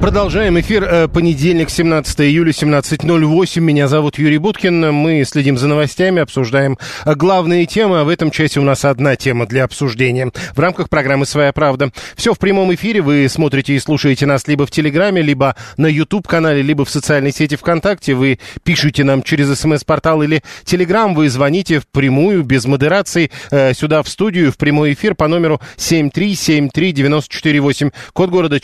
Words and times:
Продолжаем 0.00 0.60
эфир. 0.60 0.84
Э, 0.84 1.08
Понедельник, 1.08 1.70
17 1.70 2.20
июля, 2.20 2.52
17.08. 2.52 3.60
Меня 3.60 3.88
зовут 3.88 4.18
Юрий 4.18 4.36
Буткин. 4.36 4.94
Мы 4.94 5.24
следим 5.24 5.56
за 5.56 5.68
новостями, 5.68 6.20
обсуждаем 6.20 6.76
э, 7.06 7.14
главные 7.14 7.64
темы. 7.64 8.00
А 8.00 8.04
в 8.04 8.10
этом 8.10 8.30
часе 8.30 8.60
у 8.60 8.62
нас 8.62 8.84
одна 8.84 9.16
тема 9.16 9.46
для 9.46 9.64
обсуждения. 9.64 10.30
В 10.54 10.60
рамках 10.60 10.90
программы 10.90 11.24
«Своя 11.24 11.50
правда». 11.54 11.92
Все 12.14 12.34
в 12.34 12.38
прямом 12.38 12.74
эфире. 12.74 13.00
Вы 13.00 13.26
смотрите 13.30 13.74
и 13.74 13.78
слушаете 13.78 14.26
нас 14.26 14.46
либо 14.46 14.66
в 14.66 14.70
Телеграме, 14.70 15.22
либо 15.22 15.56
на 15.78 15.86
YouTube-канале, 15.86 16.60
либо 16.60 16.84
в 16.84 16.90
социальной 16.90 17.32
сети 17.32 17.56
ВКонтакте. 17.56 18.12
Вы 18.14 18.38
пишете 18.64 19.02
нам 19.02 19.22
через 19.22 19.48
СМС-портал 19.58 20.22
или 20.22 20.42
Телеграм. 20.64 21.14
Вы 21.14 21.30
звоните 21.30 21.80
впрямую, 21.80 22.42
без 22.44 22.66
модерации, 22.66 23.30
э, 23.50 23.72
сюда 23.72 24.02
в 24.02 24.10
студию, 24.10 24.52
в 24.52 24.58
прямой 24.58 24.92
эфир 24.92 25.14
по 25.14 25.26
номеру 25.26 25.58
7373948. 25.78 27.92
Код 28.12 28.28
города 28.28 28.60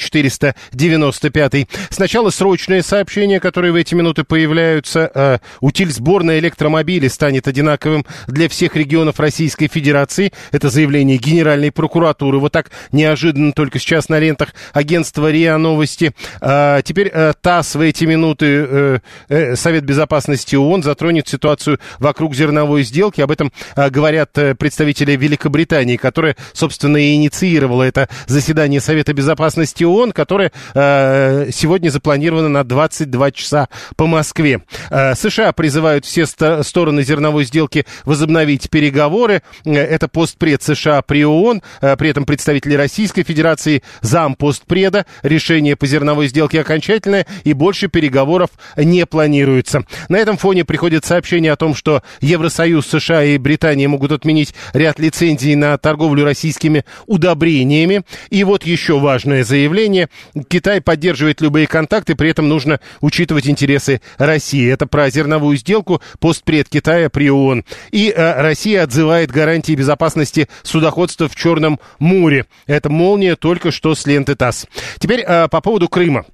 495. 1.30 1.68
Сначала 1.90 2.30
срочные 2.30 2.82
сообщения, 2.82 3.40
которые 3.40 3.72
в 3.72 3.76
эти 3.76 3.94
минуты 3.94 4.24
появляются. 4.24 5.10
Э, 5.14 5.38
Утиль 5.60 5.90
сборной 5.90 6.38
электромобилей 6.38 7.08
станет 7.08 7.48
одинаковым 7.48 8.04
для 8.26 8.48
всех 8.48 8.76
регионов 8.76 9.20
Российской 9.20 9.68
Федерации. 9.68 10.32
Это 10.50 10.68
заявление 10.68 11.18
Генеральной 11.18 11.72
прокуратуры. 11.72 12.38
Вот 12.38 12.52
так 12.52 12.70
неожиданно 12.90 13.52
только 13.52 13.78
сейчас 13.78 14.08
на 14.08 14.18
лентах 14.18 14.54
агентства 14.72 15.30
РИА 15.30 15.58
Новости. 15.58 16.12
А, 16.40 16.82
Теперь 16.82 17.10
э, 17.12 17.32
ТАСС 17.40 17.74
в 17.74 17.80
эти 17.80 18.04
минуты, 18.04 18.46
э, 18.46 18.98
э, 19.28 19.56
Совет 19.56 19.84
Безопасности 19.84 20.56
ООН 20.56 20.82
затронет 20.82 21.28
ситуацию 21.28 21.78
вокруг 21.98 22.34
зерновой 22.34 22.82
сделки. 22.82 23.20
Об 23.20 23.30
этом 23.30 23.52
э, 23.76 23.90
говорят 23.90 24.36
э, 24.38 24.54
представители 24.54 25.16
Великобритании, 25.16 25.96
которая, 25.96 26.36
собственно, 26.52 26.96
и 26.96 27.14
инициировала 27.14 27.82
это 27.82 28.08
заседание 28.26 28.80
Совета 28.80 29.12
Безопасности 29.12 29.84
ООН, 29.84 30.12
которое 30.12 30.52
э, 30.74 31.11
сегодня 31.52 31.90
запланировано 31.90 32.48
на 32.48 32.64
22 32.64 33.30
часа 33.32 33.68
по 33.96 34.06
Москве. 34.06 34.62
Э, 34.90 35.14
США 35.14 35.52
призывают 35.52 36.04
все 36.04 36.26
стороны 36.26 37.02
зерновой 37.02 37.44
сделки 37.44 37.86
возобновить 38.04 38.70
переговоры. 38.70 39.42
Э, 39.64 39.72
Это 39.72 40.08
постпред 40.08 40.62
США 40.62 41.02
при 41.02 41.24
ООН, 41.24 41.62
э, 41.80 41.96
при 41.96 42.10
этом 42.10 42.24
представители 42.24 42.74
Российской 42.74 43.22
Федерации, 43.22 43.82
зам 44.00 44.34
постпреда. 44.34 45.06
Решение 45.22 45.76
по 45.76 45.86
зерновой 45.86 46.28
сделке 46.28 46.60
окончательное 46.60 47.26
и 47.44 47.52
больше 47.52 47.88
переговоров 47.88 48.50
не 48.76 49.06
планируется. 49.06 49.84
На 50.08 50.16
этом 50.16 50.36
фоне 50.36 50.64
приходит 50.64 51.04
сообщение 51.04 51.52
о 51.52 51.56
том, 51.56 51.74
что 51.74 52.02
Евросоюз, 52.20 52.86
США 52.86 53.24
и 53.24 53.38
Британия 53.38 53.88
могут 53.88 54.12
отменить 54.12 54.54
ряд 54.72 54.98
лицензий 54.98 55.54
на 55.54 55.76
торговлю 55.78 56.24
российскими 56.24 56.84
удобрениями. 57.06 58.02
И 58.30 58.44
вот 58.44 58.64
еще 58.64 58.98
важное 58.98 59.44
заявление. 59.44 60.08
Китай 60.48 60.80
поддерживает 60.80 61.01
любые 61.40 61.66
контакты, 61.66 62.14
при 62.14 62.30
этом 62.30 62.48
нужно 62.48 62.80
учитывать 63.00 63.46
интересы 63.46 64.00
России. 64.18 64.70
Это 64.70 64.86
про 64.86 65.10
зерновую 65.10 65.56
сделку 65.56 66.00
постпред 66.20 66.68
Китая 66.68 67.10
при 67.10 67.30
ООН. 67.30 67.64
И 67.90 68.10
э, 68.14 68.40
Россия 68.40 68.82
отзывает 68.82 69.30
гарантии 69.30 69.74
безопасности 69.74 70.48
судоходства 70.62 71.28
в 71.28 71.36
Черном 71.36 71.80
море. 71.98 72.46
Это 72.66 72.90
молния 72.90 73.36
только 73.36 73.70
что 73.70 73.94
с 73.94 74.06
ленты 74.06 74.34
ТАСС. 74.34 74.66
Теперь 74.98 75.20
э, 75.20 75.48
по 75.48 75.60
поводу 75.60 75.88
Крыма. 75.88 76.24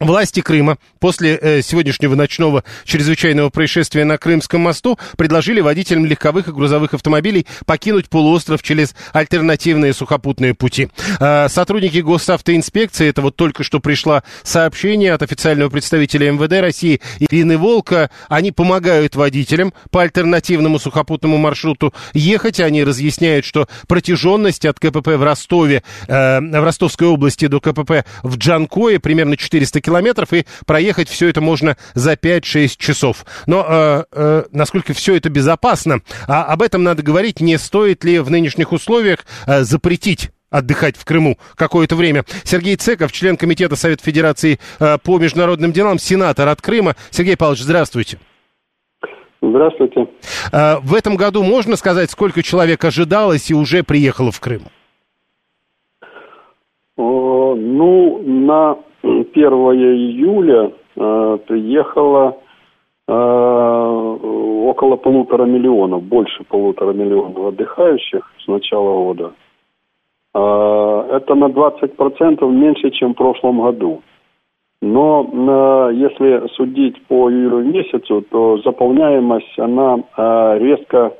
Власти 0.00 0.40
Крыма 0.40 0.78
после 1.00 1.36
э, 1.36 1.62
сегодняшнего 1.62 2.14
ночного 2.14 2.62
чрезвычайного 2.84 3.50
происшествия 3.50 4.04
на 4.04 4.16
Крымском 4.16 4.60
мосту 4.60 4.96
предложили 5.16 5.60
водителям 5.60 6.06
легковых 6.06 6.46
и 6.48 6.52
грузовых 6.52 6.94
автомобилей 6.94 7.46
покинуть 7.66 8.08
полуостров 8.08 8.62
через 8.62 8.94
альтернативные 9.12 9.92
сухопутные 9.92 10.54
пути. 10.54 10.88
Э, 11.18 11.48
сотрудники 11.48 11.98
госавтоинспекции, 11.98 13.08
это 13.08 13.22
вот 13.22 13.34
только 13.34 13.64
что 13.64 13.80
пришло 13.80 14.22
сообщение 14.44 15.12
от 15.12 15.22
официального 15.22 15.68
представителя 15.68 16.30
МВД 16.30 16.60
России 16.60 17.00
Ирины 17.18 17.58
Волка, 17.58 18.10
они 18.28 18.52
помогают 18.52 19.16
водителям 19.16 19.74
по 19.90 20.02
альтернативному 20.02 20.78
сухопутному 20.78 21.38
маршруту 21.38 21.92
ехать. 22.14 22.60
Они 22.60 22.84
разъясняют, 22.84 23.44
что 23.44 23.66
протяженность 23.88 24.64
от 24.64 24.78
КПП 24.78 25.08
в 25.08 25.22
Ростове, 25.24 25.82
э, 26.06 26.40
в 26.40 26.64
Ростовской 26.64 27.08
области 27.08 27.48
до 27.48 27.60
КПП 27.60 28.04
в 28.22 28.36
Джанкое 28.36 29.00
примерно 29.00 29.36
400 29.36 29.80
километров, 29.80 29.87
и 29.88 30.44
проехать 30.66 31.08
все 31.08 31.28
это 31.28 31.40
можно 31.40 31.76
за 31.94 32.12
5-6 32.14 32.76
часов. 32.78 33.24
Но 33.46 33.66
э, 33.68 34.04
э, 34.12 34.44
насколько 34.52 34.92
все 34.92 35.16
это 35.16 35.30
безопасно, 35.30 36.00
а 36.26 36.44
об 36.44 36.62
этом 36.62 36.82
надо 36.82 37.02
говорить, 37.02 37.40
не 37.40 37.58
стоит 37.58 38.04
ли 38.04 38.18
в 38.20 38.30
нынешних 38.30 38.72
условиях 38.72 39.24
э, 39.46 39.62
запретить 39.62 40.30
отдыхать 40.50 40.96
в 40.96 41.04
Крыму 41.04 41.36
какое-то 41.56 41.94
время. 41.94 42.24
Сергей 42.44 42.76
Цеков, 42.76 43.12
член 43.12 43.36
Комитета 43.36 43.76
Совета 43.76 44.02
Федерации 44.02 44.58
э, 44.80 44.98
по 44.98 45.18
международным 45.18 45.72
делам, 45.72 45.98
сенатор 45.98 46.48
от 46.48 46.62
Крыма. 46.62 46.94
Сергей 47.10 47.36
Павлович, 47.36 47.62
здравствуйте. 47.62 48.18
Здравствуйте. 49.40 50.08
Э, 50.52 50.76
в 50.82 50.94
этом 50.94 51.16
году 51.16 51.42
можно 51.42 51.76
сказать, 51.76 52.10
сколько 52.10 52.42
человек 52.42 52.84
ожидалось 52.84 53.50
и 53.50 53.54
уже 53.54 53.82
приехало 53.82 54.32
в 54.32 54.40
Крым? 54.40 54.62
О, 56.96 57.54
ну, 57.54 58.22
на 58.22 58.78
1 59.02 59.24
июля 59.34 60.72
э, 60.96 61.38
приехало 61.46 62.36
э, 63.06 63.12
около 63.12 64.96
полутора 64.96 65.44
миллионов, 65.44 66.02
больше 66.02 66.44
полутора 66.44 66.92
миллионов 66.92 67.38
отдыхающих 67.38 68.30
с 68.44 68.48
начала 68.48 69.04
года. 69.04 69.32
Э, 70.34 71.08
это 71.12 71.34
на 71.34 71.46
20% 71.46 72.50
меньше, 72.50 72.90
чем 72.90 73.14
в 73.14 73.16
прошлом 73.16 73.60
году. 73.60 74.02
Но 74.80 75.28
э, 75.90 75.94
если 75.94 76.48
судить 76.54 77.02
по 77.06 77.30
июлю 77.30 77.64
месяцу, 77.64 78.24
то 78.30 78.58
заполняемость, 78.58 79.58
она 79.58 79.96
э, 79.96 80.58
резко 80.60 81.12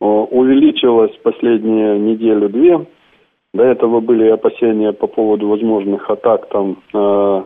э, 0.00 0.04
увеличилась 0.04 1.14
последние 1.22 1.98
неделю-две. 1.98 2.86
До 3.54 3.62
этого 3.62 4.00
были 4.00 4.28
опасения 4.28 4.92
по 4.92 5.06
поводу 5.06 5.48
возможных 5.48 6.10
атак 6.10 6.48
там 6.48 6.82
э, 6.92 7.44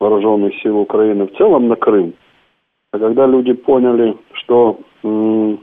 вооруженных 0.00 0.54
сил 0.62 0.78
Украины 0.78 1.26
в 1.26 1.36
целом 1.36 1.68
на 1.68 1.76
Крым. 1.76 2.14
А 2.92 2.98
когда 2.98 3.26
люди 3.26 3.52
поняли, 3.52 4.16
что, 4.32 4.78
м, 5.02 5.60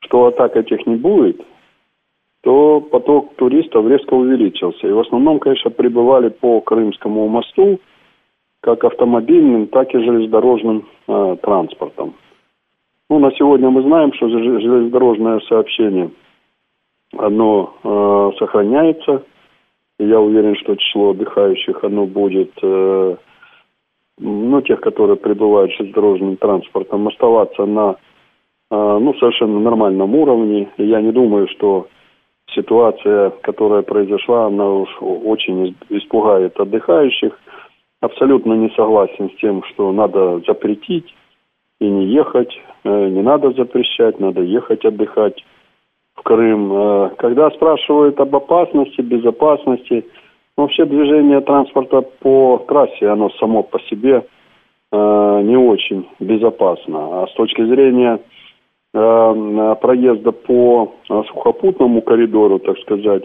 что 0.00 0.26
атак 0.26 0.56
этих 0.56 0.86
не 0.86 0.96
будет, 0.96 1.40
то 2.42 2.80
поток 2.80 3.34
туристов 3.36 3.86
резко 3.86 4.14
увеличился. 4.14 4.86
И 4.86 4.92
в 4.92 4.98
основном, 4.98 5.38
конечно, 5.38 5.70
прибывали 5.70 6.28
по 6.28 6.60
Крымскому 6.60 7.28
мосту, 7.28 7.78
как 8.60 8.84
автомобильным, 8.84 9.66
так 9.68 9.94
и 9.94 9.98
железнодорожным 9.98 10.86
э, 11.08 11.36
транспортом. 11.42 12.14
Ну, 13.10 13.18
на 13.18 13.30
сегодня 13.32 13.70
мы 13.70 13.82
знаем, 13.82 14.12
что 14.14 14.26
желе- 14.26 14.60
железнодорожное 14.60 15.40
сообщение, 15.40 16.10
оно 17.16 17.74
э, 17.82 18.30
сохраняется. 18.38 19.24
Я 19.98 20.20
уверен, 20.20 20.56
что 20.56 20.74
число 20.76 21.10
отдыхающих, 21.10 21.84
оно 21.84 22.06
будет, 22.06 22.52
э, 22.62 23.16
ну, 24.18 24.60
тех, 24.62 24.80
которые 24.80 25.16
прибывают 25.16 25.72
железнодорожным 25.72 26.36
транспортом, 26.36 27.08
оставаться 27.08 27.66
на, 27.66 27.96
э, 28.70 28.98
ну, 29.00 29.14
совершенно 29.14 29.60
нормальном 29.60 30.14
уровне. 30.14 30.68
Я 30.78 31.00
не 31.00 31.12
думаю, 31.12 31.48
что 31.48 31.88
ситуация, 32.54 33.30
которая 33.42 33.82
произошла, 33.82 34.46
она 34.46 34.68
уж 34.70 34.88
очень 35.00 35.68
ис- 35.68 35.86
испугает 35.90 36.58
отдыхающих. 36.58 37.38
Абсолютно 38.00 38.54
не 38.54 38.70
согласен 38.70 39.30
с 39.30 39.36
тем, 39.36 39.62
что 39.64 39.92
надо 39.92 40.40
запретить 40.46 41.14
и 41.80 41.88
не 41.88 42.06
ехать. 42.06 42.58
Э, 42.84 43.08
Не 43.08 43.22
надо 43.22 43.52
запрещать, 43.52 44.18
надо 44.18 44.40
ехать 44.42 44.84
отдыхать 44.84 45.44
Крым. 46.22 46.72
Э, 46.72 47.10
Когда 47.18 47.50
спрашивают 47.50 48.18
об 48.20 48.34
опасности, 48.34 49.00
безопасности, 49.00 50.04
ну, 50.56 50.64
вообще 50.64 50.84
движение 50.84 51.40
транспорта 51.40 52.02
по 52.02 52.64
трассе, 52.68 53.08
оно 53.08 53.30
само 53.30 53.62
по 53.62 53.80
себе 53.80 54.26
э, 54.92 55.40
не 55.44 55.56
очень 55.56 56.06
безопасно. 56.20 57.22
А 57.22 57.26
с 57.26 57.32
точки 57.34 57.64
зрения 57.64 58.20
э, 58.94 59.74
проезда 59.80 60.32
по 60.32 60.94
сухопутному 61.06 62.02
коридору, 62.02 62.58
так 62.58 62.78
сказать, 62.80 63.24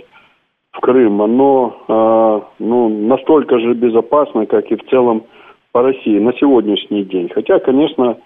в 0.71 0.79
Крым, 0.79 1.21
оно 1.23 2.45
ну, 2.59 2.89
настолько 2.89 3.57
же 3.57 3.73
безопасно, 3.73 4.45
как 4.45 4.71
и 4.71 4.75
в 4.75 4.87
целом 4.89 5.23
по 5.71 5.81
России 5.81 6.19
на 6.19 6.33
сегодняшний 6.33 7.03
день. 7.03 7.29
Хотя, 7.29 7.57
конечно, 7.57 8.17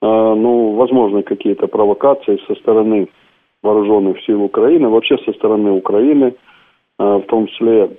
ну, 0.00 0.74
возможны 0.76 1.24
какие-то 1.24 1.66
провокации 1.66 2.38
со 2.46 2.54
стороны 2.54 3.08
вооруженных 3.62 4.20
сил 4.24 4.42
Украины, 4.42 4.88
вообще 4.88 5.18
со 5.18 5.32
стороны 5.32 5.72
Украины, 5.72 6.34
э, 6.98 7.04
в 7.04 7.22
том 7.22 7.46
числе 7.48 7.90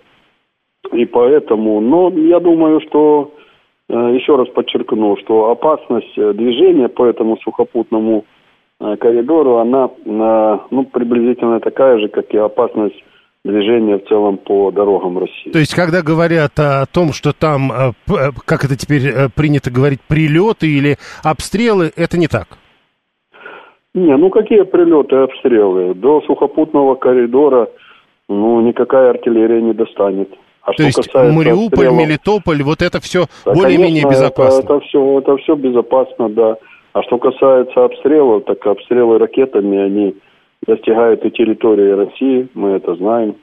и 0.93 1.05
поэтому, 1.05 1.81
но 1.81 2.09
я 2.09 2.39
думаю, 2.39 2.79
что, 2.87 3.33
э, 3.89 3.93
еще 3.93 4.37
раз 4.37 4.47
подчеркну, 4.49 5.17
что 5.17 5.51
опасность 5.51 6.17
э, 6.17 6.33
движения 6.33 6.87
по 6.87 7.05
этому 7.05 7.37
сухопутному 7.37 8.25
коридору, 9.01 9.57
она 9.57 9.89
ну, 10.05 10.85
приблизительно 10.85 11.59
такая 11.59 11.99
же, 11.99 12.07
как 12.07 12.33
и 12.33 12.37
опасность 12.37 12.95
движения 13.43 13.97
в 13.97 14.07
целом 14.07 14.37
по 14.37 14.71
дорогам 14.71 15.19
России. 15.19 15.51
То 15.51 15.59
есть, 15.59 15.75
когда 15.75 16.01
говорят 16.01 16.57
о 16.57 16.85
том, 16.85 17.11
что 17.11 17.33
там, 17.33 17.73
как 18.45 18.63
это 18.63 18.77
теперь 18.77 19.27
принято 19.35 19.69
говорить, 19.69 19.99
прилеты 20.07 20.67
или 20.67 20.95
обстрелы, 21.25 21.91
это 21.97 22.17
не 22.17 22.29
так? 22.29 22.58
Не, 23.93 24.15
ну 24.17 24.29
какие 24.29 24.61
прилеты 24.63 25.15
обстрелы? 25.15 25.93
До 25.95 26.21
сухопутного 26.21 26.95
коридора 26.95 27.69
ну, 28.29 28.61
никакая 28.61 29.09
артиллерия 29.09 29.61
не 29.61 29.73
достанет. 29.73 30.29
А 30.61 30.73
То 30.73 30.83
есть 30.83 31.13
Мариуполь, 31.15 31.87
обстрелов, 31.87 31.97
Мелитополь, 31.97 32.63
вот 32.63 32.81
это 32.81 32.99
все 32.99 33.25
да, 33.45 33.53
более-менее 33.53 34.03
безопасно? 34.07 34.59
Это, 34.59 34.75
это, 34.75 34.85
все, 34.85 35.19
это 35.19 35.37
все 35.37 35.55
безопасно, 35.55 36.29
да. 36.29 36.57
А 36.93 37.03
что 37.03 37.17
касается 37.17 37.85
обстрелов, 37.85 38.45
так 38.45 38.65
обстрелы 38.67 39.17
ракетами, 39.17 39.77
они 39.77 40.15
достигают 40.67 41.25
и 41.25 41.31
территории 41.31 41.91
России, 41.91 42.47
мы 42.53 42.71
это 42.71 42.95
знаем. 42.95 43.35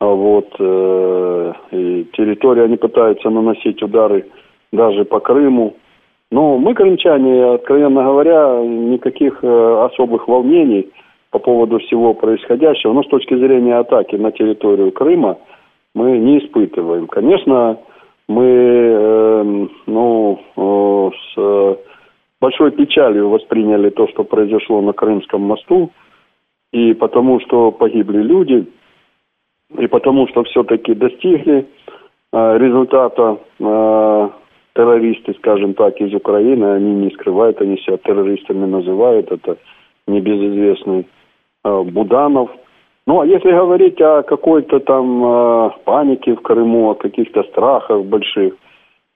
А 0.00 0.06
вот 0.06 0.48
э, 0.58 1.52
и 1.72 2.04
территории 2.12 2.64
они 2.64 2.76
пытаются 2.76 3.30
наносить 3.30 3.82
удары 3.82 4.26
даже 4.72 5.04
по 5.04 5.20
Крыму. 5.20 5.76
Но 6.30 6.58
мы, 6.58 6.74
крымчане, 6.74 7.54
откровенно 7.54 8.02
говоря, 8.02 8.60
никаких 8.62 9.42
э, 9.42 9.88
особых 9.90 10.28
волнений 10.28 10.88
по 11.30 11.38
поводу 11.38 11.78
всего 11.78 12.14
происходящего, 12.14 12.92
но 12.92 13.02
с 13.02 13.08
точки 13.08 13.34
зрения 13.34 13.76
атаки 13.76 14.16
на 14.16 14.32
территорию 14.32 14.92
Крыма– 14.92 15.38
мы 15.94 16.18
не 16.18 16.38
испытываем. 16.38 17.06
Конечно, 17.06 17.78
мы 18.28 18.44
э, 18.44 19.66
ну, 19.86 20.40
э, 20.56 21.10
с 21.34 21.78
большой 22.40 22.70
печалью 22.72 23.30
восприняли 23.30 23.90
то, 23.90 24.06
что 24.08 24.24
произошло 24.24 24.80
на 24.80 24.92
Крымском 24.92 25.42
мосту, 25.42 25.90
и 26.72 26.94
потому 26.94 27.40
что 27.40 27.72
погибли 27.72 28.18
люди, 28.18 28.66
и 29.76 29.86
потому 29.86 30.28
что 30.28 30.44
все-таки 30.44 30.94
достигли 30.94 31.66
э, 32.32 32.58
результата 32.58 33.38
э, 33.58 34.28
террористы, 34.78 35.34
скажем 35.34 35.74
так, 35.74 36.00
из 36.00 36.14
Украины, 36.14 36.64
они 36.76 36.94
не 36.94 37.10
скрывают, 37.10 37.60
они 37.60 37.78
себя 37.78 37.96
террористами 37.96 38.64
называют, 38.64 39.32
это 39.32 39.56
небезызвестный 40.06 41.06
э, 41.64 41.82
Буданов– 41.82 42.50
ну, 43.08 43.22
а 43.22 43.26
если 43.26 43.50
говорить 43.50 43.98
о 44.02 44.22
какой-то 44.22 44.80
там 44.80 45.24
э, 45.24 45.70
панике 45.84 46.34
в 46.34 46.42
Крыму, 46.42 46.90
о 46.90 46.94
каких-то 46.94 47.42
страхах 47.44 48.04
больших, 48.04 48.52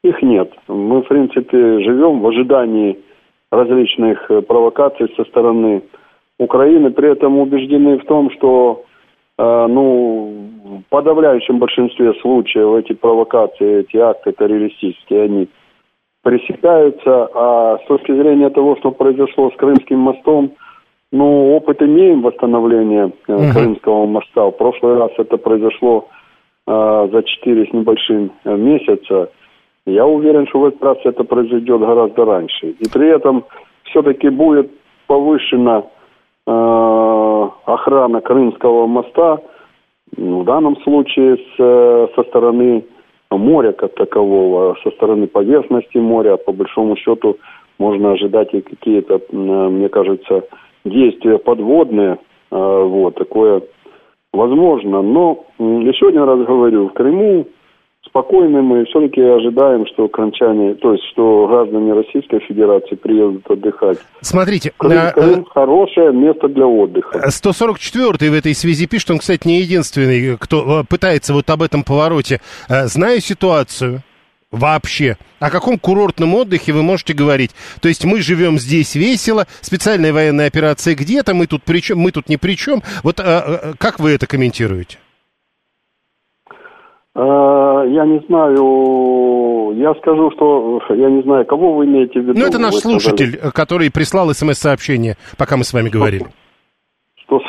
их 0.02 0.22
нет. 0.22 0.50
Мы, 0.66 1.02
в 1.02 1.08
принципе, 1.08 1.80
живем 1.80 2.20
в 2.20 2.26
ожидании 2.26 2.98
различных 3.50 4.30
э, 4.30 4.40
провокаций 4.40 5.12
со 5.14 5.24
стороны 5.24 5.82
Украины, 6.38 6.90
при 6.90 7.12
этом 7.12 7.38
убеждены 7.38 7.98
в 7.98 8.06
том, 8.06 8.30
что 8.30 8.82
ну, 9.38 10.50
в 10.64 10.90
подавляющем 10.90 11.58
большинстве 11.58 12.12
случаев 12.20 12.84
эти 12.84 12.92
провокации, 12.92 13.80
эти 13.80 13.96
акты 13.96 14.32
террористические, 14.32 15.22
они 15.22 15.48
пресекаются, 16.22 17.28
а 17.34 17.78
с 17.78 17.86
точки 17.86 18.12
зрения 18.12 18.50
того, 18.50 18.76
что 18.76 18.90
произошло 18.92 19.50
с 19.50 19.56
Крымским 19.56 19.98
мостом, 19.98 20.52
ну, 21.10 21.54
опыт 21.56 21.82
имеем 21.82 22.22
восстановления 22.22 23.12
э. 23.28 23.52
Крымского 23.52 24.06
моста. 24.06 24.46
В 24.46 24.52
прошлый 24.52 24.96
раз 24.96 25.10
это 25.18 25.36
произошло 25.36 26.08
э, 26.66 27.08
за 27.12 27.22
4 27.22 27.66
с 27.66 27.72
небольшим 27.72 28.32
э, 28.44 28.56
месяца. 28.56 29.30
Я 29.84 30.06
уверен, 30.06 30.46
что 30.46 30.60
в 30.60 30.64
этот 30.66 30.82
раз 30.82 30.98
это 31.04 31.24
произойдет 31.24 31.80
гораздо 31.80 32.24
раньше. 32.24 32.68
И 32.70 32.88
при 32.90 33.08
этом 33.08 33.44
все-таки 33.84 34.30
будет 34.30 34.70
повышена 35.06 35.82
э, 36.46 36.50
охрана 37.64 38.20
Крымского 38.20 38.86
моста, 38.86 39.40
ну, 40.16 40.40
в 40.40 40.44
данном 40.44 40.76
случае 40.82 41.36
с, 41.36 41.54
э, 41.58 42.08
со 42.14 42.22
стороны 42.24 42.84
моря 43.30 43.72
как 43.72 43.94
такового, 43.94 44.76
со 44.82 44.90
стороны 44.90 45.26
поверхности 45.26 45.98
моря. 45.98 46.36
По 46.36 46.52
большому 46.52 46.96
счету 46.96 47.38
можно 47.78 48.12
ожидать 48.12 48.52
и 48.52 48.60
какие-то, 48.60 49.20
мне 49.32 49.88
кажется, 49.88 50.44
действия 50.84 51.38
подводные, 51.38 52.18
а, 52.50 52.84
вот, 52.84 53.14
такое 53.14 53.62
возможно. 54.32 55.02
Но 55.02 55.44
еще 55.58 56.08
один 56.08 56.24
раз 56.24 56.40
говорю, 56.46 56.88
в 56.88 56.92
Крыму 56.92 57.46
спокойны 58.12 58.60
мы 58.60 58.84
все-таки 58.84 59.22
ожидаем, 59.22 59.86
что 59.86 60.06
крымчане, 60.06 60.74
то 60.74 60.92
есть, 60.92 61.04
что 61.12 61.46
граждане 61.46 61.94
Российской 61.94 62.40
Федерации 62.40 62.94
приедут 62.94 63.50
отдыхать. 63.50 63.98
Смотрите. 64.20 64.72
Крым, 64.76 64.98
а, 64.98 65.12
Крым 65.12 65.44
хорошее 65.46 66.12
место 66.12 66.48
для 66.48 66.66
отдыха. 66.66 67.26
144-й 67.26 68.28
в 68.28 68.34
этой 68.34 68.54
связи 68.54 68.86
пишет, 68.86 69.12
он, 69.12 69.18
кстати, 69.18 69.46
не 69.48 69.60
единственный, 69.60 70.36
кто 70.36 70.80
э, 70.80 70.84
пытается 70.86 71.32
вот 71.32 71.48
об 71.48 71.62
этом 71.62 71.84
повороте. 71.84 72.40
Э, 72.68 72.86
знаю 72.86 73.20
ситуацию, 73.20 74.00
Вообще. 74.50 75.16
О 75.40 75.48
каком 75.48 75.78
курортном 75.78 76.34
отдыхе 76.34 76.74
вы 76.74 76.82
можете 76.82 77.14
говорить? 77.14 77.52
То 77.80 77.88
есть 77.88 78.04
мы 78.04 78.20
живем 78.20 78.58
здесь 78.58 78.94
весело, 78.94 79.46
специальная 79.62 80.12
военная 80.12 80.46
операция 80.46 80.94
где-то, 80.94 81.32
мы 81.32 81.46
тут, 81.46 81.62
при 81.62 81.80
чем, 81.80 82.00
мы 82.00 82.12
тут 82.12 82.28
ни 82.28 82.36
при 82.36 82.54
чем. 82.54 82.82
Вот 83.02 83.18
а, 83.18 83.22
а, 83.24 83.72
как 83.78 83.98
вы 83.98 84.10
это 84.10 84.26
комментируете? 84.26 84.98
А, 87.14 87.84
я 87.84 88.06
не 88.06 88.20
знаю, 88.26 89.74
я 89.76 89.94
скажу, 89.96 90.30
что 90.30 90.80
я 90.90 91.10
не 91.10 91.22
знаю, 91.22 91.44
кого 91.44 91.74
вы 91.74 91.84
имеете 91.84 92.20
в 92.20 92.24
виду. 92.24 92.38
Ну, 92.38 92.46
это 92.46 92.58
наш 92.58 92.74
слушатель, 92.76 93.34
сказали. 93.34 93.52
который 93.52 93.90
прислал 93.90 94.30
смс-сообщение, 94.30 95.16
пока 95.36 95.56
мы 95.56 95.64
с 95.64 95.74
вами 95.74 95.90
говорили. 95.90 96.26
Что? 97.16 97.40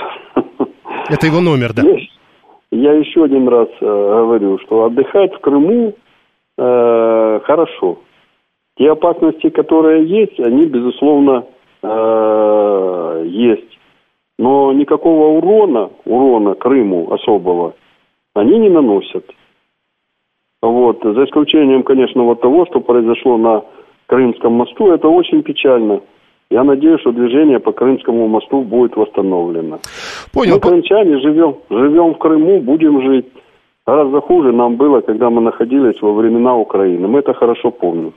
Это 1.09 1.27
его 1.27 1.39
номер, 1.39 1.73
да. 1.73 1.83
Я, 1.83 1.97
я 2.71 2.93
еще 2.93 3.23
один 3.23 3.47
раз 3.47 3.69
э, 3.79 3.85
говорю, 3.85 4.59
что 4.59 4.85
отдыхать 4.85 5.33
в 5.33 5.39
Крыму 5.39 5.93
э, 6.57 7.39
хорошо. 7.45 7.99
Те 8.77 8.91
опасности, 8.91 9.49
которые 9.49 10.05
есть, 10.05 10.39
они, 10.39 10.65
безусловно, 10.65 11.45
э, 11.83 13.23
есть. 13.27 13.77
Но 14.37 14.73
никакого 14.73 15.37
урона, 15.37 15.89
урона 16.03 16.55
Крыму 16.55 17.13
особого, 17.13 17.75
они 18.33 18.57
не 18.59 18.69
наносят. 18.69 19.25
Вот. 20.63 21.03
За 21.03 21.25
исключением, 21.25 21.83
конечно, 21.83 22.23
вот 22.23 22.39
того, 22.39 22.65
что 22.65 22.79
произошло 22.79 23.37
на 23.37 23.63
Крымском 24.07 24.53
мосту, 24.53 24.91
это 24.91 25.09
очень 25.09 25.43
печально. 25.43 25.99
Я 26.49 26.63
надеюсь, 26.63 27.01
что 27.01 27.11
движение 27.11 27.59
по 27.59 27.73
Крымскому 27.73 28.27
мосту 28.27 28.61
будет 28.61 28.95
восстановлено. 28.95 29.79
Понял. 30.33 30.53
Мы, 30.55 30.59
крымчане, 30.61 31.19
живем, 31.19 31.55
живем 31.69 32.13
в 32.13 32.17
Крыму, 32.17 32.61
будем 32.61 33.01
жить. 33.01 33.25
Гораздо 33.85 34.21
хуже 34.21 34.53
нам 34.53 34.77
было, 34.77 35.01
когда 35.01 35.29
мы 35.29 35.41
находились 35.41 36.01
во 36.01 36.13
времена 36.13 36.55
Украины. 36.55 37.07
Мы 37.09 37.19
это 37.19 37.33
хорошо 37.33 37.69
помним. 37.69 38.13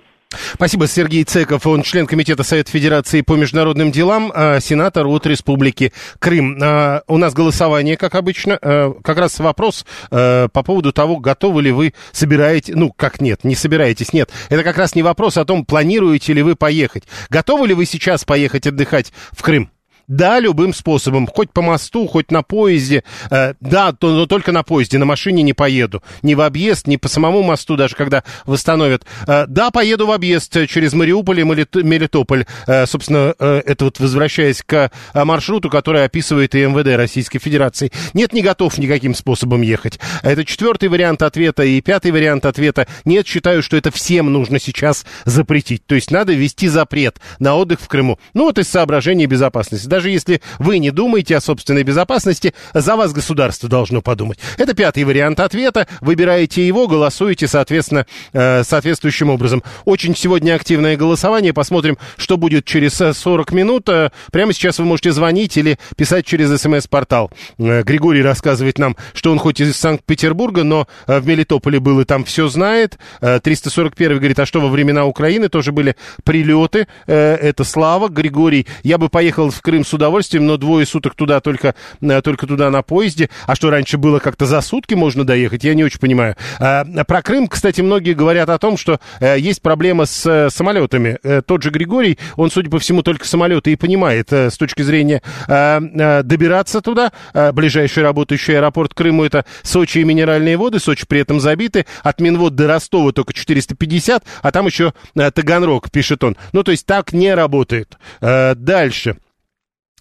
Спасибо, 0.57 0.89
Сергей 0.89 1.23
Цеков. 1.25 1.67
Он 1.67 1.83
член 1.83 2.07
Комитета 2.07 2.43
Совета 2.43 2.71
Федерации 2.71 3.21
по 3.21 3.35
международным 3.35 3.93
делам, 3.93 4.33
а, 4.35 4.59
сенатор 4.59 5.07
от 5.07 5.27
Республики 5.27 5.93
Крым. 6.19 6.59
А, 6.63 7.03
у 7.09 7.19
нас 7.19 7.35
голосование, 7.35 7.99
как 7.99 8.15
обычно. 8.15 8.59
А, 8.63 8.95
как 9.05 9.19
раз 9.19 9.39
вопрос 9.39 9.85
по 10.09 10.49
поводу 10.49 10.95
того, 10.95 11.19
готовы 11.19 11.61
ли 11.61 11.73
вы 11.73 11.93
собираете... 12.13 12.75
Ну, 12.75 12.91
как 12.91 13.21
нет, 13.21 13.45
не 13.45 13.55
собираетесь, 13.55 14.15
нет. 14.15 14.31
Это 14.49 14.63
как 14.63 14.79
раз 14.79 14.95
не 14.95 15.03
вопрос 15.03 15.37
о 15.37 15.45
том, 15.45 15.67
планируете 15.67 16.33
ли 16.33 16.43
вы 16.43 16.57
поехать. 16.57 17.05
Готовы 17.29 17.69
ли 17.69 17.75
вы 17.75 17.85
сейчас 17.85 18.25
поехать 18.25 18.67
отдыхать 18.67 19.13
в 19.33 19.43
Крым? 19.43 19.71
Да, 20.09 20.39
любым 20.39 20.73
способом, 20.73 21.27
хоть 21.27 21.51
по 21.51 21.63
мосту, 21.63 22.07
хоть 22.07 22.31
на 22.31 22.43
поезде. 22.43 23.03
Э, 23.31 23.55
да, 23.61 23.93
то, 23.93 24.13
но 24.13 24.27
только 24.27 24.53
на 24.53 24.63
поезде, 24.63 24.99
на 24.99 25.05
машине 25.05 25.43
не 25.43 25.53
поеду. 25.53 26.03
Ни 26.23 26.35
в 26.35 26.43
объезд, 26.43 26.87
ни 26.87 26.97
по 26.97 27.09
самому 27.09 27.43
мосту, 27.43 27.77
даже 27.77 27.97
когда 27.97 28.23
восстановят. 28.45 29.05
Э, 29.27 29.47
да, 29.49 29.71
поеду 29.71 30.07
в 30.07 30.13
объезд 30.13 30.57
через 30.69 30.93
Мариуполь 30.93 31.41
и 31.41 31.45
Мелитополь. 31.45 32.47
Э, 32.69 32.87
собственно, 32.87 33.35
э, 33.37 33.63
это 33.67 33.87
вот 33.87 33.99
возвращаясь 33.99 34.63
к 34.65 34.91
э, 35.13 35.25
маршруту, 35.25 35.71
который 35.71 36.05
описывает 36.05 36.55
и 36.55 36.65
МВД 36.65 36.97
Российской 36.97 37.41
Федерации. 37.41 37.91
Нет, 38.15 38.33
не 38.33 38.43
готов 38.43 38.79
никаким 38.79 39.13
способом 39.13 39.63
ехать. 39.63 39.99
Это 40.23 40.45
четвертый 40.45 40.89
вариант 40.89 41.23
ответа 41.23 41.65
и 41.65 41.81
пятый 41.81 42.13
вариант 42.13 42.47
ответа. 42.47 42.87
Нет, 43.05 43.27
считаю, 43.27 43.61
что 43.61 43.77
это 43.77 43.91
всем 43.91 44.33
нужно 44.33 44.61
сейчас 44.61 45.05
запретить. 45.25 45.85
То 45.85 45.97
есть 45.97 46.13
надо 46.13 46.33
ввести 46.33 46.69
запрет 46.69 47.19
на 47.41 47.57
отдых 47.57 47.81
в 47.81 47.89
Крыму. 47.89 48.21
Ну 48.35 48.45
вот 48.45 48.59
из 48.59 48.69
соображений 48.69 49.27
безопасности. 49.27 49.96
Даже 49.97 50.11
если 50.11 50.43
вы 50.59 50.79
не 50.79 50.91
думаете 50.91 51.39
о 51.39 51.41
собственной 51.41 51.83
безопасности, 51.83 52.53
за 52.75 52.97
вас 52.97 53.15
государство 53.15 53.67
должно 53.67 54.03
подумать. 54.03 54.39
Это 54.59 54.75
пятый 54.75 55.05
вариант 55.05 55.41
ответа. 55.41 55.89
Выбираете 56.03 56.67
его, 56.67 56.87
голосуете, 56.87 57.49
соответственно, 57.49 58.05
э, 58.35 58.63
соответствующим 58.63 59.31
образом. 59.31 59.63
Очень 59.87 60.15
сегодня 60.15 60.55
активное 60.55 60.99
голосование. 60.99 61.55
Посмотрим, 61.55 61.97
что 62.19 62.37
будет 62.37 62.67
через 62.67 62.93
40 62.93 63.53
минут. 63.53 63.89
Э, 63.89 64.11
прямо 64.31 64.53
сейчас 64.53 64.79
вы 64.79 64.85
можете 64.85 65.13
звонить 65.13 65.57
или 65.57 65.79
писать 65.97 66.27
через 66.27 66.61
смс-портал. 66.61 67.31
Э, 67.57 67.83
Григорий 67.83 68.21
рассказывает 68.21 68.79
нам, 68.79 68.99
что 69.15 69.33
он 69.33 69.39
хоть 69.39 69.63
из 69.63 69.79
Санкт-Петербурга, 69.79 70.63
но 70.63 70.87
э, 71.07 71.21
в 71.21 71.27
Мелитополе 71.27 71.81
был 71.81 72.01
и 72.01 72.05
там 72.05 72.25
все 72.25 72.49
знает. 72.49 72.99
341 73.23 74.19
говорит, 74.19 74.39
а 74.41 74.45
что 74.45 74.61
во 74.61 74.69
времена 74.69 75.07
Украины 75.07 75.49
тоже 75.49 75.73
были 75.73 75.97
прилеты. 76.23 76.87
Это 77.07 77.65
Слава. 77.65 78.11
Григорий, 78.11 78.67
я 78.83 78.99
бы 78.99 79.09
поехал 79.09 79.51
в 79.51 79.63
Крым 79.63 79.86
с 79.87 79.95
удовольствием, 79.95 80.47
но 80.47 80.57
двое 80.57 80.85
суток 80.87 81.15
туда 81.15 81.41
только, 81.41 81.75
только 82.01 82.47
туда 82.47 82.71
на 82.71 82.83
поезде. 82.83 83.31
А 83.47 83.55
что 83.55 83.71
раньше 83.71 83.99
было 83.99 84.19
как-то 84.19 84.47
за 84.47 84.61
сутки 84.61 84.95
можно 84.95 85.25
доехать, 85.25 85.65
я 85.65 85.75
не 85.75 85.85
очень 85.85 86.01
понимаю. 86.01 86.37
Про 86.59 87.23
Крым, 87.23 87.49
кстати, 87.49 87.81
многие 87.81 88.15
говорят 88.15 88.51
о 88.51 88.59
том, 88.59 88.77
что 88.77 89.01
есть 89.21 89.63
проблема 89.63 90.07
с 90.07 90.49
самолетами. 90.51 91.19
Тот 91.47 91.63
же 91.63 91.71
Григорий, 91.71 92.19
он, 92.37 92.51
судя 92.51 92.71
по 92.71 92.79
всему, 92.79 93.03
только 93.03 93.27
самолеты 93.27 93.73
и 93.73 93.77
понимает 93.77 94.33
с 94.33 94.57
точки 94.57 94.83
зрения 94.83 95.23
добираться 95.47 96.81
туда. 96.81 97.13
Ближайший 97.53 98.03
работающий 98.03 98.57
аэропорт 98.57 98.95
Крыму 98.95 99.25
это 99.25 99.45
Сочи 99.63 99.99
и 99.99 100.05
Минеральные 100.05 100.57
воды. 100.57 100.79
Сочи 100.79 101.07
при 101.07 101.21
этом 101.21 101.41
забиты. 101.41 101.87
От 102.03 102.21
Минвод 102.21 102.55
до 102.55 102.67
Ростова 102.67 103.13
только 103.13 103.33
450, 103.33 104.25
а 104.43 104.53
там 104.53 104.67
еще 104.67 104.93
Таганрог, 105.15 105.91
пишет 105.91 106.25
он. 106.25 106.37
Ну, 106.53 106.63
то 106.63 106.71
есть 106.71 106.87
так 106.87 107.13
не 107.13 107.35
работает. 107.35 107.97
Дальше. 108.21 109.19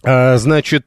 Значит, 0.06 0.86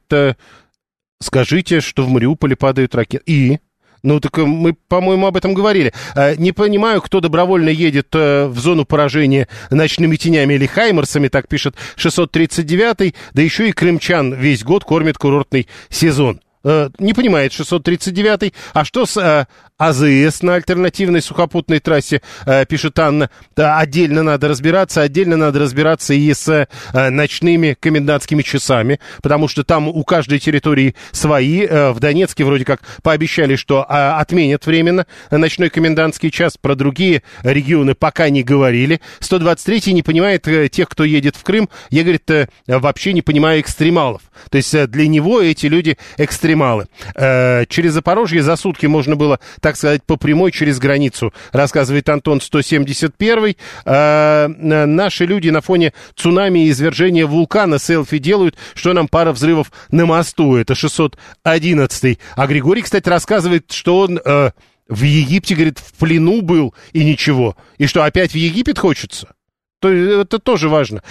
скажите, 1.20 1.80
что 1.80 2.04
в 2.04 2.08
Мариуполе 2.08 2.56
падают 2.56 2.94
ракеты. 2.94 3.22
И? 3.26 3.58
Ну, 4.02 4.20
так 4.20 4.38
э, 4.38 4.44
мы, 4.44 4.72
по-моему, 4.72 5.26
об 5.26 5.36
этом 5.36 5.54
говорили. 5.54 5.92
Э, 6.14 6.34
не 6.36 6.52
понимаю, 6.52 7.02
кто 7.02 7.20
добровольно 7.20 7.68
едет 7.68 8.08
э, 8.14 8.46
в 8.46 8.58
зону 8.58 8.84
поражения 8.84 9.48
ночными 9.70 10.16
тенями 10.16 10.54
или 10.54 10.66
хаймерсами, 10.66 11.28
так 11.28 11.48
пишет 11.48 11.76
639-й, 11.96 13.14
да 13.34 13.42
еще 13.42 13.68
и 13.68 13.72
крымчан 13.72 14.32
весь 14.34 14.64
год 14.64 14.84
кормит 14.84 15.18
курортный 15.18 15.68
сезон. 15.90 16.40
Не 16.62 17.14
понимает 17.14 17.52
639-й. 17.52 18.52
А 18.74 18.84
что 18.84 19.06
с 19.06 19.46
АЗС 19.80 20.42
на 20.42 20.56
альтернативной 20.56 21.22
сухопутной 21.22 21.80
трассе, 21.80 22.20
э, 22.44 22.66
пишет 22.66 22.98
Анна. 22.98 23.30
Да, 23.56 23.78
отдельно 23.78 24.22
надо 24.22 24.48
разбираться, 24.48 25.00
отдельно 25.00 25.38
надо 25.38 25.58
разбираться 25.58 26.12
и 26.12 26.34
с 26.34 26.48
э, 26.50 27.08
ночными 27.08 27.74
комендантскими 27.80 28.42
часами, 28.42 29.00
потому 29.22 29.48
что 29.48 29.64
там 29.64 29.88
у 29.88 30.04
каждой 30.04 30.38
территории 30.38 30.94
свои. 31.12 31.64
Э, 31.64 31.92
в 31.92 31.98
Донецке 31.98 32.44
вроде 32.44 32.66
как 32.66 32.82
пообещали, 33.02 33.56
что 33.56 33.86
э, 33.88 33.94
отменят 33.94 34.66
временно 34.66 35.06
ночной 35.30 35.70
комендантский 35.70 36.30
час. 36.30 36.58
Про 36.60 36.74
другие 36.74 37.22
регионы 37.42 37.94
пока 37.94 38.28
не 38.28 38.42
говорили. 38.42 39.00
123 39.20 39.94
не 39.94 40.02
понимает 40.02 40.46
э, 40.46 40.68
тех, 40.68 40.90
кто 40.90 41.04
едет 41.04 41.36
в 41.36 41.42
Крым. 41.42 41.70
Я, 41.88 42.02
говорит, 42.02 42.30
э, 42.30 42.48
вообще 42.66 43.14
не 43.14 43.22
понимаю 43.22 43.62
экстремалов. 43.62 44.20
То 44.50 44.58
есть 44.58 44.74
э, 44.74 44.86
для 44.86 45.08
него 45.08 45.40
эти 45.40 45.64
люди 45.66 45.96
экстремалы. 46.18 46.49
Э, 47.14 47.64
через 47.68 47.92
Запорожье 47.92 48.42
за 48.42 48.56
сутки 48.56 48.86
можно 48.86 49.16
было 49.16 49.40
так 49.60 49.76
сказать, 49.76 50.02
по 50.04 50.16
прямой 50.16 50.52
через 50.52 50.78
границу, 50.78 51.32
рассказывает 51.52 52.08
Антон 52.08 52.40
171. 52.40 53.56
А, 53.84 54.48
наши 54.48 55.26
люди 55.26 55.50
на 55.50 55.60
фоне 55.60 55.92
цунами 56.14 56.66
и 56.66 56.70
извержения 56.70 57.26
вулкана 57.26 57.78
селфи 57.78 58.18
делают, 58.18 58.56
что 58.74 58.92
нам 58.92 59.08
пара 59.08 59.32
взрывов 59.32 59.70
на 59.90 60.06
мосту. 60.06 60.56
Это 60.56 60.74
611. 60.74 62.18
А 62.36 62.46
Григорий, 62.46 62.82
кстати, 62.82 63.08
рассказывает, 63.08 63.70
что 63.70 64.00
он... 64.00 64.20
Э, 64.24 64.50
в 64.88 65.04
Египте, 65.04 65.54
говорит, 65.54 65.78
в 65.78 65.92
плену 65.92 66.42
был 66.42 66.74
и 66.92 67.04
ничего. 67.04 67.56
И 67.78 67.86
что, 67.86 68.02
опять 68.02 68.32
в 68.32 68.34
Египет 68.34 68.76
хочется? 68.76 69.36
То, 69.78 69.88
это 69.88 70.40
тоже 70.40 70.68
важно. 70.68 71.04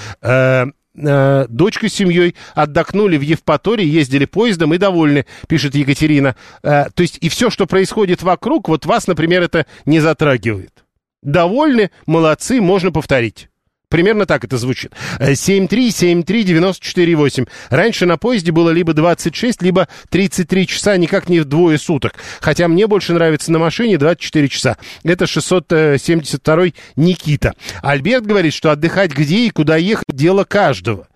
Э, 1.01 1.46
дочка 1.48 1.88
с 1.88 1.94
семьей 1.94 2.36
отдохнули 2.56 3.18
в 3.18 3.22
Евпатории, 3.22 3.86
ездили 3.86 4.25
поездом 4.25 4.74
и 4.74 4.77
довольны, 4.77 5.25
пишет 5.48 5.75
Екатерина. 5.75 6.36
Э, 6.62 6.86
то 6.94 7.01
есть 7.01 7.18
и 7.22 7.29
все, 7.29 7.50
что 7.50 7.65
происходит 7.65 8.22
вокруг, 8.22 8.68
вот 8.68 8.86
вас, 8.86 9.08
например, 9.08 9.44
это 9.44 9.65
не 9.86 10.00
затрагивает. 10.00 10.84
Довольны, 11.22 11.91
молодцы, 12.06 12.62
можно 12.62 12.91
повторить. 12.91 13.50
Примерно 13.89 14.27
так 14.27 14.43
это 14.43 14.58
звучит. 14.58 14.91
7373948. 15.19 17.43
Э, 17.43 17.48
Раньше 17.75 18.05
на 18.05 18.17
поезде 18.17 18.51
было 18.51 18.69
либо 18.69 18.93
26, 18.93 19.63
либо 19.63 19.88
33 20.10 20.67
часа, 20.67 20.96
никак 20.98 21.27
не 21.27 21.39
в 21.39 21.46
двое 21.46 21.79
суток. 21.79 22.13
Хотя 22.39 22.67
мне 22.67 22.86
больше 22.86 23.13
нравится 23.13 23.51
на 23.51 23.58
машине 23.60 23.98
24 23.98 24.48
часа. 24.48 24.77
Это 25.03 25.25
672 25.25 26.67
Никита. 26.96 27.55
Альберт 27.81 28.27
говорит, 28.27 28.53
что 28.53 28.72
отдыхать 28.72 29.12
где 29.12 29.48
и 29.48 29.50
куда 29.50 29.77
ехать– 29.77 30.05
дело 30.10 30.43
каждого. 30.43 31.08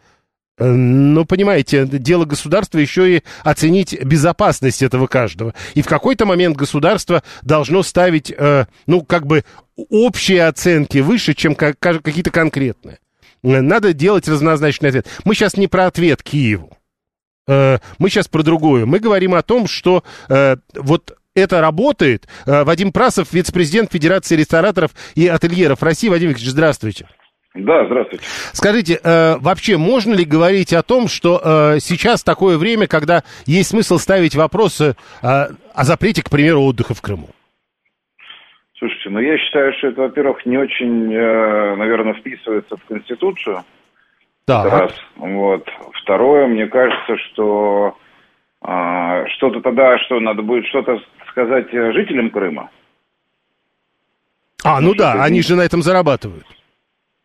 Э, 0.58 0.66
ну, 0.66 1.26
понимаете, 1.26 1.86
дело 1.86 2.26
государства 2.26 2.78
еще 2.78 3.18
и 3.18 3.24
оценить 3.44 4.00
безопасность 4.04 4.84
этого 4.84 5.08
каждого. 5.08 5.54
И 5.74 5.82
в 5.82 5.88
какой-то 5.88 6.26
момент 6.26 6.56
государство 6.56 7.24
должно 7.42 7.84
ставить, 7.84 8.32
э, 8.32 8.66
ну, 8.86 9.02
как 9.02 9.26
бы 9.26 9.44
общие 9.90 10.46
оценки 10.46 11.00
выше, 11.00 11.34
чем 11.34 11.56
какие-то 11.56 12.32
конкретные. 12.32 13.00
Э, 13.44 13.62
надо 13.62 13.94
делать 13.94 14.28
разнозначный 14.28 14.90
ответ. 14.90 15.08
Мы 15.26 15.36
сейчас 15.36 15.58
не 15.58 15.68
про 15.68 15.88
ответ 15.88 16.24
Киеву. 16.24 16.78
Э, 17.48 17.80
мы 18.00 18.10
сейчас 18.10 18.28
про 18.28 18.44
другое. 18.44 18.86
Мы 18.86 19.00
говорим 19.00 19.34
о 19.34 19.42
том, 19.42 19.68
что 19.68 20.04
э, 20.30 20.58
вот 20.76 21.18
это 21.36 21.62
работает. 21.62 22.28
Вадим 22.46 22.92
Прасов, 22.92 23.34
вице-президент 23.34 23.92
Федерации 23.92 24.36
рестораторов 24.36 24.92
и 25.16 25.28
ательеров 25.28 25.82
России. 25.82 26.08
Вадим 26.08 26.30
Викторович, 26.30 26.52
здравствуйте. 26.52 27.08
Да, 27.56 27.86
здравствуйте. 27.88 28.24
Скажите, 28.52 29.00
вообще 29.04 29.78
можно 29.78 30.14
ли 30.14 30.26
говорить 30.26 30.74
о 30.74 30.84
том, 30.84 31.08
что 31.08 31.80
сейчас 31.80 32.24
такое 32.24 32.60
время, 32.60 32.86
когда 32.86 33.24
есть 33.48 33.72
смысл 33.72 33.98
ставить 33.98 34.36
вопросы 34.36 34.96
о 35.24 35.56
запрете, 35.80 36.22
к 36.22 36.30
примеру, 36.30 36.62
отдыха 36.62 36.94
в 36.94 37.02
Крыму? 37.02 37.30
Слушайте, 38.84 39.12
ну 39.12 39.20
я 39.22 39.38
считаю, 39.38 39.72
что 39.78 39.88
это, 39.88 40.02
во-первых, 40.02 40.46
не 40.46 40.58
очень, 40.58 41.14
э, 41.14 41.76
наверное, 41.78 42.16
вписывается 42.16 42.76
в 42.76 42.84
Конституцию. 42.84 43.64
Да. 44.46 44.66
Раз. 44.66 44.92
Вот. 45.16 45.66
Второе, 46.02 46.48
мне 46.48 46.68
кажется, 46.68 47.16
что 47.16 47.96
э, 48.62 49.26
что-то 49.38 49.62
тогда, 49.62 49.98
что 50.00 50.20
надо 50.20 50.42
будет 50.42 50.66
что-то 50.66 51.00
сказать 51.30 51.72
жителям 51.72 52.30
Крыма. 52.30 52.70
А, 54.66 54.82
ну 54.82 54.94
да, 54.94 55.24
они 55.24 55.42
же 55.42 55.56
на 55.56 55.62
этом 55.62 55.82
зарабатывают. 55.82 56.46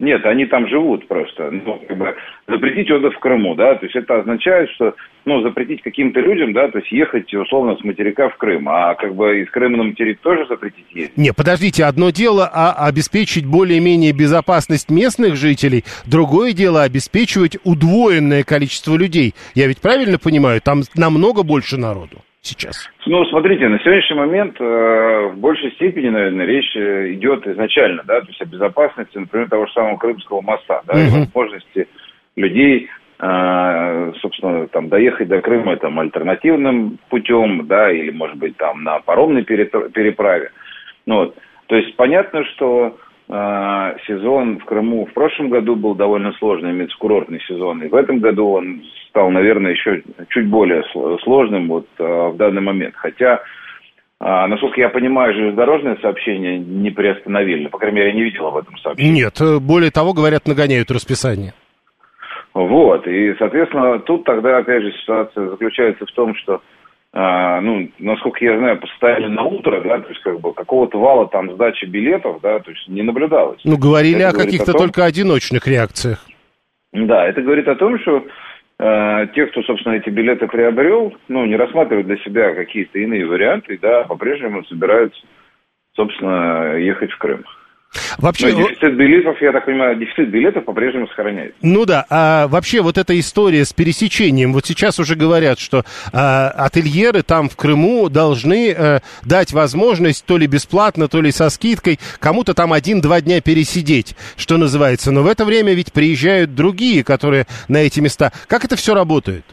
Нет, 0.00 0.24
они 0.26 0.46
там 0.46 0.68
живут 0.68 1.08
просто. 1.08 1.50
Ну, 1.50 1.82
как 1.88 1.98
бы 1.98 2.14
запретить 2.46 2.88
отдых 2.88 3.14
в 3.14 3.18
Крыму, 3.18 3.56
да, 3.56 3.74
то 3.74 3.84
есть 3.84 3.96
это 3.96 4.20
означает, 4.20 4.70
что, 4.70 4.94
ну, 5.24 5.42
запретить 5.42 5.82
каким-то 5.82 6.20
людям, 6.20 6.52
да, 6.52 6.68
то 6.68 6.78
есть 6.78 6.92
ехать, 6.92 7.34
условно, 7.34 7.76
с 7.76 7.82
материка 7.82 8.28
в 8.28 8.36
Крым, 8.36 8.68
а 8.68 8.94
как 8.94 9.16
бы 9.16 9.40
из 9.40 9.50
Крыма 9.50 9.78
на 9.78 9.82
материк 9.84 10.20
тоже 10.20 10.46
запретить 10.46 10.86
ездить. 10.92 11.16
Не, 11.16 11.32
подождите, 11.32 11.84
одно 11.84 12.10
дело 12.10 12.48
а 12.52 12.86
обеспечить 12.86 13.44
более-менее 13.44 14.12
безопасность 14.12 14.88
местных 14.88 15.34
жителей, 15.34 15.84
другое 16.06 16.52
дело 16.52 16.84
обеспечивать 16.84 17.58
удвоенное 17.64 18.44
количество 18.44 18.96
людей. 18.96 19.34
Я 19.56 19.66
ведь 19.66 19.80
правильно 19.80 20.18
понимаю, 20.18 20.60
там 20.60 20.82
намного 20.94 21.42
больше 21.42 21.76
народу 21.76 22.22
сейчас? 22.48 22.90
Ну, 23.06 23.24
смотрите, 23.26 23.68
на 23.68 23.78
сегодняшний 23.78 24.16
момент 24.16 24.56
э, 24.60 25.30
в 25.32 25.38
большей 25.38 25.70
степени, 25.72 26.08
наверное, 26.08 26.46
речь 26.46 26.74
э, 26.74 27.12
идет 27.12 27.46
изначально, 27.46 28.02
да, 28.04 28.20
то 28.20 28.26
есть 28.28 28.40
о 28.40 28.46
безопасности, 28.46 29.18
например, 29.18 29.48
того 29.48 29.66
же 29.66 29.72
самого 29.72 29.96
Крымского 29.96 30.40
моста, 30.40 30.82
да, 30.86 30.94
угу. 30.94 31.00
и 31.00 31.10
возможности 31.20 31.88
людей, 32.36 32.88
э, 33.20 34.12
собственно, 34.20 34.66
там, 34.68 34.88
доехать 34.88 35.28
до 35.28 35.40
Крыма 35.40 35.76
там 35.76 35.98
альтернативным 36.00 36.98
путем, 37.10 37.66
да, 37.66 37.92
или, 37.92 38.10
может 38.10 38.36
быть, 38.36 38.56
там, 38.56 38.82
на 38.82 39.00
паромной 39.00 39.44
переправе. 39.44 40.50
Ну, 41.06 41.16
вот. 41.16 41.36
То 41.66 41.76
есть 41.76 41.96
понятно, 41.96 42.44
что 42.44 42.96
э, 43.28 43.96
сезон 44.06 44.58
в 44.58 44.64
Крыму 44.64 45.06
в 45.06 45.12
прошлом 45.12 45.50
году 45.50 45.76
был 45.76 45.94
довольно 45.94 46.32
сложный, 46.32 46.88
курортный 46.98 47.40
сезон, 47.46 47.82
и 47.82 47.88
в 47.88 47.94
этом 47.94 48.20
году 48.20 48.48
он 48.48 48.82
стал, 49.08 49.30
наверное, 49.30 49.72
еще 49.72 50.02
чуть 50.30 50.48
более 50.48 50.84
сложным 51.22 51.68
вот 51.68 51.86
э, 51.98 52.02
в 52.04 52.36
данный 52.36 52.60
момент. 52.60 52.94
Хотя, 52.96 53.42
э, 54.20 54.46
насколько 54.46 54.80
я 54.80 54.88
понимаю, 54.88 55.34
железнодорожное 55.34 55.96
сообщение 56.00 56.58
не 56.58 56.90
приостановили. 56.90 57.68
По 57.68 57.78
крайней 57.78 57.96
мере, 57.96 58.08
я 58.10 58.14
не 58.14 58.24
видел 58.24 58.46
об 58.46 58.56
этом 58.56 58.76
сообщении. 58.78 59.12
Нет, 59.12 59.40
э, 59.40 59.58
более 59.58 59.90
того, 59.90 60.12
говорят, 60.12 60.46
нагоняют 60.46 60.90
расписание. 60.90 61.52
Вот, 62.54 63.06
и, 63.06 63.34
соответственно, 63.38 64.00
тут 64.00 64.24
тогда, 64.24 64.58
опять 64.58 64.82
же, 64.82 64.92
ситуация 65.00 65.48
заключается 65.50 66.06
в 66.06 66.12
том, 66.12 66.34
что 66.34 66.60
а, 67.12 67.60
ну, 67.60 67.88
насколько 67.98 68.44
я 68.44 68.58
знаю, 68.58 68.78
поставили 68.80 69.28
на 69.28 69.42
утро, 69.42 69.80
да, 69.80 69.98
то 70.00 70.08
есть 70.08 70.20
как 70.22 70.40
бы 70.40 70.52
какого-то 70.52 70.98
вала 70.98 71.26
там 71.28 71.50
сдачи 71.54 71.86
билетов, 71.86 72.40
да, 72.42 72.58
то 72.58 72.70
есть 72.70 72.86
не 72.88 73.02
наблюдалось. 73.02 73.60
Ну, 73.64 73.78
говорили 73.78 74.20
это 74.20 74.36
о 74.36 74.44
каких-то 74.44 74.72
том... 74.72 74.82
только 74.82 75.04
одиночных 75.04 75.66
реакциях. 75.66 76.26
Да, 76.92 77.26
это 77.26 77.40
говорит 77.42 77.66
о 77.68 77.76
том, 77.76 77.98
что 78.00 78.24
те, 78.78 79.46
кто, 79.46 79.62
собственно, 79.62 79.94
эти 79.94 80.08
билеты 80.08 80.46
приобрел, 80.46 81.16
ну, 81.26 81.44
не 81.46 81.56
рассматривают 81.56 82.06
для 82.06 82.16
себя 82.18 82.54
какие-то 82.54 82.98
иные 83.00 83.26
варианты, 83.26 83.76
да, 83.82 84.04
по-прежнему 84.04 84.64
собираются, 84.64 85.20
собственно, 85.96 86.76
ехать 86.76 87.10
в 87.10 87.18
Крым. 87.18 87.44
Вообще... 88.18 88.52
Но 88.52 88.68
дефицит 88.68 88.96
билетов, 88.96 89.40
я 89.40 89.52
так 89.52 89.64
понимаю, 89.64 89.96
дефицит 89.96 90.30
билетов 90.30 90.64
по-прежнему 90.64 91.08
сохраняется. 91.08 91.56
Ну 91.62 91.86
да, 91.86 92.04
а 92.10 92.46
вообще 92.48 92.82
вот 92.82 92.98
эта 92.98 93.18
история 93.18 93.64
с 93.64 93.72
пересечением, 93.72 94.52
вот 94.52 94.66
сейчас 94.66 94.98
уже 94.98 95.14
говорят, 95.14 95.58
что 95.58 95.84
а, 96.12 96.48
ательеры 96.50 97.22
там 97.22 97.48
в 97.48 97.56
Крыму 97.56 98.08
должны 98.08 98.72
а, 98.72 99.00
дать 99.24 99.52
возможность 99.52 100.24
то 100.26 100.36
ли 100.36 100.46
бесплатно, 100.46 101.08
то 101.08 101.20
ли 101.20 101.32
со 101.32 101.48
скидкой 101.48 101.98
кому-то 102.18 102.54
там 102.54 102.72
один-два 102.72 103.20
дня 103.20 103.40
пересидеть, 103.40 104.16
что 104.36 104.58
называется. 104.58 105.10
Но 105.10 105.22
в 105.22 105.26
это 105.26 105.44
время 105.44 105.72
ведь 105.72 105.92
приезжают 105.92 106.54
другие, 106.54 107.04
которые 107.04 107.46
на 107.68 107.78
эти 107.78 108.00
места. 108.00 108.32
Как 108.48 108.64
это 108.64 108.76
все 108.76 108.94
работает? 108.94 109.44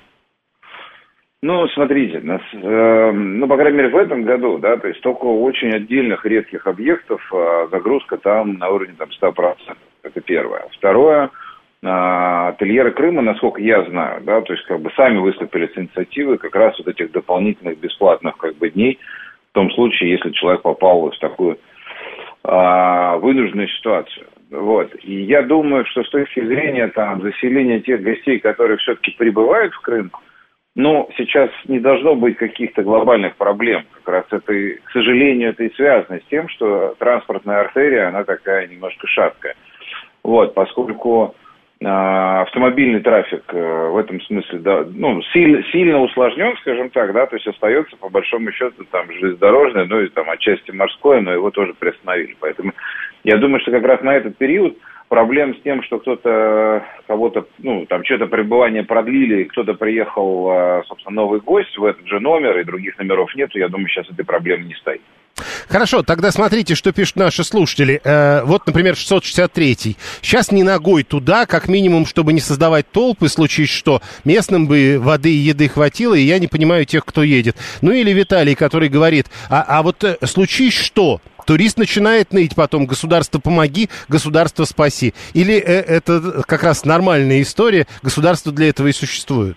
Ну, 1.48 1.68
смотрите, 1.68 2.22
нас, 2.22 2.42
э, 2.54 3.12
ну, 3.14 3.48
по 3.48 3.56
крайней 3.56 3.78
мере, 3.78 3.90
в 3.90 3.98
этом 3.98 4.24
году, 4.24 4.58
да, 4.58 4.78
то 4.78 4.88
есть 4.88 5.00
только 5.02 5.26
у 5.26 5.44
очень 5.44 5.70
отдельных 5.76 6.26
редких 6.26 6.66
объектов 6.66 7.22
э, 7.32 7.68
загрузка 7.70 8.18
там 8.18 8.54
на 8.56 8.70
уровне 8.70 8.96
там 8.98 9.10
100%. 9.22 9.56
Это 10.02 10.22
первое. 10.22 10.66
Второе, 10.72 11.30
э, 11.84 11.88
ательеры 11.88 12.90
Крыма, 12.94 13.22
насколько 13.22 13.62
я 13.62 13.84
знаю, 13.84 14.24
да, 14.24 14.42
то 14.42 14.54
есть 14.54 14.66
как 14.66 14.80
бы 14.82 14.90
сами 14.96 15.20
выступили 15.20 15.68
с 15.68 15.78
инициативой 15.78 16.40
как 16.40 16.56
раз 16.56 16.80
вот 16.80 16.88
этих 16.88 17.12
дополнительных 17.12 17.78
бесплатных 17.78 18.38
как 18.38 18.56
бы 18.56 18.72
дней, 18.72 18.98
в 19.52 19.54
том 19.54 19.70
случае, 19.70 20.14
если 20.14 20.32
человек 20.32 20.64
попал 20.64 21.12
в 21.12 21.20
такую 21.20 21.60
э, 22.44 23.18
вынужденную 23.20 23.68
ситуацию. 23.68 24.26
Вот. 24.50 24.96
И 25.04 25.22
я 25.22 25.44
думаю, 25.44 25.86
что 25.86 26.04
с 26.04 26.10
точки 26.10 26.44
зрения 26.44 26.88
там 26.88 27.22
заселения 27.22 27.82
тех 27.82 28.02
гостей, 28.02 28.40
которые 28.40 28.78
все-таки 28.78 29.12
прибывают 29.12 29.76
в 29.76 29.82
Крым, 29.82 30.10
но 30.76 31.08
сейчас 31.18 31.50
не 31.68 31.80
должно 31.80 32.16
быть 32.16 32.38
каких-то 32.38 32.84
глобальных 32.84 33.38
проблем. 33.38 33.86
Как 33.94 34.08
раз 34.14 34.26
это, 34.32 34.54
к 34.84 34.92
сожалению, 34.92 35.52
это 35.52 35.64
и 35.64 35.74
связано 35.74 36.20
с 36.20 36.30
тем, 36.30 36.50
что 36.50 36.96
транспортная 37.00 37.62
артерия, 37.62 38.10
она 38.10 38.26
такая 38.26 38.68
немножко 38.68 39.08
шаткая. 39.08 39.56
Вот, 40.22 40.54
поскольку 40.54 41.34
э, 41.80 41.86
автомобильный 41.86 43.00
трафик 43.00 43.44
э, 43.54 43.90
в 43.90 43.98
этом 43.98 44.20
смысле, 44.22 44.60
да, 44.60 44.86
ну, 44.86 45.22
сильно, 45.34 45.64
сильно 45.72 46.02
усложнен, 46.02 46.58
скажем 46.58 46.90
так, 46.90 47.14
да, 47.14 47.26
то 47.26 47.38
есть 47.38 47.48
остается, 47.48 47.96
по 47.96 48.10
большому 48.10 48.52
счету, 48.52 48.84
там, 48.92 49.10
железнодорожный, 49.14 49.88
ну, 49.88 50.02
и 50.02 50.10
там, 50.10 50.30
отчасти 50.30 50.72
морской, 50.72 51.22
но 51.22 51.32
его 51.32 51.52
тоже 51.52 51.74
приостановили. 51.74 52.36
Поэтому 52.42 52.74
я 53.24 53.38
думаю, 53.38 53.62
что 53.62 53.72
как 53.72 53.84
раз 53.84 54.02
на 54.02 54.14
этот 54.14 54.38
период 54.38 54.78
проблем 55.08 55.56
с 55.56 55.62
тем, 55.62 55.84
что 55.84 56.00
кто-то 56.00 56.86
кого-то, 57.08 57.46
ну, 57.60 57.86
там, 57.86 58.04
что-то 58.04 58.28
пребывание 58.28 58.84
продлили, 58.84 59.44
кто-то 59.44 59.74
приехал, 59.74 60.48
а, 60.50 60.84
собственно, 60.88 61.16
новый 61.16 61.40
гость 61.40 61.78
в 61.78 61.86
этот 61.86 62.08
же 62.08 62.20
номер, 62.20 62.58
и 62.60 62.64
других 62.64 62.98
номеров 62.98 63.34
нету, 63.36 63.58
я 63.58 63.70
думаю, 63.70 63.88
сейчас 63.90 64.10
этой 64.10 64.26
проблемы 64.26 64.66
не 64.66 64.76
стоит. 64.76 65.02
Хорошо, 65.68 66.02
тогда 66.02 66.32
смотрите, 66.32 66.76
что 66.76 66.94
пишут 66.94 67.18
наши 67.18 67.44
слушатели. 67.44 68.00
Э, 68.04 68.44
вот, 68.46 68.66
например, 68.66 68.96
663. 68.96 69.98
Сейчас 70.22 70.52
не 70.52 70.64
ногой 70.64 71.04
туда, 71.04 71.46
как 71.46 71.68
минимум, 71.68 72.06
чтобы 72.06 72.32
не 72.32 72.40
создавать 72.40 72.90
толпы, 72.90 73.28
случись 73.28 73.70
что. 73.70 74.02
Местным 74.24 74.68
бы 74.68 74.98
воды 74.98 75.34
и 75.34 75.38
еды 75.38 75.68
хватило, 75.68 76.14
и 76.14 76.22
я 76.22 76.40
не 76.40 76.48
понимаю 76.48 76.86
тех, 76.86 77.04
кто 77.06 77.22
едет. 77.22 77.58
Ну 77.82 77.92
или 77.92 78.12
Виталий, 78.12 78.56
который 78.56 78.88
говорит, 78.88 79.28
а, 79.50 79.66
а 79.68 79.84
вот 79.84 80.04
э, 80.06 80.18
случись 80.24 80.74
что, 80.74 81.20
Турист 81.46 81.78
начинает 81.78 82.34
ныть 82.34 82.56
потом, 82.56 82.86
государство 82.86 83.40
помоги, 83.40 83.90
государство 84.10 84.64
спаси. 84.64 85.14
Или 85.34 85.56
э, 85.56 85.82
это 85.82 86.44
как 86.48 86.64
раз 86.64 86.86
нормальная 86.86 87.42
история, 87.42 87.86
государство 88.02 88.52
для 88.52 88.70
этого 88.70 88.88
и 88.88 88.92
существует? 88.92 89.56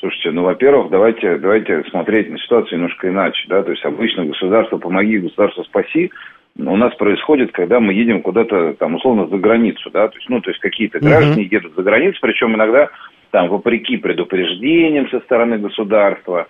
Слушайте, 0.00 0.30
ну, 0.30 0.44
во-первых, 0.44 0.90
давайте, 0.90 1.38
давайте 1.38 1.82
смотреть 1.90 2.30
на 2.30 2.38
ситуацию 2.38 2.78
немножко 2.78 3.08
иначе, 3.08 3.44
да, 3.48 3.64
то 3.64 3.72
есть 3.72 3.84
обычно 3.84 4.26
государство 4.26 4.78
помоги, 4.78 5.18
государство 5.18 5.64
спаси, 5.64 6.12
у 6.56 6.76
нас 6.76 6.94
происходит, 6.96 7.52
когда 7.52 7.80
мы 7.80 7.92
едем 7.92 8.22
куда-то, 8.22 8.74
там, 8.74 8.94
условно, 8.94 9.26
за 9.26 9.38
границу, 9.38 9.90
да, 9.90 10.08
то 10.08 10.16
есть, 10.16 10.28
ну, 10.28 10.40
то 10.40 10.50
есть 10.50 10.60
какие-то 10.60 11.00
граждане 11.00 11.44
uh-huh. 11.44 11.54
едут 11.54 11.74
за 11.76 11.82
границу, 11.82 12.18
причем 12.20 12.54
иногда, 12.54 12.88
там, 13.30 13.48
вопреки 13.48 13.96
предупреждениям 13.96 15.08
со 15.10 15.20
стороны 15.20 15.58
государства, 15.58 16.46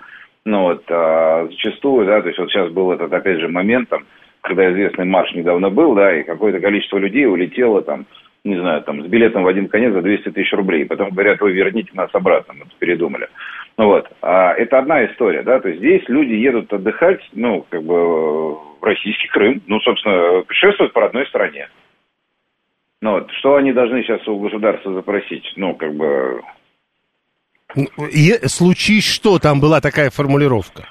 ну 0.49 0.63
вот, 0.63 0.83
а, 0.89 1.47
зачастую, 1.51 2.07
да, 2.07 2.23
то 2.23 2.29
есть 2.29 2.39
вот 2.39 2.51
сейчас 2.51 2.71
был 2.71 2.91
этот, 2.91 3.13
опять 3.13 3.39
же, 3.39 3.49
момент, 3.49 3.91
там, 3.91 4.07
когда 4.41 4.73
известный 4.73 5.05
марш 5.05 5.31
недавно 5.35 5.69
был, 5.69 5.95
да, 5.95 6.19
и 6.19 6.23
какое-то 6.23 6.59
количество 6.59 6.97
людей 6.97 7.27
улетело 7.27 7.83
там, 7.83 8.07
не 8.45 8.57
знаю, 8.57 8.83
там, 8.83 9.03
с 9.03 9.07
билетом 9.07 9.43
в 9.43 9.47
один 9.47 9.69
конец 9.69 9.93
за 9.93 10.01
200 10.01 10.31
тысяч 10.31 10.51
рублей. 10.55 10.87
Потом 10.87 11.11
говорят, 11.11 11.41
вы 11.41 11.53
верните 11.53 11.91
нас 11.93 12.09
обратно, 12.15 12.55
мы 12.55 12.65
передумали. 12.79 13.29
Ну 13.77 13.89
вот, 13.89 14.09
а 14.23 14.55
это 14.55 14.79
одна 14.79 15.05
история, 15.05 15.43
да, 15.43 15.61
то 15.61 15.69
есть 15.69 15.81
здесь 15.81 16.09
люди 16.09 16.33
едут 16.33 16.73
отдыхать, 16.73 17.21
ну, 17.35 17.67
как 17.69 17.83
бы, 17.83 18.55
в 18.55 18.83
российский 18.83 19.29
Крым, 19.29 19.61
ну, 19.67 19.81
собственно, 19.81 20.43
путешествуют 20.45 20.95
по 20.95 21.03
родной 21.03 21.27
стране. 21.27 21.69
Ну 23.03 23.13
вот, 23.13 23.31
что 23.33 23.57
они 23.57 23.75
должны 23.75 24.03
сейчас 24.03 24.27
у 24.27 24.39
государства 24.39 24.95
запросить? 24.95 25.53
Ну, 25.57 25.75
как 25.75 25.95
бы, 25.95 26.41
и 27.77 28.33
случись 28.47 29.07
что, 29.07 29.39
там 29.39 29.61
была 29.61 29.81
такая 29.81 30.11
формулировка. 30.11 30.85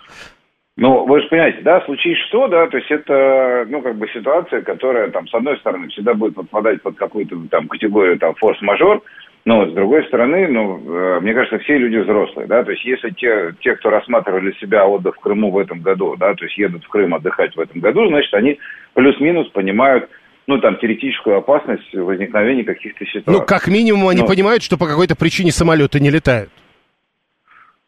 Ну, 0.76 1.06
вы 1.06 1.22
же 1.22 1.28
понимаете, 1.28 1.62
да, 1.64 1.82
случись 1.82 2.18
что, 2.28 2.48
да, 2.48 2.68
то 2.68 2.78
есть 2.78 2.92
это, 2.92 3.66
ну, 3.68 3.82
как 3.82 3.96
бы 3.98 4.08
ситуация, 4.10 4.62
которая, 4.62 5.10
там, 5.10 5.28
с 5.28 5.34
одной 5.34 5.58
стороны, 5.58 5.88
всегда 5.88 6.14
будет 6.14 6.36
подпадать 6.36 6.84
под 6.84 6.96
какую-то, 6.96 7.36
там, 7.50 7.68
категорию, 7.68 8.20
там, 8.20 8.36
форс-мажор, 8.36 9.02
но 9.46 9.66
с 9.66 9.74
другой 9.74 10.06
стороны, 10.06 10.48
ну, 10.48 10.78
э, 10.78 11.20
мне 11.22 11.34
кажется, 11.34 11.58
все 11.60 11.80
люди 11.80 11.98
взрослые, 11.98 12.48
да, 12.48 12.64
то 12.64 12.70
есть 12.70 12.86
если 12.86 13.10
те, 13.10 13.56
те, 13.60 13.76
кто 13.76 13.90
рассматривали 13.90 14.52
себя 14.60 14.86
отдых 14.86 15.16
в 15.16 15.20
Крыму 15.20 15.50
в 15.50 15.58
этом 15.58 15.80
году, 15.80 16.16
да, 16.16 16.36
то 16.36 16.46
есть 16.46 16.56
едут 16.60 16.84
в 16.84 16.90
Крым 16.90 17.16
отдыхать 17.16 17.56
в 17.56 17.60
этом 17.60 17.82
году, 17.82 18.08
значит, 18.10 18.32
они 18.36 18.60
плюс-минус 18.94 19.48
понимают, 19.50 20.08
ну, 20.46 20.60
там, 20.60 20.78
теоретическую 20.78 21.38
опасность 21.38 21.92
возникновения 21.92 22.64
каких-то 22.64 23.04
ситуаций. 23.06 23.34
Ну, 23.34 23.42
как 23.42 23.68
минимум, 23.68 24.10
они 24.10 24.22
но... 24.22 24.28
понимают, 24.28 24.62
что 24.62 24.78
по 24.78 24.86
какой-то 24.86 25.16
причине 25.16 25.52
самолеты 25.52 26.00
не 26.00 26.12
летают. 26.12 26.52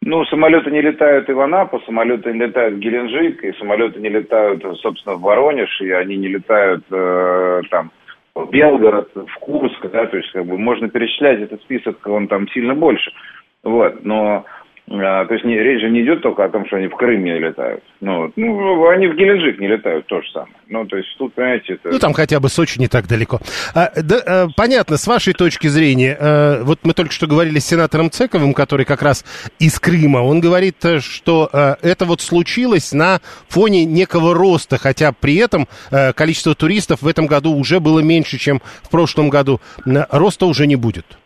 Ну, 0.02 0.24
самолеты 0.24 0.70
не 0.70 0.80
летают 0.80 1.28
и 1.28 1.32
в 1.32 1.40
Анапу, 1.40 1.78
самолеты 1.80 2.32
не 2.32 2.40
летают 2.40 2.76
в 2.76 2.78
Геленджик, 2.78 3.44
и 3.44 3.52
самолеты 3.58 4.00
не 4.00 4.08
летают, 4.08 4.64
собственно, 4.78 5.16
в 5.16 5.20
Воронеж, 5.20 5.80
и 5.82 5.90
они 5.90 6.16
не 6.16 6.28
летают 6.28 6.82
э, 6.90 7.60
там 7.70 7.90
в 8.34 8.48
Белгород, 8.50 9.10
в 9.14 9.34
Курск, 9.40 9.86
да, 9.92 10.06
то 10.06 10.16
есть 10.16 10.32
как 10.32 10.46
бы 10.46 10.56
можно 10.56 10.88
перечислять 10.88 11.40
этот 11.40 11.60
список, 11.62 12.06
он 12.06 12.28
там 12.28 12.48
сильно 12.48 12.74
больше. 12.74 13.10
Вот, 13.62 14.02
но 14.02 14.46
а, 14.92 15.24
то 15.24 15.34
есть 15.34 15.46
не, 15.46 15.56
речь 15.56 15.80
же 15.80 15.88
не 15.88 16.02
идет 16.02 16.20
только 16.20 16.44
о 16.44 16.48
том, 16.48 16.66
что 16.66 16.76
они 16.76 16.88
в 16.88 16.96
Крым 16.96 17.22
не 17.22 17.38
летают. 17.38 17.84
Ну, 18.00 18.32
ну, 18.34 18.88
они 18.88 19.06
в 19.06 19.14
Геленджик 19.14 19.60
не 19.60 19.68
летают, 19.68 20.06
то 20.06 20.20
же 20.20 20.28
самое. 20.32 20.52
Ну, 20.68 20.84
то 20.84 20.96
есть 20.96 21.08
тут, 21.16 21.32
понимаете, 21.32 21.74
это... 21.74 21.90
Ну, 21.90 21.98
там 22.00 22.12
хотя 22.12 22.40
бы 22.40 22.48
Сочи 22.48 22.80
не 22.80 22.88
так 22.88 23.06
далеко. 23.06 23.38
А, 23.72 23.92
да, 24.02 24.16
а, 24.26 24.46
понятно, 24.56 24.96
с 24.96 25.06
вашей 25.06 25.32
точки 25.32 25.68
зрения, 25.68 26.16
а, 26.18 26.64
вот 26.64 26.80
мы 26.82 26.92
только 26.92 27.12
что 27.12 27.28
говорили 27.28 27.60
с 27.60 27.66
сенатором 27.66 28.10
Цековым, 28.10 28.52
который 28.52 28.84
как 28.84 29.02
раз 29.02 29.24
из 29.60 29.78
Крыма, 29.78 30.18
он 30.18 30.40
говорит, 30.40 30.84
э, 30.84 30.98
что 30.98 31.48
а, 31.52 31.76
это 31.82 32.04
вот 32.04 32.20
случилось 32.20 32.92
на 32.92 33.20
фоне 33.48 33.84
некого 33.84 34.34
роста, 34.34 34.76
хотя 34.76 35.12
при 35.12 35.36
этом 35.36 35.68
а, 35.92 36.12
количество 36.12 36.56
туристов 36.56 37.02
в 37.02 37.06
этом 37.06 37.28
году 37.28 37.52
уже 37.52 37.78
было 37.78 38.00
меньше, 38.00 38.38
чем 38.38 38.60
в 38.82 38.90
прошлом 38.90 39.30
году. 39.30 39.60
Роста 39.84 40.46
уже 40.46 40.66
не 40.66 40.74
будет. 40.74 41.19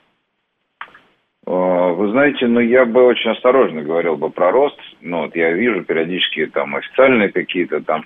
А, 1.47 1.93
вы 1.93 2.11
знаете, 2.11 2.47
ну 2.47 2.61
я 2.61 2.85
бы 2.85 3.05
очень 3.05 3.31
осторожно 3.31 3.83
говорил 3.83 4.17
бы 4.17 4.31
про 4.31 4.51
рост. 4.51 4.79
Ну 5.01 5.23
вот 5.23 5.37
я 5.37 5.53
вижу 5.53 5.85
периодически 5.85 6.47
там 6.47 6.77
официальные 6.77 7.33
какие-то 7.33 7.81
там 7.81 8.05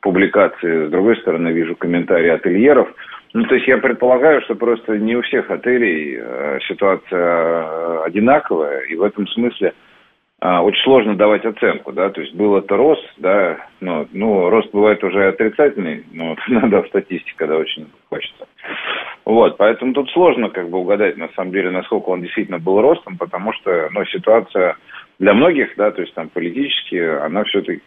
публикации, 0.00 0.86
с 0.86 0.90
другой 0.90 1.16
стороны 1.18 1.48
вижу 1.48 1.76
комментарии 1.76 2.30
ательеров. 2.30 2.92
Ну, 3.34 3.44
то 3.44 3.54
есть 3.54 3.66
я 3.66 3.78
предполагаю, 3.78 4.42
что 4.42 4.54
просто 4.54 4.98
не 4.98 5.16
у 5.16 5.22
всех 5.22 5.50
отелей 5.50 6.18
э, 6.20 6.58
ситуация 6.68 7.18
э, 7.18 8.02
одинаковая, 8.04 8.80
и 8.82 8.94
в 8.94 9.02
этом 9.02 9.26
смысле 9.28 9.72
очень 10.44 10.82
сложно 10.82 11.14
давать 11.14 11.44
оценку, 11.44 11.92
да, 11.92 12.10
то 12.10 12.20
есть 12.20 12.34
был 12.34 12.56
это 12.56 12.76
рост, 12.76 13.08
да, 13.18 13.64
но, 13.80 14.08
ну, 14.10 14.50
рост 14.50 14.72
бывает 14.72 15.02
уже 15.04 15.28
отрицательный, 15.28 16.04
но 16.10 16.36
надо 16.48 16.82
в 16.82 16.88
статистике, 16.88 17.32
когда 17.36 17.56
очень 17.56 17.86
хочется. 18.08 18.48
Вот, 19.24 19.56
поэтому 19.56 19.92
тут 19.92 20.10
сложно 20.10 20.50
как 20.50 20.68
бы 20.68 20.78
угадать, 20.78 21.16
на 21.16 21.28
самом 21.36 21.52
деле, 21.52 21.70
насколько 21.70 22.08
он 22.08 22.22
действительно 22.22 22.58
был 22.58 22.80
ростом, 22.80 23.16
потому 23.18 23.52
что, 23.52 23.88
ну, 23.92 24.04
ситуация 24.06 24.76
для 25.20 25.32
многих, 25.32 25.76
да, 25.76 25.92
то 25.92 26.02
есть 26.02 26.12
там 26.14 26.28
политически, 26.28 26.96
она 26.96 27.44
все-таки 27.44 27.82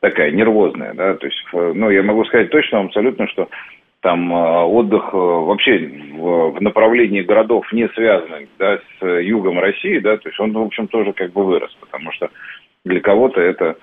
такая 0.00 0.32
нервозная, 0.32 0.92
да, 0.92 1.14
то 1.14 1.26
есть, 1.26 1.42
ну, 1.52 1.88
я 1.88 2.02
могу 2.02 2.24
сказать 2.26 2.50
точно 2.50 2.80
абсолютно, 2.80 3.26
что 3.28 3.48
там 4.02 4.32
а, 4.32 4.66
отдых 4.66 5.08
э, 5.12 5.16
вообще 5.16 5.78
в, 6.12 6.50
в 6.50 6.62
направлении 6.62 7.22
городов 7.22 7.66
не 7.72 7.88
связанных 7.88 8.48
да, 8.58 8.78
с 8.78 9.04
югом 9.04 9.58
России, 9.58 9.98
да, 9.98 10.16
то 10.18 10.28
есть 10.28 10.38
он, 10.38 10.52
в 10.52 10.62
общем, 10.62 10.86
тоже 10.86 11.12
как 11.12 11.32
бы 11.32 11.44
вырос, 11.44 11.74
потому 11.80 12.12
что 12.12 12.28
для 12.84 13.00
кого-то 13.00 13.40
это 13.40 13.76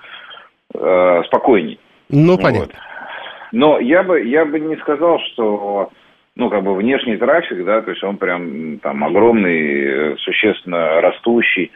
э, 0.72 1.22
спокойней. 1.26 1.78
Ну, 2.08 2.38
понятно. 2.38 2.60
Вот. 2.60 2.74
Но 3.52 3.78
я 3.80 4.02
бы, 4.02 4.22
я 4.22 4.44
бы 4.44 4.58
не 4.60 4.76
сказал, 4.76 5.18
что 5.32 5.90
ну, 6.36 6.50
как 6.50 6.62
бы 6.62 6.74
внешний 6.74 7.16
трафик, 7.16 7.64
да, 7.64 7.82
то 7.82 7.90
есть 7.90 8.02
он 8.02 8.16
прям 8.16 8.78
там 8.78 9.04
огромный, 9.04 10.18
существенно 10.18 11.00
растущий. 11.00 11.70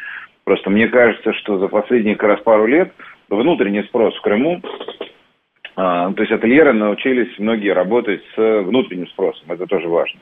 Просто 0.45 0.71
мне 0.71 0.89
кажется, 0.89 1.33
что 1.35 1.59
за 1.59 1.69
последние 1.69 2.17
как 2.17 2.31
раз 2.31 2.41
пару 2.41 2.67
лет 2.67 2.93
внутренний 3.29 3.83
спрос 3.85 4.17
в 4.17 4.23
Крыму 4.23 4.63
а, 5.81 6.13
то 6.13 6.23
есть 6.23 6.33
ательеры 6.33 6.73
научились 6.73 7.39
многие 7.39 7.73
работать 7.73 8.21
с 8.35 8.63
внутренним 8.65 9.07
спросом. 9.09 9.45
Это 9.53 9.65
тоже 9.67 9.87
важно. 9.87 10.19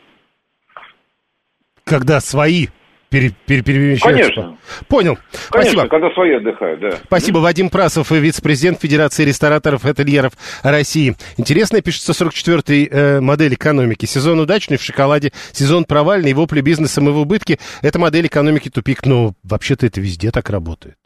Когда 1.84 2.20
свои 2.20 2.66
пере, 3.08 3.32
пере, 3.46 3.62
перемещаются. 3.62 4.32
Конечно. 4.32 4.58
Понял. 4.88 5.18
Конечно, 5.50 5.72
Спасибо. 5.72 5.88
когда 5.88 6.10
свои 6.10 6.32
отдыхают, 6.34 6.80
да. 6.80 6.90
Спасибо. 7.04 7.38
Вадим 7.38 7.70
Прасов, 7.70 8.10
вице-президент 8.10 8.80
Федерации 8.80 9.24
рестораторов 9.24 9.84
и 9.84 9.90
ательеров 9.90 10.32
России. 10.62 11.16
Интересно 11.36 11.80
пишется 11.80 12.12
44-й 12.12 12.88
э, 12.90 13.20
модель 13.20 13.54
экономики. 13.54 14.06
Сезон 14.06 14.40
удачный 14.40 14.76
в 14.76 14.82
шоколаде, 14.82 15.32
сезон 15.52 15.84
провальный, 15.84 16.32
вопли 16.32 16.60
бизнеса 16.60 17.00
мы 17.00 17.12
в 17.12 17.18
убытке. 17.18 17.58
Это 17.82 17.98
модель 17.98 18.26
экономики 18.26 18.68
тупик. 18.68 19.04
Но 19.06 19.34
вообще-то 19.42 19.86
это 19.86 20.00
везде 20.00 20.30
так 20.30 20.50
работает. 20.50 20.96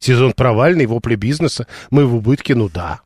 Сезон 0.00 0.32
провальный, 0.32 0.86
вопли 0.86 1.16
бизнеса, 1.16 1.66
мы 1.90 2.06
в 2.06 2.14
убытке, 2.14 2.54
ну 2.54 2.68
да. 2.68 3.00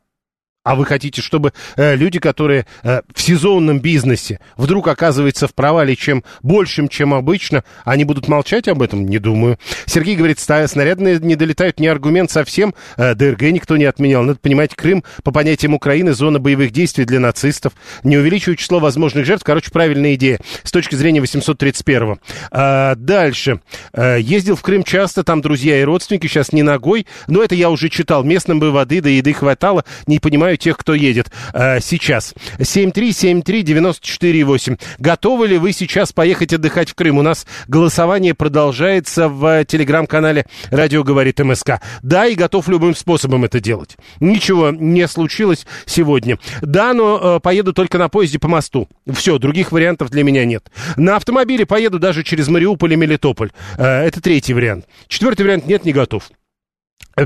А 0.63 0.75
вы 0.75 0.85
хотите, 0.85 1.21
чтобы 1.21 1.51
э, 1.75 1.97
люди, 1.97 2.19
которые 2.19 2.65
э, 2.83 3.01
в 3.13 3.21
сезонном 3.21 3.81
бизнесе 3.81 4.39
вдруг 4.55 4.87
оказываются 4.87 5.45
в 5.45 5.53
провале 5.53 5.97
чем 5.97 6.23
большим, 6.41 6.87
чем 6.87 7.13
обычно, 7.13 7.65
они 7.83 8.05
будут 8.05 8.29
молчать 8.29 8.69
об 8.69 8.81
этом? 8.81 9.05
Не 9.05 9.19
думаю. 9.19 9.59
Сергей 9.85 10.15
говорит, 10.15 10.39
снаряды 10.39 11.19
не 11.19 11.35
долетают, 11.35 11.81
не 11.81 11.87
аргумент 11.87 12.31
совсем. 12.31 12.73
Э, 12.95 13.13
ДРГ 13.13 13.41
никто 13.41 13.75
не 13.75 13.83
отменял. 13.83 14.23
Надо 14.23 14.39
понимать, 14.39 14.73
Крым, 14.73 15.03
по 15.23 15.31
понятиям 15.31 15.73
Украины, 15.73 16.13
зона 16.13 16.39
боевых 16.39 16.71
действий 16.71 17.03
для 17.03 17.19
нацистов. 17.19 17.73
Не 18.05 18.15
увеличивать 18.15 18.59
число 18.59 18.79
возможных 18.79 19.25
жертв. 19.25 19.43
Короче, 19.43 19.69
правильная 19.69 20.15
идея 20.15 20.39
с 20.63 20.71
точки 20.71 20.95
зрения 20.95 21.19
831-го. 21.19 22.19
А, 22.51 22.95
дальше. 22.95 23.59
А, 23.91 24.15
ездил 24.15 24.55
в 24.55 24.61
Крым 24.61 24.85
часто, 24.85 25.25
там 25.25 25.41
друзья 25.41 25.77
и 25.81 25.83
родственники, 25.83 26.27
сейчас 26.27 26.53
не 26.53 26.63
ногой. 26.63 27.05
Но 27.27 27.43
это 27.43 27.53
я 27.53 27.69
уже 27.69 27.89
читал. 27.89 28.23
Местным 28.23 28.61
бы 28.61 28.71
воды 28.71 29.01
да 29.01 29.09
еды 29.09 29.33
хватало. 29.33 29.83
Не 30.07 30.19
понимаю, 30.19 30.52
знаю 30.53 30.57
тех, 30.57 30.77
кто 30.77 30.93
едет 30.93 31.31
э, 31.53 31.79
сейчас. 31.81 32.33
7373948. 32.59 34.79
Готовы 34.99 35.47
ли 35.47 35.57
вы 35.57 35.73
сейчас 35.73 36.13
поехать 36.13 36.53
отдыхать 36.53 36.89
в 36.89 36.95
Крым? 36.95 37.17
У 37.17 37.21
нас 37.21 37.45
голосование 37.67 38.33
продолжается 38.33 39.27
в 39.29 39.65
телеграм-канале 39.65 40.45
«Радио 40.69 41.03
говорит 41.03 41.39
МСК». 41.39 41.81
Да, 42.01 42.27
и 42.27 42.35
готов 42.35 42.69
любым 42.69 42.95
способом 42.95 43.43
это 43.45 43.59
делать. 43.59 43.97
Ничего 44.19 44.71
не 44.71 45.07
случилось 45.07 45.65
сегодня. 45.85 46.37
Да, 46.61 46.93
но 46.93 47.37
э, 47.37 47.39
поеду 47.39 47.73
только 47.73 47.97
на 47.97 48.09
поезде 48.09 48.37
по 48.39 48.47
мосту. 48.47 48.87
Все, 49.11 49.39
других 49.39 49.71
вариантов 49.71 50.09
для 50.09 50.23
меня 50.23 50.45
нет. 50.45 50.71
На 50.97 51.15
автомобиле 51.15 51.65
поеду 51.65 51.99
даже 51.99 52.23
через 52.23 52.47
Мариуполь 52.47 52.93
и 52.93 52.95
Мелитополь. 52.95 53.51
Э, 53.77 54.05
это 54.05 54.21
третий 54.21 54.53
вариант. 54.53 54.85
Четвертый 55.07 55.43
вариант 55.43 55.67
нет, 55.67 55.85
не 55.85 55.93
готов. 55.93 56.29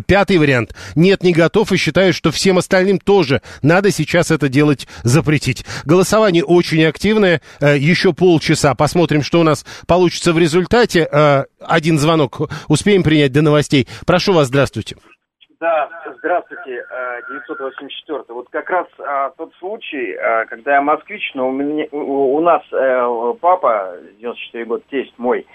Пятый 0.06 0.38
вариант. 0.38 0.76
Нет, 0.96 1.24
не 1.24 1.34
готов 1.34 1.72
и 1.72 1.78
считаю, 1.78 2.12
что 2.14 2.32
всем 2.32 2.58
остальным 2.58 3.00
тоже 3.00 3.42
надо 3.62 3.92
сейчас 3.92 4.32
это 4.32 4.50
делать 4.50 4.88
запретить. 5.04 5.66
Голосование 5.86 6.44
очень 6.44 6.84
активное. 6.84 7.42
Э, 7.62 7.78
еще 7.78 8.14
полчаса. 8.14 8.76
Посмотрим, 8.76 9.22
что 9.22 9.40
у 9.40 9.44
нас 9.44 9.66
получится 9.88 10.34
в 10.34 10.40
результате. 10.40 11.08
Э, 11.10 11.46
один 11.62 11.98
звонок 12.00 12.42
успеем 12.68 13.04
принять 13.04 13.32
до 13.32 13.42
новостей. 13.42 13.88
Прошу 14.06 14.34
вас, 14.34 14.48
здравствуйте. 14.48 14.98
Да, 15.60 15.90
здравствуйте, 16.20 16.84
984. 17.30 18.20
Э, 18.20 18.34
вот 18.34 18.48
как 18.50 18.70
раз 18.70 18.88
тот 19.38 19.54
случай, 19.60 20.16
когда 20.50 20.76
я 20.76 20.82
москвич, 20.82 21.32
но 21.34 21.48
у, 21.48 21.52
меня, 21.52 21.86
у, 21.92 22.40
нас 22.42 22.62
а, 22.74 23.34
папа, 23.40 23.96
94 24.20 24.66
года, 24.66 24.84
тесть 24.90 25.14
мой, 25.18 25.48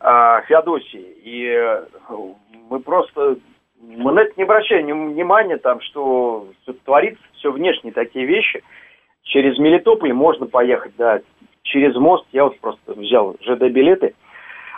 а, 0.00 0.42
Феодосий, 0.42 1.00
и 1.24 1.80
мы 2.68 2.80
просто 2.80 3.38
мы 3.80 4.12
на 4.12 4.20
это 4.20 4.32
не 4.36 4.44
обращаем 4.44 5.12
внимания, 5.12 5.56
там, 5.56 5.80
что, 5.80 6.48
творится, 6.84 7.22
все 7.34 7.50
внешние 7.50 7.92
такие 7.92 8.26
вещи. 8.26 8.62
Через 9.22 9.58
Мелитополь 9.58 10.12
можно 10.12 10.46
поехать, 10.46 10.92
да, 10.98 11.20
через 11.62 11.94
мост. 11.96 12.26
Я 12.32 12.44
вот 12.44 12.58
просто 12.60 12.92
взял 12.94 13.36
ЖД-билеты. 13.40 14.14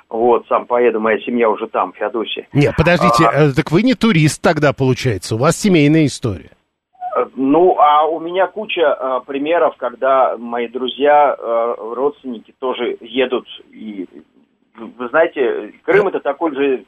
Вот, 0.09 0.47
сам 0.47 0.67
поеду, 0.67 1.01
моя 1.01 1.19
семья 1.21 1.49
уже 1.49 1.67
там, 1.69 1.93
в 1.93 1.97
Феодосии. 1.97 2.47
Нет, 2.53 2.75
подождите, 2.77 3.25
а, 3.25 3.49
э, 3.49 3.53
так 3.53 3.71
вы 3.71 3.83
не 3.83 3.95
турист 3.95 4.43
тогда, 4.43 4.75
получается, 4.75 5.37
у 5.37 5.39
вас 5.39 5.57
семейная 5.57 6.05
история. 6.05 6.51
Э, 7.17 7.25
ну, 7.35 7.79
а 7.79 8.05
у 8.07 8.21
меня 8.21 8.47
куча 8.47 8.93
а, 8.93 9.21
примеров, 9.21 9.75
когда 9.79 10.37
мои 10.37 10.69
друзья, 10.69 11.35
а, 11.39 11.95
родственники 11.95 12.53
тоже 12.59 12.99
едут. 13.01 13.49
И, 13.71 14.07
вы 14.77 15.09
знаете, 15.09 15.73
Крым 15.83 16.09
это 16.09 16.21
такое 16.21 16.53
же 16.53 16.85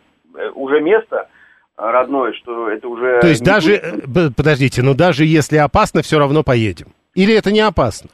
уже 0.54 0.80
место, 0.80 1.28
родной, 1.76 2.34
что 2.34 2.70
это 2.70 2.88
уже... 2.88 3.20
То 3.20 3.28
есть 3.28 3.42
даже, 3.42 4.02
будет... 4.06 4.30
Э, 4.30 4.34
подождите, 4.34 4.82
но 4.82 4.94
даже 4.94 5.24
если 5.24 5.56
опасно, 5.56 6.02
все 6.02 6.18
равно 6.18 6.42
поедем? 6.42 6.88
Или 7.14 7.34
это 7.34 7.52
не 7.52 7.60
опасно? 7.60 8.10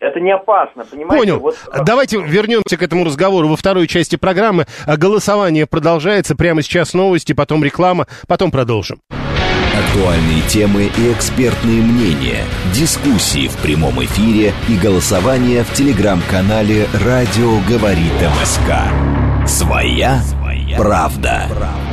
Это 0.00 0.18
не 0.20 0.32
опасно, 0.32 0.84
понимаете? 0.84 1.16
Понял. 1.16 1.38
Вот... 1.40 1.56
Давайте 1.84 2.20
вернемся 2.20 2.76
к 2.76 2.82
этому 2.82 3.04
разговору 3.04 3.48
во 3.48 3.56
второй 3.56 3.86
части 3.86 4.16
программы. 4.16 4.66
А 4.86 4.96
голосование 4.96 5.66
продолжается. 5.66 6.34
Прямо 6.34 6.62
сейчас 6.62 6.94
новости, 6.94 7.32
потом 7.32 7.62
реклама, 7.62 8.06
потом 8.26 8.50
продолжим. 8.50 9.00
Актуальные 9.10 10.42
темы 10.48 10.90
и 10.98 11.12
экспертные 11.12 11.80
мнения, 11.80 12.42
дискуссии 12.74 13.46
в 13.46 13.56
прямом 13.58 14.02
эфире 14.04 14.52
и 14.68 14.76
голосование 14.76 15.62
в 15.62 15.72
телеграм-канале 15.72 16.86
«Радио 17.04 17.60
говорит 17.68 18.12
МСК». 18.40 19.46
Своя, 19.46 20.20
Своя 20.22 20.76
правда. 20.76 21.46
правда. 21.48 21.87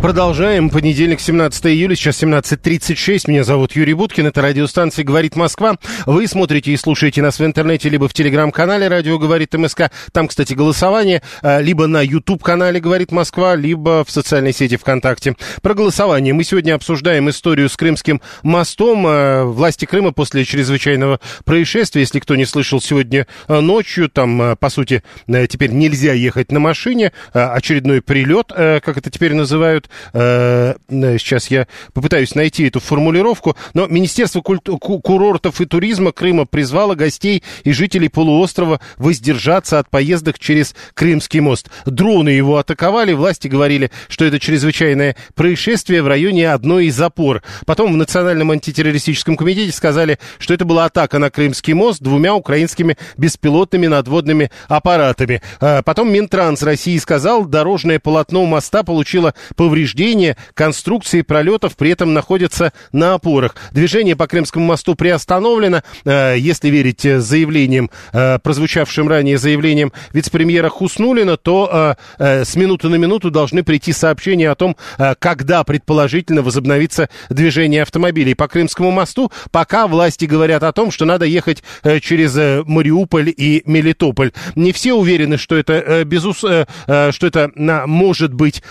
Продолжаем. 0.00 0.70
Понедельник, 0.70 1.20
17 1.20 1.66
июля, 1.66 1.96
сейчас 1.96 2.22
17.36. 2.22 3.24
Меня 3.26 3.42
зовут 3.42 3.72
Юрий 3.72 3.94
Буткин. 3.94 4.28
Это 4.28 4.40
радиостанция 4.40 5.04
«Говорит 5.04 5.34
Москва». 5.34 5.76
Вы 6.06 6.28
смотрите 6.28 6.70
и 6.70 6.76
слушаете 6.76 7.20
нас 7.20 7.40
в 7.40 7.44
интернете, 7.44 7.88
либо 7.88 8.06
в 8.06 8.14
телеграм-канале 8.14 8.86
«Радио 8.86 9.18
говорит 9.18 9.54
МСК». 9.54 9.90
Там, 10.12 10.28
кстати, 10.28 10.54
голосование. 10.54 11.20
А, 11.42 11.60
либо 11.60 11.88
на 11.88 12.00
YouTube-канале 12.00 12.78
«Говорит 12.78 13.10
Москва», 13.10 13.56
либо 13.56 14.04
в 14.04 14.10
социальной 14.10 14.52
сети 14.52 14.76
ВКонтакте. 14.76 15.34
Про 15.62 15.74
голосование. 15.74 16.32
Мы 16.32 16.44
сегодня 16.44 16.74
обсуждаем 16.76 17.28
историю 17.28 17.68
с 17.68 17.76
Крымским 17.76 18.22
мостом. 18.44 19.04
А, 19.04 19.44
власти 19.46 19.84
Крыма 19.84 20.12
после 20.12 20.44
чрезвычайного 20.44 21.18
происшествия, 21.44 22.02
если 22.02 22.20
кто 22.20 22.36
не 22.36 22.44
слышал, 22.44 22.80
сегодня 22.80 23.26
а, 23.48 23.60
ночью, 23.60 24.08
там, 24.08 24.56
по 24.58 24.70
сути, 24.70 25.02
теперь 25.26 25.72
нельзя 25.72 26.12
ехать 26.12 26.52
на 26.52 26.60
машине. 26.60 27.12
Очередной 27.32 28.00
прилет, 28.00 28.52
как 28.54 28.96
это 28.96 29.10
теперь 29.10 29.34
называют. 29.34 29.87
Э, 30.12 30.74
сейчас 30.88 31.50
я 31.50 31.66
попытаюсь 31.92 32.34
найти 32.34 32.64
эту 32.68 32.80
формулировку, 32.80 33.56
но 33.74 33.86
Министерство 33.86 34.40
культ- 34.40 34.68
курортов 34.78 35.60
и 35.60 35.66
туризма 35.66 36.12
Крыма 36.12 36.46
призвало 36.46 36.94
гостей 36.94 37.42
и 37.64 37.72
жителей 37.72 38.08
полуострова 38.08 38.80
воздержаться 38.96 39.78
от 39.78 39.90
поездок 39.90 40.38
через 40.38 40.74
Крымский 40.94 41.40
мост. 41.40 41.68
Дроны 41.86 42.30
его 42.30 42.56
атаковали, 42.58 43.12
власти 43.12 43.48
говорили, 43.48 43.90
что 44.08 44.24
это 44.24 44.38
чрезвычайное 44.38 45.16
происшествие 45.34 46.02
в 46.02 46.08
районе 46.08 46.50
одной 46.50 46.86
из 46.86 47.00
опор. 47.00 47.42
Потом 47.66 47.92
в 47.92 47.96
Национальном 47.96 48.50
антитеррористическом 48.50 49.36
комитете 49.36 49.72
сказали, 49.72 50.18
что 50.38 50.54
это 50.54 50.64
была 50.64 50.86
атака 50.86 51.18
на 51.18 51.30
Крымский 51.30 51.72
мост 51.72 52.00
двумя 52.00 52.34
украинскими 52.34 52.96
беспилотными 53.16 53.86
надводными 53.86 54.50
аппаратами. 54.68 55.42
Э, 55.60 55.82
потом 55.82 56.12
Минтранс 56.12 56.62
России 56.62 56.96
сказал, 56.98 57.44
дорожное 57.44 57.98
полотно 57.98 58.44
моста 58.46 58.82
получило 58.82 59.34
повреждение 59.56 59.77
повреждения 59.78 60.36
конструкции 60.54 61.22
пролетов 61.22 61.76
при 61.76 61.90
этом 61.90 62.12
находятся 62.12 62.72
на 62.90 63.14
опорах. 63.14 63.54
Движение 63.70 64.16
по 64.16 64.26
Крымскому 64.26 64.66
мосту 64.66 64.96
приостановлено, 64.96 65.82
э, 66.04 66.34
если 66.36 66.68
верить 66.68 67.02
заявлениям, 67.02 67.88
э, 68.12 68.40
прозвучавшим 68.40 69.08
ранее 69.08 69.38
заявлением 69.38 69.92
вице-премьера 70.12 70.68
Хуснулина, 70.68 71.36
то 71.36 71.96
э, 72.18 72.44
с 72.44 72.56
минуты 72.56 72.88
на 72.88 72.96
минуту 72.96 73.30
должны 73.30 73.62
прийти 73.62 73.92
сообщения 73.92 74.50
о 74.50 74.56
том, 74.56 74.76
когда 75.20 75.62
предположительно 75.62 76.42
возобновится 76.42 77.08
движение 77.30 77.82
автомобилей 77.82 78.34
по 78.34 78.48
Крымскому 78.48 78.90
мосту, 78.90 79.30
пока 79.52 79.86
власти 79.86 80.24
говорят 80.24 80.64
о 80.64 80.72
том, 80.72 80.90
что 80.90 81.04
надо 81.04 81.24
ехать 81.24 81.62
через 82.00 82.64
Мариуполь 82.66 83.32
и 83.36 83.62
Мелитополь. 83.64 84.32
Не 84.56 84.72
все 84.72 84.94
уверены, 84.94 85.38
что 85.38 85.56
это, 85.56 86.04
безус... 86.04 86.38
что 86.38 86.66
это 86.86 87.50
может 87.54 88.34
быть 88.34 88.62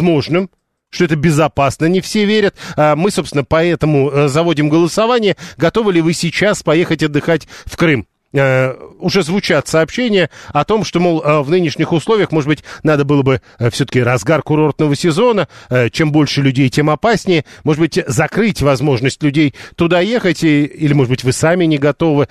возможным, 0.00 0.50
что 0.88 1.04
это 1.04 1.14
безопасно, 1.14 1.86
не 1.86 2.00
все 2.00 2.24
верят. 2.24 2.56
А 2.76 2.96
мы, 2.96 3.10
собственно, 3.10 3.44
поэтому 3.44 4.10
э, 4.10 4.28
заводим 4.28 4.68
голосование. 4.68 5.36
Готовы 5.56 5.92
ли 5.92 6.00
вы 6.00 6.14
сейчас 6.14 6.62
поехать 6.62 7.02
отдыхать 7.02 7.46
в 7.66 7.76
Крым? 7.76 8.06
Э, 8.32 8.76
уже 9.00 9.24
звучат 9.24 9.66
сообщения 9.66 10.30
о 10.52 10.64
том, 10.64 10.84
что, 10.84 11.00
мол, 11.00 11.20
э, 11.20 11.40
в 11.40 11.50
нынешних 11.50 11.92
условиях, 11.92 12.30
может 12.30 12.46
быть, 12.46 12.62
надо 12.84 13.04
было 13.04 13.22
бы 13.22 13.40
э, 13.58 13.70
все-таки 13.70 14.00
разгар 14.00 14.42
курортного 14.42 14.94
сезона, 14.94 15.48
чем 15.90 16.12
больше 16.12 16.40
людей, 16.42 16.68
тем 16.68 16.90
опаснее, 16.90 17.44
может 17.64 17.80
быть, 17.80 17.98
закрыть 18.06 18.62
возможность 18.62 19.22
людей 19.22 19.54
туда 19.74 20.00
ехать, 20.00 20.44
или, 20.44 20.92
может 20.92 21.10
быть, 21.10 21.24
вы 21.24 21.32
сами 21.32 21.64
не 21.64 21.78
готовы. 21.78 22.28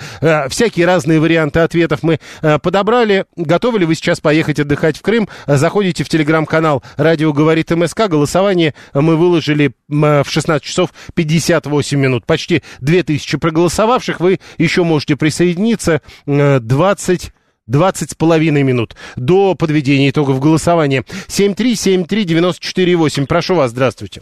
Всякие 0.50 0.86
разные 0.86 1.20
варианты 1.20 1.60
ответов 1.60 2.04
мы 2.04 2.20
подобрали. 2.62 3.26
Готовы 3.36 3.80
ли 3.80 3.86
вы 3.86 3.96
сейчас 3.96 4.20
поехать 4.20 4.60
отдыхать 4.60 4.98
в 4.98 5.02
Крым? 5.02 5.28
Заходите 5.48 6.04
в 6.04 6.10
телеграм-канал 6.10 6.84
«Радио 6.98 7.34
говорит 7.34 7.72
МСК». 7.72 8.08
Голосование 8.08 8.74
мы 8.94 9.16
выложили 9.16 9.72
в 9.88 10.26
16 10.28 10.64
часов 10.64 10.94
58 11.14 12.00
минут. 12.00 12.26
Почти 12.26 12.64
2000 12.82 13.38
проголосовавших. 13.38 14.20
Вы 14.20 14.40
еще 14.58 14.84
можете 14.84 15.16
присоединиться 15.16 15.89
остается 15.90 16.60
20 16.60 17.34
20 17.68 18.10
с 18.10 18.16
половиной 18.16 18.64
минут 18.64 18.96
до 19.16 19.54
подведения 19.54 20.10
итогов 20.10 20.42
голосования. 20.42 21.04
7373948. 21.28 23.28
Прошу 23.28 23.54
вас, 23.56 23.70
здравствуйте. 23.70 24.22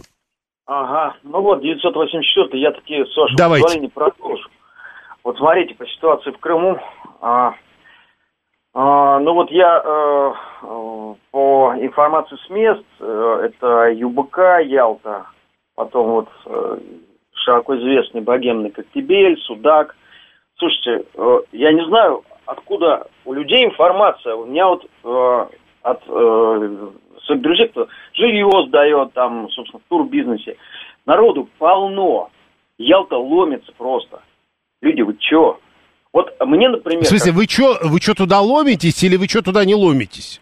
Ага, 0.65 1.15
ну 1.23 1.41
вот, 1.41 1.62
984 1.62 2.62
я 2.62 2.71
таки, 2.71 3.06
с 3.06 3.15
вашего 3.15 3.38
Давайте. 3.38 3.63
позволения, 3.63 3.89
продолжу. 3.89 4.49
Вот 5.23 5.38
смотрите, 5.38 5.75
по 5.75 5.88
ситуации 5.88 6.32
в 6.32 6.39
Крыму, 6.39 6.77
а, 7.21 7.53
а, 8.73 9.19
ну 9.19 9.34
вот 9.34 9.49
я 9.49 9.82
э 9.86 10.34
по 11.32 11.73
информации 11.80 12.36
с 12.45 12.49
мест, 12.49 12.84
э, 12.99 13.39
это 13.45 13.91
ЮБК, 13.91 14.60
Ялта, 14.65 15.27
потом 15.75 16.08
вот 16.08 16.27
э, 16.45 16.80
широко 17.34 17.77
известный 17.77 18.19
богемный 18.21 18.71
Коктебель, 18.71 19.38
Судак– 19.43 19.95
Слушайте, 20.58 21.06
э, 21.13 21.39
я 21.52 21.72
не 21.72 21.86
знаю, 21.86 22.24
откуда 22.46 23.08
у 23.26 23.34
людей 23.34 23.65
информация. 23.65 24.36
У 24.36 24.46
меня 24.46 24.67
вот 24.67 24.86
э, 25.04 25.48
от 25.84 26.02
э, 26.08 26.88
друзей, 27.36 27.67
кто 27.67 27.88
жилье 28.13 28.50
сдает, 28.67 29.13
там, 29.13 29.50
собственно, 29.52 29.82
в 29.86 29.89
турбизнесе, 29.89 30.58
народу 31.06 31.48
полно. 31.60 32.30
Ялта 32.80 33.17
ломится 33.17 33.72
просто. 33.78 34.22
Люди, 34.82 35.02
вы 35.02 35.15
чё? 35.17 35.60
Вот 36.13 36.36
мне, 36.46 36.70
например... 36.70 37.04
В 37.04 37.08
смысле, 37.08 37.32
как... 37.32 37.38
вы 37.38 37.48
чё, 37.48 37.78
вы 37.84 38.00
чё 38.00 38.13
туда 38.13 38.41
ломитесь 38.41 39.04
или 39.04 39.15
вы 39.15 39.28
чё 39.28 39.41
туда 39.41 39.65
не 39.65 39.76
ломитесь? 39.76 40.41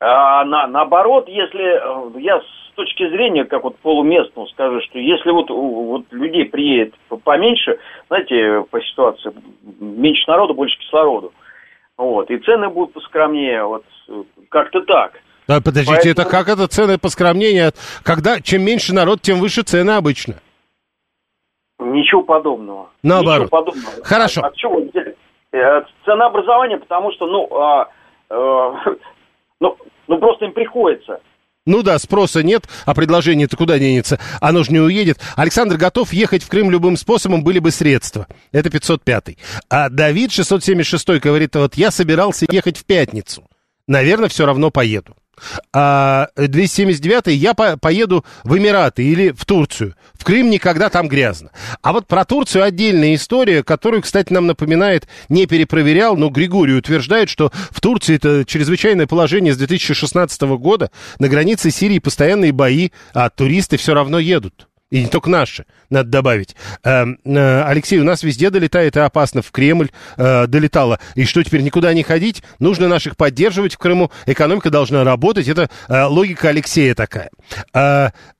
А, 0.00 0.44
на, 0.44 0.66
наоборот, 0.66 1.28
если 1.28 2.16
э, 2.16 2.20
я 2.20 2.40
точки 2.78 3.08
зрения, 3.08 3.44
как 3.44 3.64
вот 3.64 3.76
полуместного 3.78 4.46
скажу, 4.46 4.80
что 4.82 5.00
если 5.00 5.30
вот, 5.30 5.50
вот 5.50 6.04
людей 6.12 6.44
приедет 6.44 6.94
поменьше, 7.24 7.78
знаете, 8.06 8.64
по 8.70 8.80
ситуации, 8.80 9.32
меньше 9.80 10.22
народу, 10.28 10.54
больше 10.54 10.78
кислороду. 10.78 11.32
Вот, 11.96 12.30
и 12.30 12.38
цены 12.38 12.68
будут 12.68 12.94
поскромнее, 12.94 13.64
вот, 13.64 13.84
как-то 14.48 14.82
так. 14.82 15.20
Да, 15.48 15.60
подождите, 15.60 16.02
Поэтому... 16.04 16.12
это 16.12 16.30
как 16.30 16.48
это 16.48 16.68
цены 16.68 16.98
поскромнее? 16.98 17.72
Когда 18.04 18.40
чем 18.40 18.62
меньше 18.62 18.94
народ, 18.94 19.22
тем 19.22 19.40
выше 19.40 19.62
цены 19.62 19.90
обычно. 19.90 20.34
Ничего 21.80 22.22
подобного. 22.22 22.90
Наоборот. 23.02 23.46
Ничего 23.46 23.64
подобного. 23.64 24.04
Хорошо. 24.04 24.42
А, 24.42 24.46
от 24.48 24.56
чего? 24.56 24.80
Э, 25.50 25.82
ценообразование, 26.04 26.78
потому 26.78 27.10
что, 27.12 27.26
ну, 27.26 27.48
а, 27.56 27.88
а, 28.30 28.74
ну, 29.60 29.76
ну, 30.06 30.18
просто 30.18 30.44
им 30.44 30.52
приходится. 30.52 31.20
Ну 31.68 31.82
да, 31.82 31.98
спроса 31.98 32.42
нет, 32.42 32.66
а 32.86 32.94
предложение-то 32.94 33.54
куда 33.58 33.78
денется? 33.78 34.18
Оно 34.40 34.64
же 34.64 34.72
не 34.72 34.80
уедет. 34.80 35.18
Александр 35.36 35.76
готов 35.76 36.14
ехать 36.14 36.42
в 36.42 36.48
Крым 36.48 36.70
любым 36.70 36.96
способом, 36.96 37.44
были 37.44 37.58
бы 37.58 37.70
средства. 37.70 38.26
Это 38.52 38.70
505. 38.70 39.36
А 39.68 39.90
Давид 39.90 40.32
676 40.32 41.20
говорит, 41.20 41.54
вот 41.56 41.74
я 41.74 41.90
собирался 41.90 42.46
ехать 42.50 42.78
в 42.78 42.86
пятницу. 42.86 43.46
Наверное, 43.86 44.30
все 44.30 44.46
равно 44.46 44.70
поеду. 44.70 45.14
А 45.72 46.28
279 46.36 47.28
я 47.28 47.54
по 47.54 47.76
поеду 47.76 48.24
в 48.44 48.56
Эмираты 48.56 49.04
или 49.04 49.30
в 49.30 49.44
Турцию. 49.44 49.94
В 50.14 50.24
Крым 50.24 50.50
никогда 50.50 50.88
там 50.88 51.08
грязно. 51.08 51.50
А 51.82 51.92
вот 51.92 52.06
про 52.06 52.24
Турцию 52.24 52.64
отдельная 52.64 53.14
история, 53.14 53.62
которую, 53.62 54.02
кстати, 54.02 54.32
нам 54.32 54.46
напоминает, 54.46 55.08
не 55.28 55.46
перепроверял, 55.46 56.16
но 56.16 56.28
Григорий 56.28 56.74
утверждает, 56.74 57.28
что 57.28 57.52
в 57.70 57.80
Турции 57.80 58.16
это 58.16 58.44
чрезвычайное 58.44 59.06
положение 59.06 59.52
с 59.52 59.56
2016 59.56 60.40
года. 60.42 60.90
На 61.18 61.28
границе 61.28 61.70
Сирии 61.70 61.98
постоянные 61.98 62.52
бои, 62.52 62.90
а 63.14 63.30
туристы 63.30 63.76
все 63.76 63.94
равно 63.94 64.18
едут. 64.18 64.67
И 64.90 65.02
не 65.02 65.08
только 65.08 65.28
наши, 65.28 65.66
надо 65.90 66.08
добавить. 66.08 66.56
Э, 66.82 67.04
э, 67.04 67.62
Алексей, 67.62 67.98
у 67.98 68.04
нас 68.04 68.22
везде 68.22 68.48
долетает 68.48 68.96
и 68.96 69.00
опасно. 69.00 69.42
В 69.42 69.50
Кремль 69.50 69.90
э, 70.16 70.46
долетало. 70.46 70.98
И 71.14 71.24
что 71.24 71.42
теперь, 71.42 71.60
никуда 71.60 71.92
не 71.92 72.02
ходить? 72.02 72.42
Нужно 72.58 72.88
наших 72.88 73.16
поддерживать 73.16 73.74
в 73.74 73.78
Крыму. 73.78 74.10
Экономика 74.24 74.70
должна 74.70 75.04
работать. 75.04 75.46
Это 75.46 75.68
э, 75.88 76.04
логика 76.04 76.48
Алексея 76.48 76.94
такая. 76.94 77.30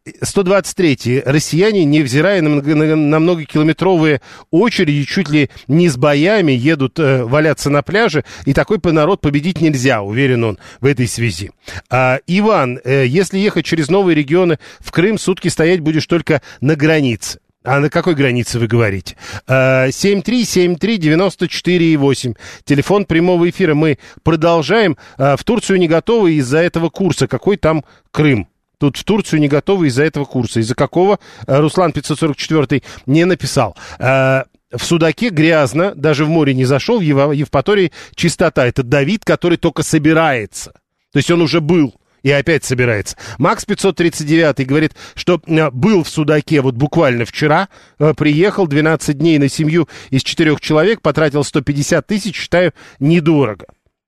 Э, 0.08 0.24
123. 0.24 1.22
Россияне, 1.24 1.84
невзирая 1.84 2.42
на, 2.42 2.62
на, 2.62 2.96
на 2.96 3.18
многокилометровые 3.18 4.20
очереди, 4.50 5.04
чуть 5.04 5.28
ли 5.28 5.50
не 5.66 5.88
с 5.88 5.96
боями 5.96 6.52
едут 6.52 6.98
э, 6.98 7.24
валяться 7.24 7.70
на 7.70 7.82
пляже, 7.82 8.24
и 8.44 8.52
такой 8.52 8.78
народ 8.84 9.20
победить 9.20 9.60
нельзя, 9.60 10.02
уверен 10.02 10.44
он 10.44 10.58
в 10.80 10.86
этой 10.86 11.08
связи. 11.08 11.50
А, 11.90 12.18
Иван, 12.26 12.80
э, 12.84 13.06
если 13.06 13.38
ехать 13.38 13.64
через 13.64 13.88
новые 13.88 14.14
регионы 14.14 14.58
в 14.80 14.90
Крым, 14.90 15.18
сутки 15.18 15.48
стоять 15.48 15.80
будешь 15.80 16.06
только 16.06 16.42
на 16.60 16.76
границе. 16.76 17.40
А 17.64 17.80
на 17.80 17.90
какой 17.90 18.14
границе 18.14 18.58
вы 18.58 18.66
говорите? 18.66 19.16
7373948. 19.48 22.32
А, 22.32 22.34
Телефон 22.64 23.04
прямого 23.04 23.50
эфира. 23.50 23.74
Мы 23.74 23.98
продолжаем. 24.22 24.96
А, 25.18 25.36
в 25.36 25.44
Турцию 25.44 25.78
не 25.78 25.88
готовы 25.88 26.32
из-за 26.34 26.58
этого 26.58 26.88
курса. 26.88 27.28
Какой 27.28 27.58
там 27.58 27.84
Крым? 28.10 28.48
Тут 28.78 28.96
в 28.96 29.04
Турцию 29.04 29.40
не 29.40 29.48
готовы 29.48 29.88
из-за 29.88 30.04
этого 30.04 30.24
курса. 30.24 30.60
Из-за 30.60 30.74
какого 30.74 31.18
э, 31.46 31.58
Руслан 31.58 31.92
544 31.92 32.82
не 33.06 33.24
написал. 33.24 33.76
Э, 33.98 34.44
в 34.70 34.84
Судаке 34.84 35.30
грязно, 35.30 35.94
даже 35.94 36.24
в 36.24 36.28
море 36.28 36.54
не 36.54 36.64
зашел, 36.64 36.98
в 36.98 37.02
Евпатории 37.02 37.90
чистота. 38.14 38.66
Это 38.66 38.82
Давид, 38.82 39.24
который 39.24 39.58
только 39.58 39.82
собирается. 39.82 40.72
То 41.12 41.18
есть 41.18 41.30
он 41.30 41.42
уже 41.42 41.60
был 41.60 41.94
и 42.22 42.30
опять 42.30 42.64
собирается. 42.64 43.16
Макс 43.38 43.64
539 43.64 44.66
говорит, 44.66 44.94
что 45.14 45.40
э, 45.44 45.70
был 45.70 46.04
в 46.04 46.08
Судаке 46.08 46.60
вот 46.60 46.74
буквально 46.76 47.24
вчера, 47.24 47.68
приехал 48.16 48.68
12 48.68 49.18
дней 49.18 49.38
на 49.38 49.48
семью 49.48 49.88
из 50.10 50.22
четырех 50.22 50.60
человек, 50.60 51.00
потратил 51.00 51.42
150 51.42 52.06
тысяч, 52.06 52.36
считаю, 52.36 52.72
недорого. 53.00 53.66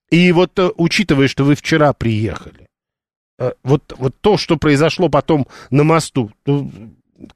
И 0.09 0.31
вот 0.31 0.57
учитывая, 0.77 1.27
что 1.27 1.43
вы 1.43 1.55
вчера 1.55 1.93
приехали, 1.93 2.60
вот, 3.63 3.93
вот 3.97 4.15
то, 4.21 4.37
что 4.37 4.57
произошло 4.57 5.09
потом 5.09 5.47
на 5.69 5.83
мосту, 5.83 6.31
ну, 6.45 6.71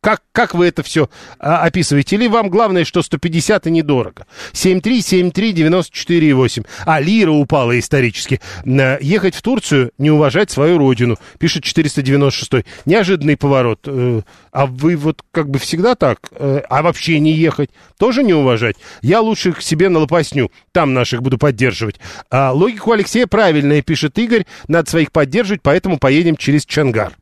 как, 0.01 0.21
как 0.31 0.53
вы 0.53 0.67
это 0.67 0.83
все 0.83 1.09
а, 1.39 1.63
описываете? 1.63 2.15
Или 2.15 2.27
вам 2.27 2.49
главное, 2.49 2.85
что 2.85 3.01
150 3.01 3.65
и 3.67 3.71
недорого? 3.71 4.27
7373948. 4.53 6.65
А, 6.85 6.99
лира 6.99 7.31
упала 7.31 7.79
исторически. 7.79 8.41
А, 8.65 8.97
ехать 9.01 9.35
в 9.35 9.41
Турцию, 9.41 9.91
не 9.97 10.11
уважать 10.11 10.51
свою 10.51 10.77
родину, 10.77 11.17
пишет 11.39 11.63
496. 11.63 12.65
Неожиданный 12.85 13.37
поворот. 13.37 13.79
А, 13.87 14.21
а 14.51 14.65
вы 14.65 14.95
вот 14.95 15.23
как 15.31 15.49
бы 15.49 15.59
всегда 15.59 15.95
так? 15.95 16.19
А, 16.31 16.63
а 16.69 16.81
вообще 16.81 17.19
не 17.19 17.33
ехать? 17.33 17.69
Тоже 17.97 18.23
не 18.23 18.33
уважать? 18.33 18.75
Я 19.01 19.21
лучше 19.21 19.53
к 19.53 19.61
себе 19.61 19.89
на 19.89 19.99
лопасню. 19.99 20.51
Там 20.71 20.93
наших 20.93 21.21
буду 21.21 21.37
поддерживать. 21.37 21.99
А, 22.29 22.51
логику 22.51 22.91
Алексея 22.91 23.27
правильная, 23.27 23.81
пишет 23.81 24.17
Игорь. 24.17 24.45
Надо 24.67 24.89
своих 24.89 25.11
поддерживать, 25.11 25.61
поэтому 25.61 25.97
поедем 25.97 26.37
через 26.37 26.65
Чангар. 26.65 27.13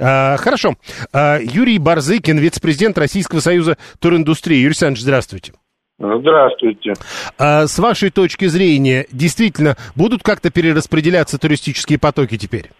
А, 0.00 0.36
хорошо. 0.38 0.70
А, 1.12 1.38
Юрий 1.40 1.78
Барзыкин, 1.78 2.38
вице-президент 2.38 2.96
Российского 2.98 3.40
союза 3.40 3.76
туриндустрии. 4.00 4.56
Юрий 4.56 4.68
Александрович, 4.68 5.02
здравствуйте. 5.02 5.52
Здравствуйте. 5.98 6.94
А, 7.38 7.66
с 7.66 7.78
вашей 7.78 8.10
точки 8.10 8.46
зрения, 8.46 9.06
действительно, 9.12 9.76
будут 9.94 10.22
как-то 10.22 10.50
перераспределяться 10.50 11.38
туристические 11.38 11.98
потоки 11.98 12.38
теперь? 12.38 12.70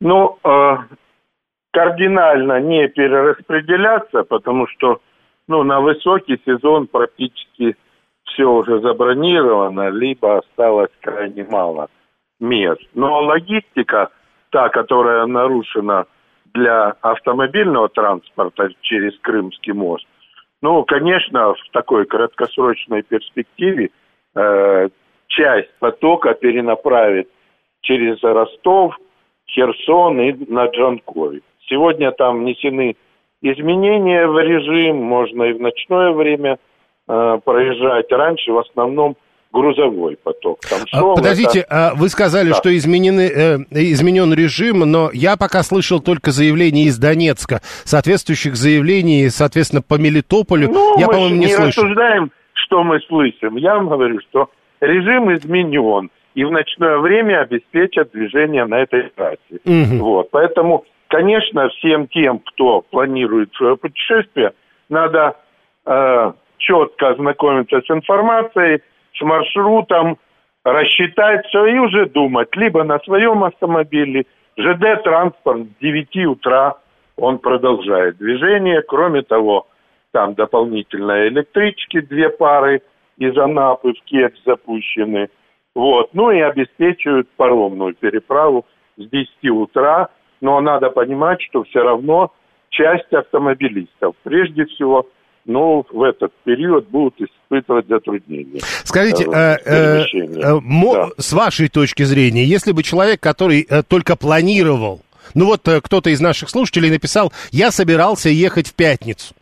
Ну, 0.00 0.36
э, 0.42 0.76
кардинально 1.70 2.60
не 2.60 2.88
перераспределяться, 2.88 4.24
потому 4.24 4.66
что 4.66 5.00
ну, 5.46 5.62
на 5.62 5.80
высокий 5.80 6.40
сезон 6.44 6.88
практически 6.88 7.76
все 8.24 8.50
уже 8.50 8.80
забронировано, 8.80 9.90
либо 9.90 10.38
осталось 10.38 10.90
крайне 11.00 11.44
мало 11.44 11.88
мест. 12.40 12.82
Но 12.94 13.22
логистика, 13.22 14.10
та, 14.52 14.68
которая 14.68 15.26
нарушена 15.26 16.04
для 16.54 16.94
автомобильного 17.00 17.88
транспорта 17.88 18.68
через 18.82 19.18
Крымский 19.20 19.72
мост, 19.72 20.06
ну, 20.60 20.84
конечно, 20.84 21.54
в 21.54 21.70
такой 21.72 22.04
краткосрочной 22.04 23.02
перспективе 23.02 23.90
э, 24.36 24.88
часть 25.26 25.70
потока 25.80 26.34
перенаправит 26.34 27.28
через 27.80 28.22
Ростов, 28.22 28.96
Херсон 29.48 30.20
и 30.20 30.52
на 30.52 30.66
Джанкове. 30.66 31.40
Сегодня 31.68 32.12
там 32.12 32.40
внесены 32.40 32.96
изменения 33.40 34.26
в 34.26 34.38
режим, 34.38 34.96
можно 34.98 35.44
и 35.44 35.52
в 35.54 35.60
ночное 35.60 36.12
время 36.12 36.58
э, 37.08 37.40
проезжать. 37.44 38.12
Раньше 38.12 38.52
в 38.52 38.58
основном 38.58 39.16
грузовой 39.52 40.16
поток. 40.16 40.60
Там 40.68 40.80
а, 40.92 40.96
шел, 40.96 41.14
Подождите, 41.14 41.60
это... 41.60 41.90
а 41.90 41.94
вы 41.94 42.08
сказали, 42.08 42.48
да. 42.48 42.54
что 42.54 42.74
изменены, 42.74 43.28
э, 43.28 43.56
изменен 43.70 44.32
режим, 44.32 44.80
но 44.80 45.10
я 45.12 45.36
пока 45.36 45.62
слышал 45.62 46.00
только 46.00 46.30
заявления 46.30 46.84
из 46.84 46.98
Донецка, 46.98 47.60
соответствующих 47.84 48.56
заявлений, 48.56 49.28
соответственно, 49.28 49.82
по 49.82 49.94
Мелитополю. 49.94 50.68
Ну, 50.70 50.98
я, 50.98 51.06
по-моему, 51.06 51.36
не, 51.36 51.46
не 51.46 51.48
слышу. 51.48 51.82
рассуждаем, 51.82 52.30
что 52.54 52.82
мы 52.82 53.00
слышим. 53.00 53.56
Я 53.56 53.74
вам 53.74 53.88
говорю, 53.88 54.20
что 54.28 54.50
режим 54.80 55.32
изменен, 55.34 56.10
и 56.34 56.44
в 56.44 56.50
ночное 56.50 56.98
время 56.98 57.42
обеспечат 57.42 58.10
движение 58.12 58.64
на 58.64 58.80
этой 58.80 59.10
трассе. 59.10 59.60
Угу. 59.64 60.02
Вот, 60.02 60.30
поэтому, 60.30 60.84
конечно, 61.08 61.68
всем 61.68 62.08
тем, 62.08 62.38
кто 62.38 62.80
планирует 62.80 63.52
свое 63.54 63.76
путешествие, 63.76 64.52
надо 64.88 65.36
э, 65.84 66.32
четко 66.58 67.10
ознакомиться 67.10 67.80
с 67.80 67.90
информацией, 67.90 68.80
маршрутом, 69.22 70.18
рассчитать 70.64 71.46
все 71.46 71.66
и 71.66 71.78
уже 71.78 72.06
думать. 72.06 72.54
Либо 72.56 72.84
на 72.84 72.98
своем 73.00 73.44
автомобиле, 73.44 74.26
ЖД-транспорт 74.56 75.62
с 75.62 75.80
9 75.80 76.26
утра 76.26 76.76
он 77.16 77.38
продолжает 77.38 78.18
движение. 78.18 78.82
Кроме 78.82 79.22
того, 79.22 79.66
там 80.12 80.34
дополнительные 80.34 81.28
электрички, 81.28 82.00
две 82.00 82.28
пары 82.28 82.82
из 83.18 83.36
Анапы 83.36 83.92
в 83.92 84.04
Кекс 84.04 84.38
запущены. 84.44 85.28
Вот. 85.74 86.10
Ну 86.12 86.30
и 86.30 86.40
обеспечивают 86.40 87.28
паромную 87.36 87.94
переправу 87.94 88.66
с 88.96 89.08
10 89.08 89.50
утра. 89.50 90.08
Но 90.40 90.60
надо 90.60 90.90
понимать, 90.90 91.40
что 91.42 91.62
все 91.64 91.82
равно 91.82 92.32
часть 92.70 93.12
автомобилистов, 93.12 94.16
прежде 94.24 94.64
всего, 94.64 95.06
ну, 95.44 95.84
в 95.90 96.02
этот 96.02 96.32
период 96.44 96.88
будут 96.88 97.20
испытывать 97.20 97.86
затруднения. 97.88 98.60
Скажите, 98.84 99.24
э, 99.24 99.56
э, 99.64 100.04
э, 100.12 100.60
мо, 100.60 100.94
да. 100.94 101.08
с 101.18 101.32
вашей 101.32 101.68
точки 101.68 102.04
зрения, 102.04 102.44
если 102.44 102.72
бы 102.72 102.82
человек, 102.82 103.20
который 103.20 103.66
э, 103.68 103.82
только 103.82 104.16
планировал, 104.16 105.00
ну 105.34 105.46
вот 105.46 105.66
э, 105.68 105.80
кто-то 105.80 106.10
из 106.10 106.20
наших 106.20 106.50
слушателей 106.50 106.90
написал, 106.90 107.32
я 107.50 107.70
собирался 107.70 108.28
ехать 108.28 108.68
в 108.68 108.74
пятницу. 108.74 109.34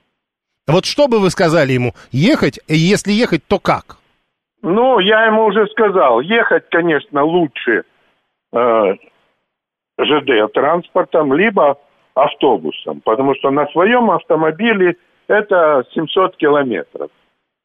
Вот 0.66 0.84
что 0.84 1.08
бы 1.08 1.18
вы 1.18 1.30
сказали 1.30 1.72
ему? 1.72 1.94
Ехать? 2.12 2.60
Если 2.68 3.12
ехать, 3.12 3.42
то 3.46 3.58
как? 3.58 3.96
Ну, 4.62 4.98
я 4.98 5.26
ему 5.26 5.46
уже 5.46 5.66
сказал, 5.68 6.20
ехать, 6.20 6.64
конечно, 6.70 7.24
лучше 7.24 7.84
э, 8.52 8.94
ЖД-транспортом, 9.98 11.32
либо 11.32 11.78
автобусом, 12.14 13.00
потому 13.00 13.34
что 13.36 13.50
на 13.50 13.66
своем 13.68 14.10
автомобиле 14.10 14.96
это 15.30 15.84
700 15.94 16.36
километров 16.36 17.10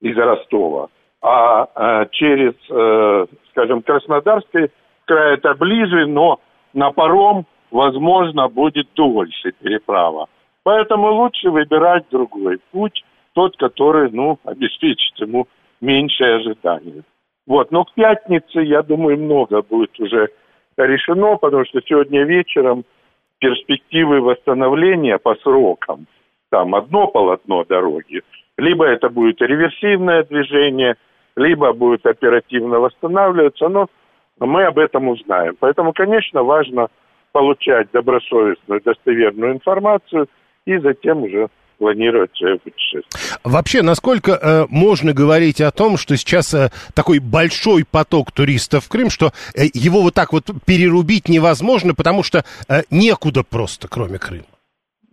из 0.01 0.15
Ростова. 0.15 0.89
А, 1.21 1.67
а 1.75 2.06
через, 2.12 2.54
э, 2.69 3.25
скажем, 3.49 3.82
Краснодарский 3.82 4.69
край 5.06 5.34
это 5.34 5.56
ближе, 5.56 6.06
но 6.06 6.39
на 6.73 6.91
паром, 6.91 7.45
возможно, 7.71 8.47
будет 8.49 8.88
дольше 8.93 9.51
переправа. 9.60 10.28
Поэтому 10.63 11.12
лучше 11.12 11.49
выбирать 11.49 12.06
другой 12.12 12.60
путь, 12.71 13.04
тот, 13.34 13.58
который, 13.58 14.12
ну, 14.12 14.38
обеспечит 14.43 15.17
ему 15.17 15.47
меньшее 15.82 16.36
ожидание. 16.36 17.01
Вот, 17.47 17.71
но 17.71 17.86
к 17.86 17.93
пятнице, 17.93 18.62
я 18.62 18.82
думаю, 18.84 19.17
много 19.17 19.62
будет 19.63 19.99
уже 19.99 20.30
решено, 20.78 21.38
потому 21.38 21.65
что 21.65 21.82
сегодня 21.82 22.23
вечером 22.23 22.86
перспективы 23.39 24.21
восстановления 24.21 25.17
по 25.17 25.36
срокам 25.36 26.06
там 26.50 26.76
одно 26.76 27.08
полотно 27.08 27.64
дороги, 27.64 28.22
либо 28.58 28.86
это 28.86 29.10
будет 29.10 29.42
реверсивное 29.42 30.24
движение, 30.24 30.96
либо 31.36 31.74
будет 31.74 32.06
оперативно 32.06 32.80
восстанавливаться, 32.80 33.68
но 33.68 33.88
мы 34.40 34.64
об 34.66 34.78
этом 34.80 35.10
узнаем. 35.10 35.56
Поэтому, 35.60 35.94
конечно, 35.94 36.44
важно 36.44 36.88
получать 37.32 37.90
добросовестную, 37.92 38.82
достоверную 38.82 39.54
информацию 39.54 40.28
и 40.66 40.78
затем 40.78 41.24
уже 41.24 41.50
планировать 41.78 42.32
свое 42.36 42.58
путешествие. 42.58 43.04
Вообще, 43.44 43.82
насколько 43.82 44.32
э, 44.32 44.66
можно 44.70 45.14
говорить 45.14 45.60
о 45.60 45.72
том, 45.72 45.98
что 45.98 46.16
сейчас 46.16 46.54
э, 46.54 46.70
такой 46.94 47.20
большой 47.20 47.84
поток 47.84 48.32
туристов 48.32 48.86
в 48.86 48.90
Крым, 48.90 49.10
что 49.10 49.32
э, 49.54 49.66
его 49.74 50.02
вот 50.02 50.14
так 50.14 50.32
вот 50.32 50.46
перерубить 50.66 51.28
невозможно, 51.28 51.94
потому 51.94 52.24
что 52.24 52.46
э, 52.70 52.84
некуда 52.90 53.44
просто, 53.44 53.90
кроме 53.90 54.18
Крыма? 54.18 54.46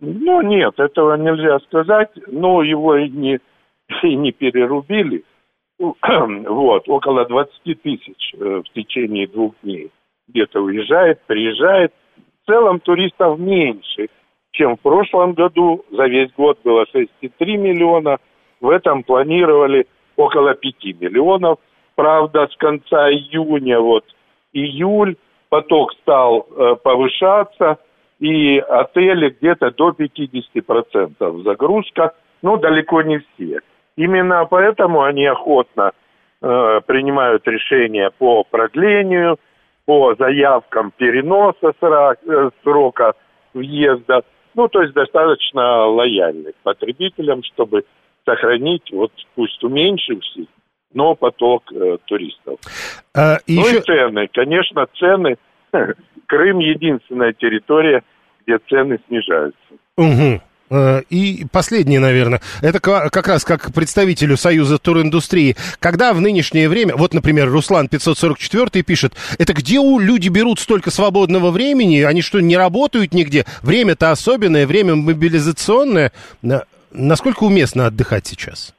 Ну, 0.05 0.41
нет, 0.41 0.77
этого 0.79 1.15
нельзя 1.15 1.59
сказать. 1.59 2.09
Но 2.27 2.61
его 2.61 2.97
и 2.97 3.09
не, 3.09 3.39
и 4.03 4.15
не 4.15 4.31
перерубили. 4.31 5.23
Вот, 5.79 6.87
около 6.87 7.25
20 7.25 7.81
тысяч 7.81 8.33
э, 8.33 8.61
в 8.63 8.73
течение 8.73 9.27
двух 9.27 9.53
дней 9.63 9.91
где-то 10.27 10.61
уезжает, 10.61 11.19
приезжает. 11.25 11.93
В 12.43 12.51
целом 12.51 12.79
туристов 12.79 13.39
меньше, 13.39 14.07
чем 14.51 14.75
в 14.75 14.81
прошлом 14.81 15.33
году. 15.33 15.83
За 15.91 16.05
весь 16.05 16.31
год 16.37 16.59
было 16.63 16.85
6,3 16.93 17.57
миллиона. 17.57 18.17
В 18.61 18.69
этом 18.69 19.03
планировали 19.03 19.87
около 20.15 20.53
5 20.53 21.01
миллионов. 21.01 21.59
Правда, 21.95 22.47
с 22.47 22.55
конца 22.57 23.09
июня, 23.09 23.79
вот 23.79 24.05
июль, 24.51 25.15
поток 25.49 25.93
стал 25.93 26.45
э, 26.49 26.75
повышаться– 26.83 27.79
и 28.19 28.57
отели 28.59 29.29
где-то 29.29 29.71
до 29.71 29.89
50% 29.89 31.43
загрузка, 31.43 32.13
но 32.41 32.57
далеко 32.57 33.01
не 33.01 33.19
все. 33.19 33.59
Именно 33.95 34.45
поэтому 34.45 35.03
они 35.03 35.25
охотно 35.25 35.91
э, 36.41 36.81
принимают 36.85 37.47
решения 37.47 38.11
по 38.17 38.43
продлению, 38.43 39.37
по 39.85 40.15
заявкам 40.15 40.91
переноса 40.95 41.73
срока, 41.79 42.17
э, 42.25 42.49
срока 42.63 43.13
въезда. 43.53 44.23
Ну, 44.55 44.67
то 44.67 44.81
есть 44.81 44.93
достаточно 44.93 45.85
лояльны 45.85 46.51
к 46.51 46.55
потребителям, 46.63 47.43
чтобы 47.43 47.85
сохранить, 48.25 48.91
вот 48.91 49.11
пусть 49.35 49.63
уменьшивший, 49.63 50.47
но 50.93 51.15
поток 51.15 51.63
э, 51.73 51.97
туристов. 52.05 52.59
А, 53.15 53.37
ну 53.47 53.61
еще... 53.61 53.77
и 53.77 53.81
цены. 53.81 54.29
Конечно, 54.31 54.87
цены. 54.97 55.37
Крым 56.27 56.59
единственная 56.59 57.33
территория, 57.33 58.03
где 58.45 58.57
цены 58.69 58.99
снижаются. 59.07 59.59
Угу. 59.97 60.41
И 61.09 61.45
последнее, 61.51 61.99
наверное, 61.99 62.41
это 62.63 62.79
как 62.79 63.27
раз 63.27 63.43
как 63.45 63.71
представителю 63.73 64.37
Союза 64.37 64.79
туриндустрии. 64.79 65.55
Когда 65.79 66.13
в 66.13 66.21
нынешнее 66.21 66.67
время, 66.67 66.95
вот, 66.95 67.13
например, 67.13 67.51
Руслан 67.51 67.89
544 67.89 68.83
пишет, 68.83 69.13
это 69.37 69.53
где 69.53 69.77
у 69.77 69.99
люди 69.99 70.29
берут 70.29 70.59
столько 70.59 70.89
свободного 70.89 71.51
времени? 71.51 72.01
Они 72.01 72.23
что, 72.23 72.39
не 72.39 72.57
работают 72.57 73.13
нигде? 73.13 73.45
Время-то 73.61 74.09
особенное, 74.09 74.65
время 74.65 74.95
мобилизационное. 74.95 76.11
Насколько 76.91 77.43
уместно 77.43 77.87
отдыхать 77.87 78.25
сейчас? 78.25 78.73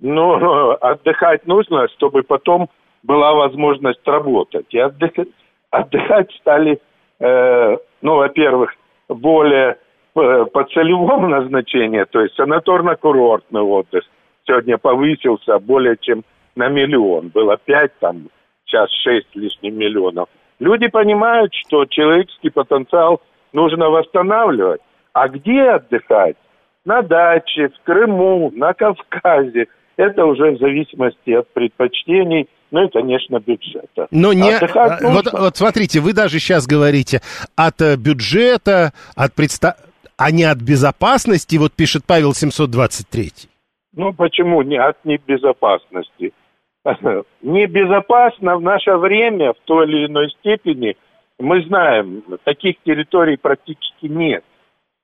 Ну, 0.00 0.72
отдыхать 0.80 1.46
нужно, 1.46 1.86
чтобы 1.96 2.24
потом 2.24 2.68
была 3.04 3.32
возможность 3.34 4.04
работать. 4.06 4.66
И 4.70 4.78
отдыхать, 4.78 5.28
отдыхать 5.72 6.30
стали, 6.40 6.80
э, 7.18 7.76
ну, 8.02 8.16
во-первых, 8.16 8.74
более 9.08 9.78
э, 10.14 10.44
по 10.52 10.64
целевому 10.64 11.28
назначению, 11.36 12.06
то 12.06 12.20
есть 12.20 12.38
санаторно-курортный 12.38 13.62
отдых, 13.62 14.04
сегодня 14.46 14.78
повысился 14.78 15.58
более 15.58 15.96
чем 16.00 16.22
на 16.54 16.68
миллион. 16.68 17.28
Было 17.28 17.56
пять, 17.56 17.98
там, 17.98 18.28
сейчас 18.66 18.90
шесть 19.02 19.34
лишним 19.34 19.78
миллионов. 19.78 20.28
Люди 20.60 20.88
понимают, 20.88 21.52
что 21.54 21.86
человеческий 21.86 22.50
потенциал 22.50 23.20
нужно 23.52 23.88
восстанавливать. 23.88 24.80
А 25.12 25.28
где 25.28 25.70
отдыхать? 25.70 26.36
На 26.84 27.02
даче, 27.02 27.68
в 27.68 27.84
Крыму, 27.84 28.50
на 28.54 28.74
Кавказе. 28.74 29.68
Это 29.96 30.24
уже 30.24 30.52
в 30.52 30.58
зависимости 30.58 31.30
от 31.30 31.48
предпочтений 31.52 32.48
ну 32.72 32.86
и, 32.86 32.88
конечно, 32.88 33.38
бюджета. 33.38 34.08
Но 34.10 34.32
не... 34.32 34.50
А, 34.50 34.98
вот, 35.02 35.30
вот 35.30 35.56
смотрите, 35.56 36.00
вы 36.00 36.14
даже 36.14 36.38
сейчас 36.38 36.66
говорите 36.66 37.20
от 37.54 37.80
э, 37.82 37.96
бюджета, 37.96 38.92
от 39.14 39.34
предста... 39.34 39.76
а 40.16 40.30
не 40.30 40.44
от 40.44 40.58
безопасности, 40.58 41.56
вот 41.56 41.72
пишет 41.74 42.04
Павел 42.06 42.32
723. 42.32 43.30
Ну, 43.94 44.14
почему 44.14 44.62
не 44.62 44.78
от 44.78 45.04
небезопасности? 45.04 46.32
Небезопасно 47.42 48.56
в 48.56 48.62
наше 48.62 48.96
время 48.96 49.52
в 49.52 49.58
той 49.66 49.86
или 49.86 50.06
иной 50.06 50.30
степени, 50.30 50.96
мы 51.38 51.62
знаем, 51.64 52.24
таких 52.44 52.76
территорий 52.84 53.36
практически 53.36 54.06
нет. 54.06 54.44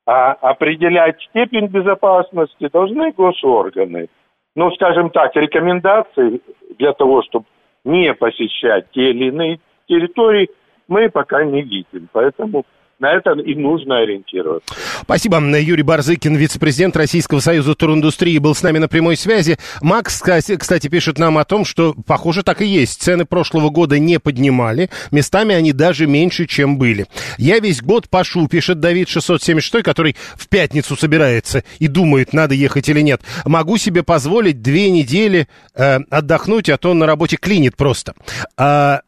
А 0.06 0.32
определять 0.32 1.20
степень 1.20 1.66
безопасности 1.66 2.70
должны 2.72 3.12
госорганы. 3.12 4.08
Ну, 4.56 4.70
скажем 4.72 5.10
так, 5.10 5.36
рекомендации 5.36 6.40
для 6.78 6.94
того, 6.94 7.22
чтобы 7.22 7.44
не 7.88 8.12
посещать 8.12 8.90
те 8.92 9.10
или 9.10 9.28
иные 9.28 9.60
территории, 9.88 10.50
мы 10.88 11.08
пока 11.08 11.42
не 11.42 11.62
видим. 11.62 12.08
Поэтому 12.12 12.64
на 12.98 13.12
это 13.12 13.32
и 13.32 13.54
нужно 13.54 13.98
ориентироваться. 13.98 14.74
Спасибо. 15.02 15.38
Юрий 15.38 15.82
Барзыкин, 15.82 16.34
вице-президент 16.34 16.96
Российского 16.96 17.40
союза 17.40 17.74
туриндустрии, 17.74 18.38
был 18.38 18.54
с 18.54 18.62
нами 18.62 18.78
на 18.78 18.88
прямой 18.88 19.16
связи. 19.16 19.56
Макс, 19.80 20.20
кстати, 20.20 20.88
пишет 20.88 21.18
нам 21.18 21.38
о 21.38 21.44
том, 21.44 21.64
что, 21.64 21.94
похоже, 22.06 22.42
так 22.42 22.60
и 22.60 22.66
есть. 22.66 23.00
Цены 23.00 23.24
прошлого 23.24 23.70
года 23.70 23.98
не 23.98 24.18
поднимали. 24.18 24.90
Местами 25.10 25.54
они 25.54 25.72
даже 25.72 26.06
меньше, 26.06 26.46
чем 26.46 26.78
были. 26.78 27.06
Я 27.36 27.60
весь 27.60 27.82
год 27.82 28.08
пашу, 28.08 28.48
пишет 28.48 28.80
Давид 28.80 29.08
676, 29.08 29.84
который 29.84 30.16
в 30.36 30.48
пятницу 30.48 30.96
собирается 30.96 31.62
и 31.78 31.86
думает, 31.86 32.32
надо 32.32 32.54
ехать 32.54 32.88
или 32.88 33.00
нет. 33.00 33.20
Могу 33.44 33.78
себе 33.78 34.02
позволить 34.02 34.60
две 34.62 34.90
недели 34.90 35.46
э, 35.74 35.98
отдохнуть, 36.10 36.68
а 36.68 36.78
то 36.78 36.94
на 36.94 37.06
работе 37.06 37.36
клинит 37.36 37.76
просто. 37.76 38.14
А, 38.56 39.00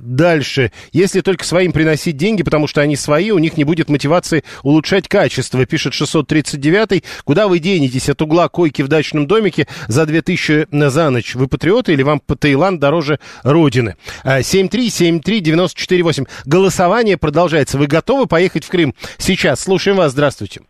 дальше. 0.00 0.72
Если 0.92 1.20
только 1.20 1.44
своим 1.44 1.72
приносить 1.72 2.16
деньги, 2.16 2.42
потому 2.42 2.66
что 2.66 2.80
они 2.80 2.96
свои, 2.96 3.30
у 3.30 3.38
них 3.38 3.56
не 3.56 3.64
будет 3.64 3.88
мотивации 3.88 4.44
улучшать 4.62 5.08
качество, 5.08 5.64
пишет 5.66 5.94
639 5.94 7.04
Куда 7.24 7.48
вы 7.48 7.58
денетесь 7.58 8.08
от 8.08 8.22
угла 8.22 8.48
койки 8.48 8.82
в 8.82 8.88
дачном 8.88 9.26
домике 9.26 9.66
за 9.86 10.06
2000 10.06 10.68
за 10.70 11.10
ночь? 11.10 11.34
Вы 11.34 11.48
патриоты 11.48 11.92
или 11.92 12.02
вам 12.02 12.20
по 12.20 12.36
Таиланд 12.36 12.80
дороже 12.80 13.18
Родины? 13.42 13.96
7373948. 14.24 16.22
Э, 16.22 16.26
Голосование 16.46 17.16
продолжается. 17.18 17.78
Вы 17.78 17.86
готовы 17.86 18.26
поехать 18.26 18.64
в 18.64 18.70
Крым? 18.70 18.94
Сейчас. 19.18 19.60
Слушаем 19.60 19.98
вас. 19.98 20.12
Здравствуйте. 20.12 20.62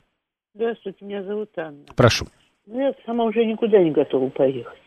Здравствуйте, 0.55 1.05
меня 1.05 1.23
зовут 1.23 1.51
Анна. 1.57 1.85
Прошу. 1.95 2.27
Ну, 2.67 2.81
я 2.81 2.93
сама 3.07 3.25
уже 3.25 3.45
никуда 3.45 3.79
не 3.79 3.93
готова 3.93 4.29
поехать. 4.31 4.79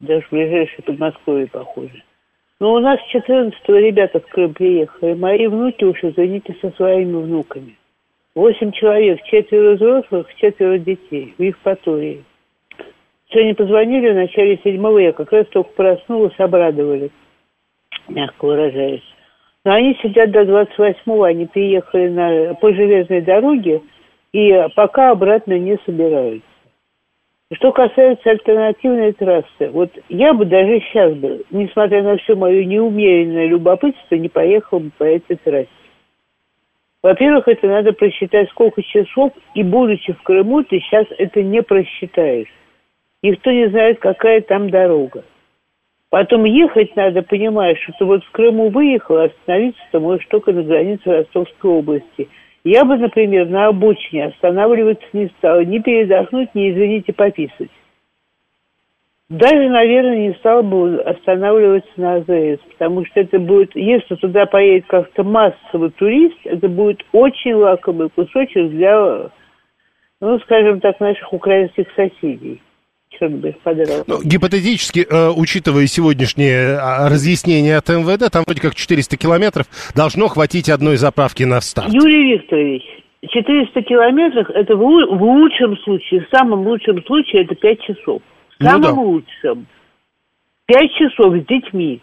Даже 0.00 0.24
в 0.26 0.30
ближайшее 0.30 0.82
Подмосковье, 0.84 1.46
похоже. 1.48 2.02
Но 2.60 2.74
у 2.74 2.78
нас 2.80 2.98
14 3.12 3.56
ребята 3.68 4.18
в 4.18 4.26
Крым 4.26 4.52
приехали. 4.52 5.14
Мои 5.14 5.46
внуки 5.46 5.84
уж, 5.84 6.02
извините, 6.02 6.56
со 6.60 6.70
своими 6.72 7.22
внуками. 7.22 7.76
Восемь 8.34 8.72
человек, 8.72 9.22
четверо 9.24 9.74
взрослых, 9.74 10.26
четверо 10.36 10.78
детей 10.78 11.34
в 11.38 11.42
Евпатории. 11.42 12.24
Сегодня 13.30 13.54
позвонили 13.54 14.10
в 14.10 14.14
начале 14.14 14.58
седьмого, 14.64 14.98
я 14.98 15.12
как 15.12 15.32
раз 15.32 15.46
только 15.48 15.70
проснулась, 15.70 16.38
обрадовали, 16.38 17.10
мягко 18.08 18.46
выражаясь. 18.46 19.02
Но 19.64 19.74
они 19.74 19.96
сидят 20.02 20.30
до 20.30 20.42
28-го, 20.42 21.22
они 21.24 21.46
приехали 21.46 22.08
на, 22.08 22.54
по 22.54 22.72
железной 22.72 23.20
дороге 23.20 23.82
и 24.32 24.66
пока 24.74 25.10
обратно 25.10 25.58
не 25.58 25.78
собираются. 25.84 26.47
Что 27.54 27.72
касается 27.72 28.28
альтернативной 28.28 29.12
трассы, 29.12 29.70
вот 29.70 29.90
я 30.10 30.34
бы 30.34 30.44
даже 30.44 30.80
сейчас 30.80 31.14
бы, 31.14 31.44
несмотря 31.50 32.02
на 32.02 32.18
все 32.18 32.36
мое 32.36 32.62
неумеренное 32.66 33.46
любопытство, 33.46 34.16
не 34.16 34.28
поехал 34.28 34.80
бы 34.80 34.90
по 34.98 35.04
этой 35.04 35.36
трассе. 35.36 35.68
Во-первых, 37.02 37.48
это 37.48 37.66
надо 37.66 37.94
просчитать, 37.94 38.50
сколько 38.50 38.82
часов, 38.82 39.32
и 39.54 39.62
будучи 39.62 40.12
в 40.12 40.22
Крыму, 40.24 40.62
ты 40.62 40.78
сейчас 40.80 41.06
это 41.16 41.42
не 41.42 41.62
просчитаешь. 41.62 42.52
Никто 43.22 43.50
не 43.50 43.68
знает, 43.70 43.98
какая 43.98 44.42
там 44.42 44.68
дорога. 44.68 45.24
Потом 46.10 46.44
ехать 46.44 46.94
надо, 46.96 47.22
понимаешь, 47.22 47.80
что 47.82 47.92
ты 47.98 48.04
вот 48.04 48.24
в 48.24 48.30
Крыму 48.30 48.68
выехал, 48.68 49.18
остановиться 49.18 49.80
ты 49.90 49.98
можешь 50.00 50.26
только 50.26 50.52
на 50.52 50.62
границе 50.62 51.02
Ростовской 51.06 51.70
области– 51.70 52.28
я 52.64 52.84
бы, 52.84 52.96
например, 52.96 53.48
на 53.48 53.66
обочине 53.66 54.26
останавливаться 54.26 55.06
не 55.12 55.28
стала, 55.38 55.64
ни 55.64 55.78
передохнуть, 55.78 56.54
ни, 56.54 56.70
извините, 56.70 57.12
пописать. 57.12 57.70
Даже, 59.28 59.68
наверное, 59.68 60.28
не 60.28 60.34
стал 60.34 60.62
бы 60.62 61.02
останавливаться 61.02 61.90
на 61.96 62.14
АЗС, 62.14 62.60
потому 62.72 63.04
что 63.04 63.20
это 63.20 63.38
будет, 63.38 63.76
если 63.76 64.14
туда 64.16 64.46
поедет 64.46 64.86
как-то 64.86 65.22
массовый 65.22 65.90
турист, 65.90 66.38
это 66.44 66.66
будет 66.68 67.04
очень 67.12 67.52
лакомый 67.52 68.08
кусочек 68.08 68.70
для, 68.70 69.30
ну, 70.20 70.38
скажем 70.40 70.80
так, 70.80 70.98
наших 71.00 71.30
украинских 71.32 71.86
соседей 71.94 72.62
черт 73.18 73.32
бы 73.32 73.50
их 73.50 73.58
подрал. 73.60 74.04
Ну, 74.06 74.22
гипотетически, 74.22 75.06
э, 75.08 75.30
учитывая 75.30 75.86
сегодняшнее 75.86 76.78
а, 76.78 77.08
разъяснение 77.08 77.76
от 77.76 77.88
МВД, 77.88 78.30
там 78.32 78.44
вроде 78.46 78.60
как 78.60 78.74
400 78.74 79.16
километров, 79.16 79.66
должно 79.94 80.28
хватить 80.28 80.68
одной 80.68 80.96
заправки 80.96 81.44
на 81.44 81.60
старт. 81.60 81.92
Юрий 81.92 82.34
Викторович, 82.34 82.82
400 83.28 83.82
километров, 83.82 84.48
это 84.50 84.76
в, 84.76 84.80
в 84.80 85.22
лучшем 85.22 85.76
случае, 85.78 86.26
в 86.26 86.36
самом 86.36 86.66
лучшем 86.66 87.04
случае, 87.04 87.44
это 87.44 87.54
5 87.54 87.80
часов. 87.82 88.22
В 88.58 88.62
ну 88.62 88.68
самом 88.68 88.82
да. 88.82 88.92
лучшем. 88.92 89.66
5 90.66 90.92
часов 90.92 91.34
с 91.34 91.46
детьми. 91.46 92.00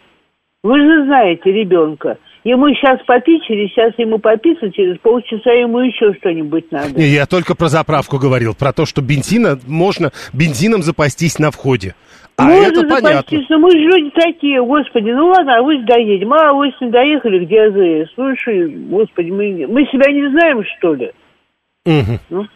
Вы 0.62 0.80
же 0.80 1.04
знаете 1.04 1.52
ребенка. 1.52 2.18
Ему 2.46 2.72
сейчас 2.74 3.00
попить, 3.04 3.42
через 3.42 3.70
сейчас 3.70 3.92
ему 3.98 4.20
пописать, 4.20 4.72
через 4.72 4.96
полчаса 4.98 5.50
ему 5.50 5.80
еще 5.80 6.14
что-нибудь 6.14 6.70
надо. 6.70 6.96
Не, 6.96 7.06
я 7.06 7.26
только 7.26 7.56
про 7.56 7.66
заправку 7.66 8.18
говорил, 8.18 8.54
про 8.54 8.72
то, 8.72 8.86
что 8.86 9.02
бензина 9.02 9.58
можно 9.66 10.12
бензином 10.32 10.84
запастись 10.84 11.40
на 11.40 11.50
входе. 11.50 11.96
А 12.36 12.44
Можно 12.44 12.66
это 12.66 12.86
понятно. 12.86 13.38
но 13.48 13.58
мы 13.58 13.72
же 13.72 13.78
люди 13.78 14.10
такие, 14.14 14.64
господи, 14.64 15.10
ну 15.10 15.26
ладно, 15.26 15.58
а 15.58 15.62
вы 15.62 15.82
доедем, 15.82 16.32
а 16.34 16.52
вы 16.52 16.72
не 16.80 16.88
доехали, 16.88 17.44
где 17.44 17.62
АЗС? 17.62 18.12
Слушай, 18.14 18.68
господи, 18.68 19.30
мы, 19.30 19.66
мы 19.66 19.84
себя 19.86 20.12
не 20.12 20.30
знаем, 20.30 20.62
что 20.78 20.94
ли? 20.94 21.10
Угу. 21.84 22.20
Ну? 22.30 22.46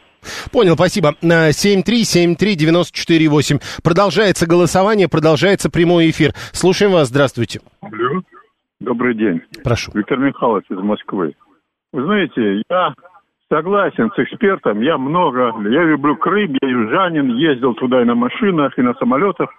Понял, 0.53 0.75
спасибо. 0.75 1.17
7373948. 1.21 3.61
Продолжается 3.83 4.47
голосование, 4.47 5.09
продолжается 5.09 5.69
прямой 5.69 6.11
эфир. 6.11 6.33
Слушаем 6.53 6.93
вас, 6.93 7.09
здравствуйте. 7.09 7.59
Алло. 7.81 8.23
Добрый 8.81 9.15
день. 9.15 9.43
Прошу. 9.63 9.93
Виктор 9.95 10.19
Михайлович 10.19 10.65
из 10.71 10.79
Москвы. 10.79 11.35
Вы 11.93 12.03
знаете, 12.05 12.63
я 12.71 12.95
согласен 13.53 14.11
с 14.11 14.19
экспертом. 14.19 14.81
Я 14.81 14.97
много, 14.97 15.53
я 15.69 15.85
люблю 15.85 16.17
Крым, 16.17 16.57
я 16.63 16.69
южанин, 16.69 17.29
ездил 17.37 17.75
туда 17.75 18.01
и 18.01 18.07
на 18.07 18.15
машинах, 18.15 18.79
и 18.79 18.83
на 18.83 18.95
самолетах. 18.95 19.51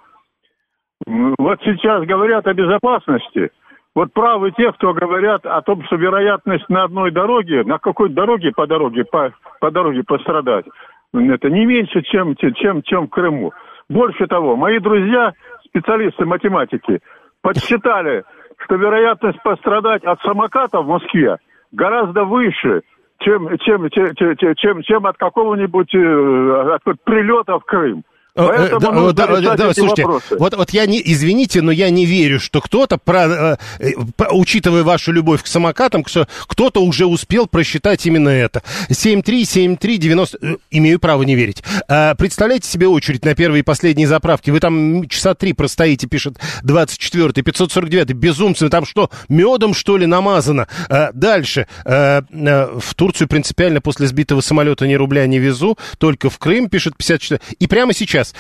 Вот 1.06 1.60
сейчас 1.64 2.04
говорят 2.06 2.48
о 2.48 2.54
безопасности. 2.54 3.52
Вот 3.94 4.12
правы 4.14 4.52
те, 4.52 4.72
кто 4.72 4.94
говорят 4.94 5.46
о 5.46 5.62
том, 5.62 5.84
что 5.86 5.98
вероятность 5.98 6.68
на 6.70 6.84
одной 6.84 7.12
дороге, 7.12 7.64
на 7.64 7.78
какой 7.78 8.10
дороге 8.10 8.52
по 8.56 8.66
дороге, 8.66 9.04
по, 9.04 9.34
по 9.60 9.70
дороге 9.70 10.04
пострадать, 10.04 10.66
это 11.14 11.50
не 11.50 11.66
меньше, 11.66 12.02
чем, 12.04 12.36
чем, 12.36 12.82
чем 12.84 13.08
в 13.08 13.10
Крыму. 13.10 13.52
Больше 13.90 14.26
того, 14.28 14.56
мои 14.56 14.80
друзья, 14.80 15.34
специалисты 15.66 16.26
математики, 16.26 17.02
подсчитали, 17.42 18.24
что 18.64 18.76
вероятность 18.76 19.42
пострадать 19.44 20.04
от 20.04 20.22
самоката 20.22 20.82
в 20.82 20.88
Москве 20.88 21.38
гораздо 21.72 22.26
выше, 22.26 22.82
чем, 23.20 23.58
чем, 23.60 23.90
чем, 23.90 24.36
чем, 24.56 24.82
чем, 24.84 25.06
от 25.06 25.18
какого-нибудь 25.18 25.94
э, 25.94 26.76
от 26.76 27.04
прилета 27.04 27.60
в 27.60 27.66
Крым. 27.66 28.04
Э, 28.34 28.48
Поэтому 28.48 29.12
да, 29.12 29.28
да, 29.28 29.56
да, 29.56 29.74
слушайте, 29.74 30.06
вот, 30.06 30.56
вот 30.56 30.70
я 30.70 30.86
не, 30.86 31.02
извините, 31.04 31.62
но 31.62 31.72
я 31.72 31.90
не 31.90 32.06
верю, 32.06 32.40
что 32.40 32.62
кто-то, 32.62 32.98
про, 32.98 33.58
э, 33.80 33.92
учитывая 34.32 34.84
вашу 34.84 35.12
любовь 35.12 35.44
к 35.44 35.48
самокатам, 35.48 36.04
кто-то 36.04 36.82
уже 36.82 37.06
успел 37.06 37.48
просчитать 37.48 38.06
именно 38.06 38.30
это. 38.30 38.64
73739, 38.90 40.36
э, 40.42 40.56
имею 40.72 41.00
право 41.00 41.24
не 41.24 41.36
верить. 41.36 41.62
А, 41.90 42.16
представляете 42.16 42.70
себе 42.70 42.88
очередь 42.88 43.26
на 43.26 43.36
первые 43.36 43.62
и 43.62 43.64
последние 43.64 44.08
заправки, 44.08 44.50
вы 44.50 44.62
там 44.62 45.10
часа 45.10 45.34
три 45.34 45.52
простоите, 45.52 46.08
пишет 46.08 46.38
24-й, 46.64 47.42
549-й, 47.42 48.14
безумцы, 48.14 48.70
там 48.70 48.86
что, 48.86 49.10
медом 49.28 49.74
что 49.74 49.98
ли 49.98 50.06
намазано? 50.06 50.70
А, 50.88 51.12
дальше, 51.14 51.68
а, 51.84 52.24
в 52.32 52.96
Турцию 52.96 53.28
принципиально 53.28 53.82
после 53.82 54.08
сбитого 54.08 54.40
самолета 54.40 54.88
ни 54.88 54.94
рубля 54.94 55.28
не 55.28 55.40
везу, 55.40 55.78
только 55.98 56.30
в 56.30 56.38
Крым, 56.38 56.70
пишет 56.70 56.96
54 56.96 57.42
и 57.60 57.68
прямо 57.68 57.94
сейчас 57.94 58.21
сейчас. 58.24 58.34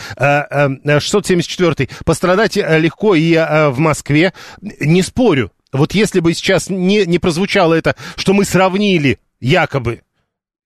674 1.04 1.74
э, 1.78 1.88
пострадать 2.06 2.58
э, 2.58 2.80
легко 2.80 3.16
и 3.16 3.34
э, 3.34 3.70
в 3.70 3.80
Москве. 3.80 4.34
Не 4.62 5.02
спорю. 5.02 5.52
Вот 5.72 5.94
если 5.94 6.20
бы 6.20 6.34
сейчас 6.34 6.70
не, 6.70 7.06
не 7.06 7.20
прозвучало 7.20 7.74
это, 7.74 7.96
что 8.16 8.34
мы 8.34 8.46
сравнили 8.46 9.20
якобы 9.40 10.02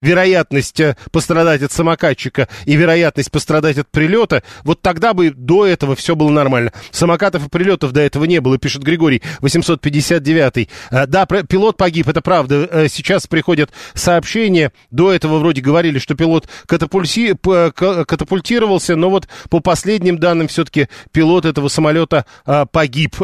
вероятность 0.06 0.80
э, 0.80 0.96
пострадать 1.12 1.64
от 1.64 1.72
самокатчика 1.72 2.48
и 2.66 2.76
вероятность 2.76 3.32
пострадать 3.32 3.78
от 3.78 3.90
прилета, 3.90 4.44
вот 4.64 4.82
тогда 4.82 5.14
бы 5.14 5.32
до 5.32 5.66
этого 5.66 5.96
все 5.96 6.16
было 6.16 6.30
нормально. 6.30 6.72
Самокатов 6.92 7.48
и 7.48 7.50
прилетов 7.50 7.92
до 7.92 8.02
этого 8.02 8.26
не 8.26 8.40
было, 8.40 8.58
пишет 8.58 8.84
Григорий 8.84 9.22
859. 9.42 10.70
Э, 10.92 11.08
да, 11.08 11.26
пилот 11.26 11.78
погиб, 11.78 12.08
это 12.08 12.22
правда. 12.22 12.70
Э, 12.72 12.88
сейчас 12.88 13.26
приходят 13.28 13.72
сообщения. 13.94 14.72
До 14.92 15.12
этого 15.12 15.40
вроде 15.40 15.62
говорили, 15.62 16.00
что 16.00 16.16
пилот 16.16 16.48
катапульси, 16.68 17.36
катапультировался, 17.36 18.96
но 18.96 19.10
вот 19.10 19.28
по 19.50 19.60
последним 19.60 20.20
данным 20.20 20.48
все-таки 20.48 20.88
пилот 21.12 21.46
этого 21.46 21.68
самолета 21.68 22.26
погиб, 22.72 23.16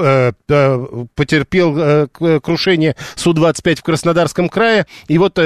потерпел 1.15 2.09
крушение 2.41 2.95
Су-25 3.15 3.75
в 3.75 3.83
Краснодарском 3.83 4.49
крае. 4.49 4.87
И 5.07 5.17
вот 5.17 5.39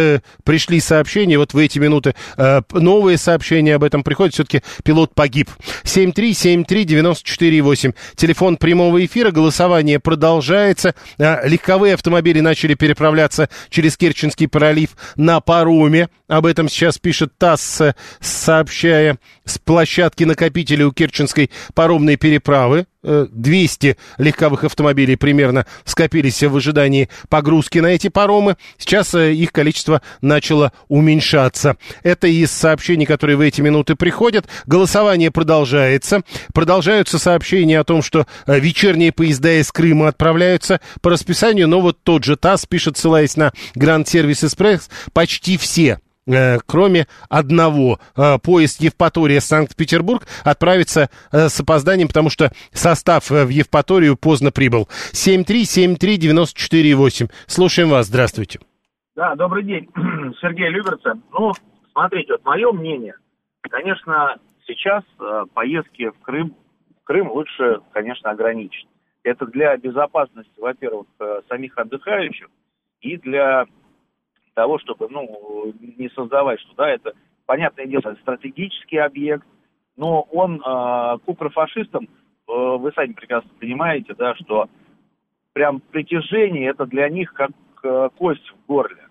пришли 0.43 0.79
сообщения, 0.79 1.24
вот 1.33 1.53
в 1.53 1.57
эти 1.57 1.79
минуты 1.79 2.13
э, 2.37 2.61
новые 2.71 3.17
сообщения 3.17 3.73
об 3.75 3.83
этом 3.83 4.03
приходят, 4.03 4.35
все-таки 4.35 4.61
пилот 4.83 5.15
погиб. 5.15 5.49
7373948, 5.83 7.95
телефон 8.15 8.57
прямого 8.57 9.03
эфира, 9.03 9.31
голосование 9.31 9.99
продолжается. 9.99 10.93
Э, 11.17 11.47
легковые 11.47 11.95
автомобили 11.95 12.39
начали 12.39 12.75
переправляться 12.75 13.49
через 13.69 13.97
Керченский 13.97 14.47
пролив 14.47 14.91
на 15.15 15.41
пароме. 15.41 16.09
Об 16.27 16.45
этом 16.45 16.69
сейчас 16.69 16.99
пишет 16.99 17.35
ТАСС, 17.37 17.81
сообщая 18.19 19.17
с 19.45 19.57
площадки 19.57 20.23
накопителя 20.23 20.87
у 20.87 20.91
Керченской 20.91 21.49
паромной 21.73 22.17
переправы. 22.17 22.85
200 23.05 23.87
э, 23.87 23.95
легковых 24.17 24.63
автомобилей 24.63 25.15
примерно 25.15 25.65
скопились 25.83 26.41
в 26.41 26.55
ожидании 26.55 27.09
погрузки 27.29 27.79
на 27.79 27.87
эти 27.87 28.07
паромы. 28.07 28.57
Сейчас 28.77 29.13
э, 29.13 29.33
их 29.33 29.51
количество 29.51 30.01
начало 30.21 30.73
уменьшаться. 30.87 31.77
Это 32.03 32.27
из 32.27 32.51
сообщений, 32.51 33.05
которые 33.05 33.37
в 33.37 33.41
эти 33.41 33.61
минуты 33.61 33.95
приходят. 33.95 34.47
Голосование 34.65 35.31
продолжается. 35.31 36.23
Продолжаются 36.53 37.19
сообщения 37.19 37.79
о 37.79 37.83
том, 37.83 38.01
что 38.01 38.25
э, 38.47 38.59
вечерние 38.59 39.11
поезда 39.11 39.59
из 39.59 39.71
Крыма 39.71 40.07
отправляются 40.07 40.81
по 41.01 41.11
расписанию, 41.11 41.67
но 41.67 41.81
вот 41.81 41.99
тот 42.03 42.23
же 42.23 42.37
ТАСС 42.37 42.65
пишет, 42.65 42.97
ссылаясь 42.97 43.37
на 43.37 43.53
Гранд 43.75 44.07
Сервис 44.07 44.43
Экспресс, 44.43 44.89
почти 45.13 45.57
все 45.57 45.99
кроме 46.65 47.05
одного. 47.29 47.99
Э, 48.17 48.39
поезд 48.39 48.81
Евпатория-Санкт-Петербург 48.81 50.23
отправится 50.43 51.11
э, 51.31 51.49
с 51.49 51.59
опозданием, 51.59 52.07
потому 52.07 52.29
что 52.29 52.51
состав 52.71 53.29
в 53.29 53.49
Евпаторию 53.49 54.17
поздно 54.17 54.51
прибыл. 54.51 54.87
7373948. 55.13 57.29
Слушаем 57.47 57.89
вас. 57.89 58.07
Здравствуйте. 58.07 58.59
Да, 59.15 59.35
добрый 59.35 59.63
день. 59.63 59.87
Сергей 60.41 60.69
Люберца. 60.69 61.13
Ну, 61.31 61.51
смотрите, 61.91 62.31
вот 62.33 62.43
мое 62.43 62.71
мнение. 62.71 63.13
Конечно, 63.61 64.37
сейчас 64.67 65.03
поездки 65.53 66.09
в 66.09 66.19
Крым, 66.21 66.55
в 67.01 67.05
Крым 67.05 67.31
лучше, 67.31 67.79
конечно, 67.93 68.29
ограничить. 68.29 68.87
Это 69.23 69.45
для 69.47 69.77
безопасности, 69.77 70.51
во-первых, 70.57 71.07
самих 71.49 71.77
отдыхающих 71.77 72.47
и 73.01 73.17
для 73.17 73.65
того, 74.55 74.79
чтобы, 74.79 75.07
ну, 75.09 75.73
не 75.79 76.09
создавать, 76.09 76.59
что, 76.61 76.73
да, 76.75 76.89
это, 76.89 77.13
понятное 77.45 77.85
дело, 77.85 78.15
стратегический 78.21 78.97
объект, 78.97 79.45
но 79.97 80.21
он 80.31 80.55
э, 80.55 80.61
к 80.63 81.21
укрофашистам, 81.27 82.05
э, 82.05 82.07
вы 82.47 82.91
сами 82.93 83.13
прекрасно 83.13 83.51
понимаете, 83.59 84.15
да, 84.15 84.33
что 84.35 84.67
прям 85.53 85.79
притяжение 85.79 86.69
это 86.69 86.85
для 86.85 87.07
них 87.09 87.33
как 87.33 87.51
э, 87.83 88.09
кость 88.17 88.47
в 88.49 88.65
горле. 88.67 89.03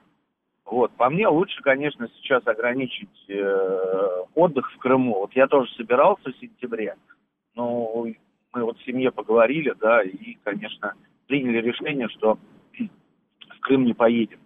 Вот, 0.65 0.91
по 0.93 1.11
мне 1.11 1.29
лучше, 1.29 1.63
конечно, 1.63 2.09
сейчас 2.17 2.47
ограничить 2.47 3.29
э, 3.29 4.25
отдых 4.35 4.73
в 4.73 4.79
Крыму. 4.79 5.21
Вот 5.21 5.33
я 5.35 5.47
тоже 5.47 5.71
собирался 5.75 6.31
в 6.31 6.37
сентябре, 6.39 6.97
но 7.55 8.07
мы 8.55 8.65
вот 8.65 8.79
в 8.79 8.85
семье 8.85 9.13
поговорили, 9.13 9.75
да, 9.79 10.03
и, 10.03 10.39
конечно, 10.43 10.95
приняли 11.27 11.61
решение, 11.61 12.09
что 12.09 12.39
в 12.77 13.61
Крым 13.61 13.85
не 13.85 13.93
поедем. 13.93 14.39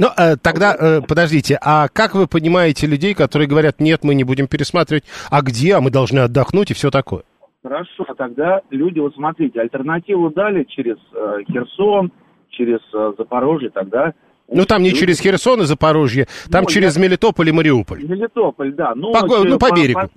Ну, 0.00 0.06
э, 0.16 0.36
тогда, 0.42 0.74
э, 0.78 1.02
подождите, 1.06 1.58
а 1.60 1.88
как 1.88 2.14
вы 2.14 2.26
понимаете 2.26 2.86
людей, 2.86 3.12
которые 3.12 3.46
говорят, 3.46 3.80
нет, 3.80 4.02
мы 4.02 4.14
не 4.14 4.24
будем 4.24 4.46
пересматривать, 4.46 5.04
а 5.30 5.42
где, 5.42 5.74
а 5.74 5.82
мы 5.82 5.90
должны 5.90 6.20
отдохнуть 6.20 6.70
и 6.70 6.74
все 6.74 6.90
такое? 6.90 7.22
Хорошо, 7.62 8.06
тогда 8.16 8.62
люди, 8.70 8.98
вот 8.98 9.14
смотрите, 9.14 9.60
альтернативу 9.60 10.30
дали 10.30 10.64
через 10.64 10.96
э, 11.12 11.40
Херсон, 11.52 12.12
через 12.48 12.80
э, 12.94 13.12
Запорожье, 13.18 13.68
тогда... 13.68 14.14
Ну, 14.48 14.64
там 14.64 14.82
не 14.82 14.94
через 14.94 15.20
Херсон 15.20 15.60
и 15.60 15.64
Запорожье, 15.64 16.28
там 16.50 16.62
ну, 16.62 16.70
через 16.70 16.96
я... 16.96 17.02
Мелитополь 17.02 17.50
и 17.50 17.52
Мариуполь. 17.52 18.02
Мелитополь, 18.02 18.72
да. 18.72 18.94
Ну, 18.94 19.12
по, 19.12 19.44
ну, 19.44 19.58
по 19.58 19.70
берегу. 19.76 20.00
По, 20.00 20.08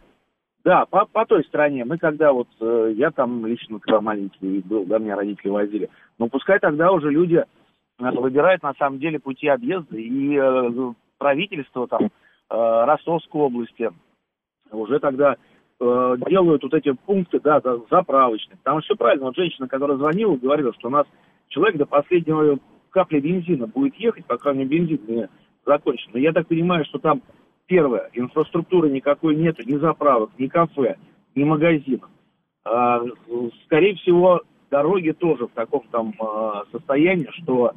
да, 0.64 0.86
по, 0.86 1.06
по 1.12 1.26
той 1.26 1.44
стране. 1.44 1.84
Мы 1.84 1.98
когда 1.98 2.32
вот, 2.32 2.48
э, 2.62 2.94
я 2.96 3.12
там 3.12 3.46
лично, 3.46 3.80
когда 3.80 4.00
маленький 4.00 4.62
был, 4.62 4.86
да, 4.86 4.98
меня 4.98 5.18
родители 5.18 5.50
возили. 5.50 5.90
Но 6.20 6.30
пускай 6.30 6.60
тогда 6.60 6.94
уже 6.94 7.12
люди 7.12 7.44
выбирает 8.12 8.64
на 8.64 8.74
самом 8.76 9.00
деле 9.00 9.20
пути 9.20 9.48
объезда, 9.48 9.98
и 9.98 10.38
э, 10.38 10.94
правительство 11.18 11.88
там 11.88 12.06
э, 12.06 12.10
Ростовской 12.50 13.42
области 13.42 13.90
уже 14.72 15.00
тогда 15.00 15.36
э, 15.80 16.16
делают 16.28 16.64
вот 16.64 16.74
эти 16.74 16.92
пункты, 16.92 17.40
да, 17.40 17.62
заправочные. 17.90 18.58
Там 18.64 18.82
все 18.82 18.96
правильно. 18.96 19.26
Вот 19.26 19.36
женщина, 19.36 19.68
которая 19.68 19.98
звонила, 19.98 20.36
говорила, 20.36 20.74
что 20.74 20.88
у 20.88 20.92
нас 20.92 21.06
человек 21.50 21.78
до 21.78 21.86
последнего 21.86 22.58
капли 22.90 23.20
бензина 23.20 23.68
будет 23.68 23.96
ехать, 23.96 24.26
пока 24.26 24.54
него 24.54 24.70
бензин 24.70 25.00
не 25.08 25.30
закончен. 25.66 26.12
Но 26.14 26.20
я 26.20 26.32
так 26.32 26.48
понимаю, 26.48 26.86
что 26.86 27.00
там, 27.00 27.22
первое, 27.68 28.10
инфраструктуры 28.14 28.90
никакой 28.90 29.36
нету, 29.36 29.64
ни 29.66 29.78
заправок, 29.78 30.32
ни 30.38 30.48
кафе, 30.48 30.98
ни 31.36 31.44
магазинов. 31.44 32.10
А, 32.66 33.02
скорее 33.66 33.96
всего, 33.96 34.42
дороги 34.70 35.12
тоже 35.12 35.48
в 35.48 35.52
таком 35.52 35.84
там 35.92 36.14
э, 36.20 36.64
состоянии, 36.72 37.30
что 37.32 37.74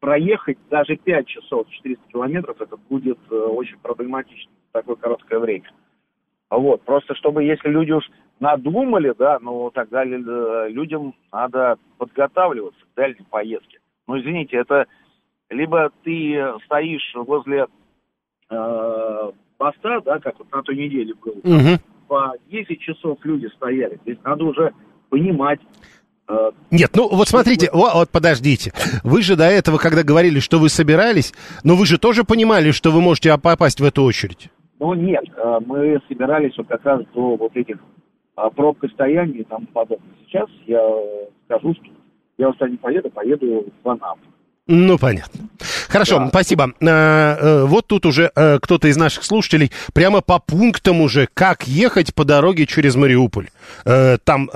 проехать 0.00 0.58
даже 0.70 0.96
5 0.96 1.26
часов 1.26 1.68
400 1.68 2.04
километров, 2.08 2.60
это 2.60 2.76
будет 2.88 3.18
э, 3.30 3.34
очень 3.34 3.78
проблематично 3.78 4.50
в 4.70 4.72
такое 4.72 4.96
короткое 4.96 5.38
время. 5.38 5.70
Вот, 6.48 6.82
просто 6.82 7.14
чтобы, 7.14 7.44
если 7.44 7.68
люди 7.68 7.92
уж 7.92 8.04
надумали, 8.40 9.14
да, 9.16 9.38
ну, 9.40 9.70
тогда 9.70 10.04
э, 10.04 10.68
людям 10.70 11.14
надо 11.30 11.76
подготавливаться 11.98 12.80
к 12.80 12.96
дальней 12.96 13.24
поездке. 13.30 13.78
Ну, 14.08 14.18
извините, 14.18 14.56
это 14.56 14.86
либо 15.50 15.90
ты 16.02 16.54
стоишь 16.64 17.12
возле 17.14 17.66
э, 18.48 19.30
моста, 19.58 20.00
да, 20.00 20.18
как 20.18 20.38
вот 20.38 20.50
на 20.50 20.62
той 20.62 20.76
неделе 20.76 21.14
было, 21.14 21.34
угу. 21.34 21.78
по 22.08 22.34
10 22.48 22.80
часов 22.80 23.18
люди 23.24 23.46
стояли. 23.54 23.98
Здесь 24.02 24.18
надо 24.24 24.44
уже 24.44 24.72
понимать. 25.10 25.60
Э, 26.30 26.50
Нет, 26.70 26.90
ну 26.94 27.08
вот 27.08 27.28
смотрите, 27.28 27.68
вот, 27.72 27.92
вот 27.94 28.10
подождите. 28.10 28.72
Вы 29.02 29.22
же 29.22 29.36
до 29.36 29.44
этого, 29.44 29.78
когда 29.78 30.02
говорили, 30.02 30.38
что 30.38 30.58
вы 30.58 30.68
собирались, 30.68 31.32
но 31.64 31.74
вы 31.74 31.86
же 31.86 31.98
тоже 31.98 32.24
понимали, 32.24 32.70
что 32.70 32.90
вы 32.90 33.00
можете 33.00 33.36
попасть 33.38 33.80
в 33.80 33.84
эту 33.84 34.04
очередь. 34.04 34.48
Ну 34.78 34.94
нет, 34.94 35.24
э, 35.36 35.58
мы 35.66 36.00
собирались 36.08 36.56
вот 36.56 36.68
как 36.68 36.84
раз 36.84 37.02
до 37.14 37.36
вот 37.36 37.56
этих 37.56 37.76
а, 38.36 38.48
пробка 38.50 38.88
стояния 38.88 39.40
и 39.40 39.44
тому 39.44 39.66
подобное. 39.66 40.14
Сейчас 40.26 40.48
я 40.66 40.80
скажу, 41.46 41.74
что 41.74 41.84
я 42.38 42.48
устал 42.48 42.68
не 42.68 42.76
поеду, 42.76 43.10
поеду 43.10 43.66
в 43.82 43.88
Анапу. 43.88 44.20
Ну, 44.72 44.98
понятно. 44.98 45.48
Хорошо, 45.90 46.20
да. 46.20 46.28
спасибо. 46.28 46.72
А, 46.82 47.36
э, 47.36 47.64
вот 47.64 47.88
тут 47.88 48.06
уже 48.06 48.30
э, 48.34 48.58
кто-то 48.62 48.86
из 48.86 48.96
наших 48.96 49.24
слушателей 49.24 49.72
прямо 49.92 50.20
по 50.20 50.38
пунктам 50.38 51.00
уже, 51.00 51.28
как 51.34 51.66
ехать 51.66 52.14
по 52.14 52.24
дороге 52.24 52.66
через 52.66 52.94
Мариуполь. 52.94 53.48
Э, 53.84 54.18
там 54.22 54.48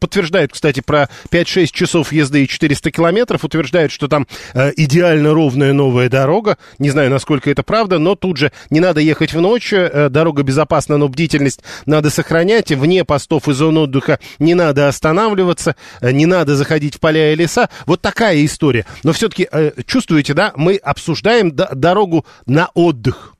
подтверждают, 0.00 0.52
кстати, 0.52 0.80
про 0.80 1.08
5-6 1.30 1.68
часов 1.72 2.12
езды 2.12 2.44
и 2.44 2.48
400 2.48 2.90
километров, 2.90 3.44
утверждают, 3.44 3.90
что 3.90 4.08
там 4.08 4.26
идеально 4.54 5.32
ровная 5.32 5.72
новая 5.72 6.08
дорога. 6.08 6.58
Не 6.78 6.90
знаю, 6.90 7.10
насколько 7.10 7.50
это 7.50 7.62
правда, 7.62 7.98
но 7.98 8.14
тут 8.14 8.36
же 8.36 8.52
не 8.70 8.80
надо 8.80 9.00
ехать 9.00 9.32
в 9.32 9.40
ночь, 9.40 9.72
дорога 9.72 10.42
безопасна, 10.42 10.98
но 10.98 11.08
бдительность 11.08 11.62
надо 11.86 12.10
сохранять. 12.10 12.70
Вне 12.70 13.04
постов 13.04 13.48
и 13.48 13.52
зон 13.52 13.78
отдыха 13.78 14.18
не 14.38 14.54
надо 14.54 14.88
останавливаться, 14.88 15.76
не 16.00 16.26
надо 16.26 16.56
заходить 16.56 16.96
в 16.96 17.00
поля 17.00 17.32
и 17.32 17.36
леса. 17.36 17.68
Вот 17.86 18.02
такая 18.02 18.44
история. 18.44 18.84
Но 19.04 19.12
все-таки 19.12 19.48
чувствуете, 19.86 20.34
да, 20.34 20.52
мы 20.56 20.80
обсуждаем 20.82 21.52
дорогу 21.54 22.24
на 22.46 22.70
отдых. 22.74 23.34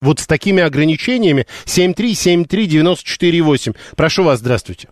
Вот 0.00 0.18
с 0.18 0.26
такими 0.26 0.60
ограничениями 0.62 1.46
7373948. 1.64 3.76
Прошу 3.96 4.24
вас, 4.24 4.40
здравствуйте. 4.40 4.88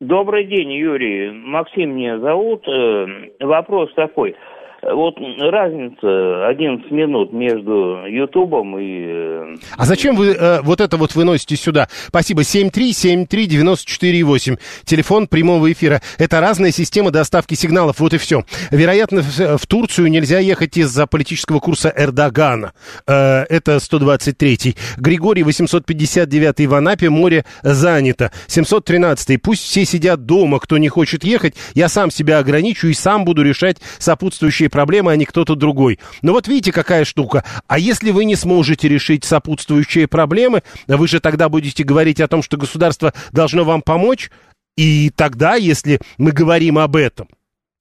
Добрый 0.00 0.44
день, 0.46 0.72
Юрий. 0.72 1.30
Максим 1.30 1.96
меня 1.96 2.18
зовут. 2.20 2.66
Э, 2.66 3.06
вопрос 3.40 3.92
такой. 3.94 4.34
Вот 4.82 5.16
разница 5.38 6.46
11 6.48 6.90
минут 6.90 7.32
между 7.34 8.06
Ютубом 8.06 8.78
и... 8.78 9.04
э, 9.06 9.54
А 9.76 9.84
зачем 9.84 10.16
вы 10.16 10.28
э, 10.28 10.62
вот 10.62 10.80
это 10.80 10.96
вот 10.96 11.14
выносите 11.14 11.54
сюда? 11.56 11.88
Спасибо. 12.08 12.40
7373948. 12.42 14.58
Телефон 14.84 15.26
прямого 15.26 15.70
эфира. 15.70 16.00
Это 16.18 16.40
разная 16.40 16.70
система 16.70 17.10
доставки 17.10 17.52
сигналов. 17.54 18.00
Вот 18.00 18.14
и 18.14 18.18
все. 18.18 18.44
Вероятно, 18.70 19.20
в, 19.22 19.66
Турцию 19.66 20.08
нельзя 20.08 20.38
ехать 20.38 20.78
из-за 20.78 21.06
политического 21.06 21.58
курса 21.60 21.92
Эрдогана. 21.94 22.72
Э, 23.06 23.42
это 23.50 23.76
123-й. 23.76 24.76
Григорий 24.96 25.42
859 25.42 26.66
в 26.66 26.74
Анапе. 26.74 27.10
Море 27.10 27.44
занято. 27.62 28.32
713-й. 28.48 29.36
Пусть 29.38 29.62
все 29.64 29.84
сидят 29.84 30.24
дома, 30.24 30.58
кто 30.58 30.78
не 30.78 30.88
хочет 30.88 31.22
ехать. 31.22 31.54
Я 31.74 31.90
сам 31.90 32.10
себя 32.10 32.38
ограничу 32.38 32.88
и 32.88 32.94
сам 32.94 33.26
буду 33.26 33.42
решать 33.42 33.76
сопутствующие 33.98 34.69
проблемы, 34.70 35.12
а 35.12 35.16
не 35.16 35.26
кто-то 35.26 35.54
другой. 35.54 35.98
Но 36.22 36.32
вот 36.32 36.48
видите, 36.48 36.72
какая 36.72 37.04
штука. 37.04 37.44
А 37.66 37.78
если 37.78 38.10
вы 38.10 38.24
не 38.24 38.36
сможете 38.36 38.88
решить 38.88 39.24
сопутствующие 39.24 40.08
проблемы, 40.08 40.62
вы 40.86 41.08
же 41.08 41.20
тогда 41.20 41.48
будете 41.48 41.84
говорить 41.84 42.20
о 42.20 42.28
том, 42.28 42.42
что 42.42 42.56
государство 42.56 43.12
должно 43.32 43.64
вам 43.64 43.82
помочь. 43.82 44.30
И 44.76 45.10
тогда, 45.10 45.56
если 45.56 46.00
мы 46.16 46.32
говорим 46.32 46.78
об 46.78 46.96
этом, 46.96 47.28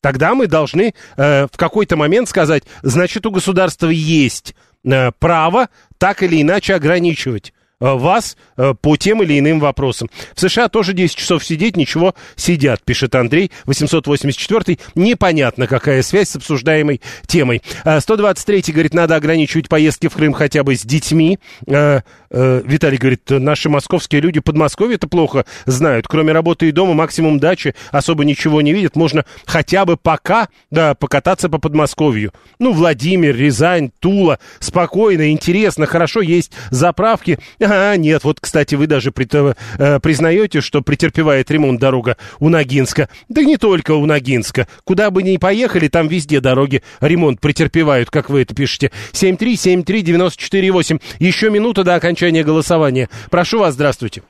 тогда 0.01 0.35
мы 0.35 0.47
должны 0.47 0.93
э, 1.17 1.47
в 1.47 1.57
какой-то 1.57 1.95
момент 1.95 2.27
сказать, 2.27 2.63
значит, 2.81 3.25
у 3.25 3.31
государства 3.31 3.89
есть 3.89 4.55
э, 4.83 5.11
право 5.19 5.69
так 5.97 6.23
или 6.23 6.41
иначе 6.41 6.75
ограничивать 6.75 7.53
вас 7.79 8.37
э, 8.57 8.73
по 8.79 8.97
тем 8.97 9.23
или 9.23 9.39
иным 9.39 9.59
вопросам. 9.59 10.09
В 10.35 10.41
США 10.41 10.67
тоже 10.67 10.93
10 10.93 11.15
часов 11.15 11.45
сидеть, 11.45 11.77
ничего, 11.77 12.13
сидят, 12.35 12.83
пишет 12.83 13.15
Андрей, 13.15 13.51
884 13.65 14.77
Непонятно, 14.95 15.67
какая 15.67 16.01
связь 16.01 16.29
с 16.29 16.35
обсуждаемой 16.35 17.01
темой. 17.25 17.61
Э, 17.85 17.99
123 17.99 18.73
говорит, 18.73 18.93
надо 18.93 19.15
ограничивать 19.15 19.69
поездки 19.69 20.07
в 20.07 20.13
Крым 20.13 20.33
хотя 20.33 20.63
бы 20.63 20.75
с 20.75 20.81
детьми. 20.81 21.39
Э, 21.67 22.01
э, 22.29 22.61
Виталий 22.65 22.97
говорит, 22.97 23.29
наши 23.29 23.69
московские 23.69 24.21
люди 24.21 24.39
Подмосковье 24.39 24.95
это 24.95 25.07
плохо 25.07 25.45
знают. 25.65 26.07
Кроме 26.07 26.33
работы 26.33 26.69
и 26.69 26.71
дома, 26.71 26.93
максимум 26.93 27.39
дачи, 27.39 27.75
особо 27.91 28.25
ничего 28.25 28.61
не 28.61 28.73
видят. 28.73 28.95
Можно 28.95 29.25
хотя 29.45 29.85
бы 29.85 29.95
пока, 29.95 30.49
да, 30.69 30.95
покататься 30.95 31.49
по 31.49 31.59
Подмосковью. 31.59 32.33
Ну, 32.59 32.73
Владимир, 32.73 33.35
Рязань, 33.35 33.91
Тула. 33.99 34.39
Спокойно, 34.59 35.31
интересно, 35.31 35.85
хорошо, 35.85 36.21
есть 36.21 36.51
заправки. 36.71 37.39
А, 37.69 37.95
нет, 37.97 38.23
вот, 38.23 38.39
кстати, 38.39 38.73
вы 38.75 38.87
даже 38.87 39.11
при, 39.11 39.27
э, 39.31 39.99
признаете, 39.99 40.61
что 40.61 40.81
претерпевает 40.81 41.51
ремонт 41.51 41.79
дорога 41.79 42.17
у 42.39 42.49
Ногинска. 42.49 43.09
Да 43.29 43.43
не 43.43 43.57
только 43.57 43.91
у 43.91 44.05
Ногинска. 44.05 44.67
Куда 44.85 45.11
бы 45.11 45.21
ни 45.21 45.37
поехали, 45.37 45.87
там 45.87 46.07
везде 46.07 46.41
дороги 46.41 46.81
ремонт 46.99 47.39
претерпевают, 47.39 48.09
как 48.09 48.29
вы 48.29 48.41
это 48.41 48.55
пишете. 48.55 48.91
7373948. 49.13 50.99
Еще 51.19 51.49
минута 51.51 51.83
до 51.83 51.93
окончания 51.95 52.43
голосования. 52.43 53.07
Прошу 53.29 53.59
вас, 53.59 53.75
здравствуйте. 53.75 54.23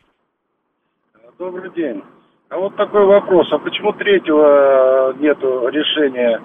Добрый 1.37 1.71
день. 1.73 2.03
А 2.49 2.57
вот 2.57 2.75
такой 2.75 3.05
вопрос. 3.05 3.47
А 3.53 3.59
почему 3.59 3.93
третьего 3.93 5.13
э, 5.13 5.19
нету 5.19 5.69
решения 5.69 6.41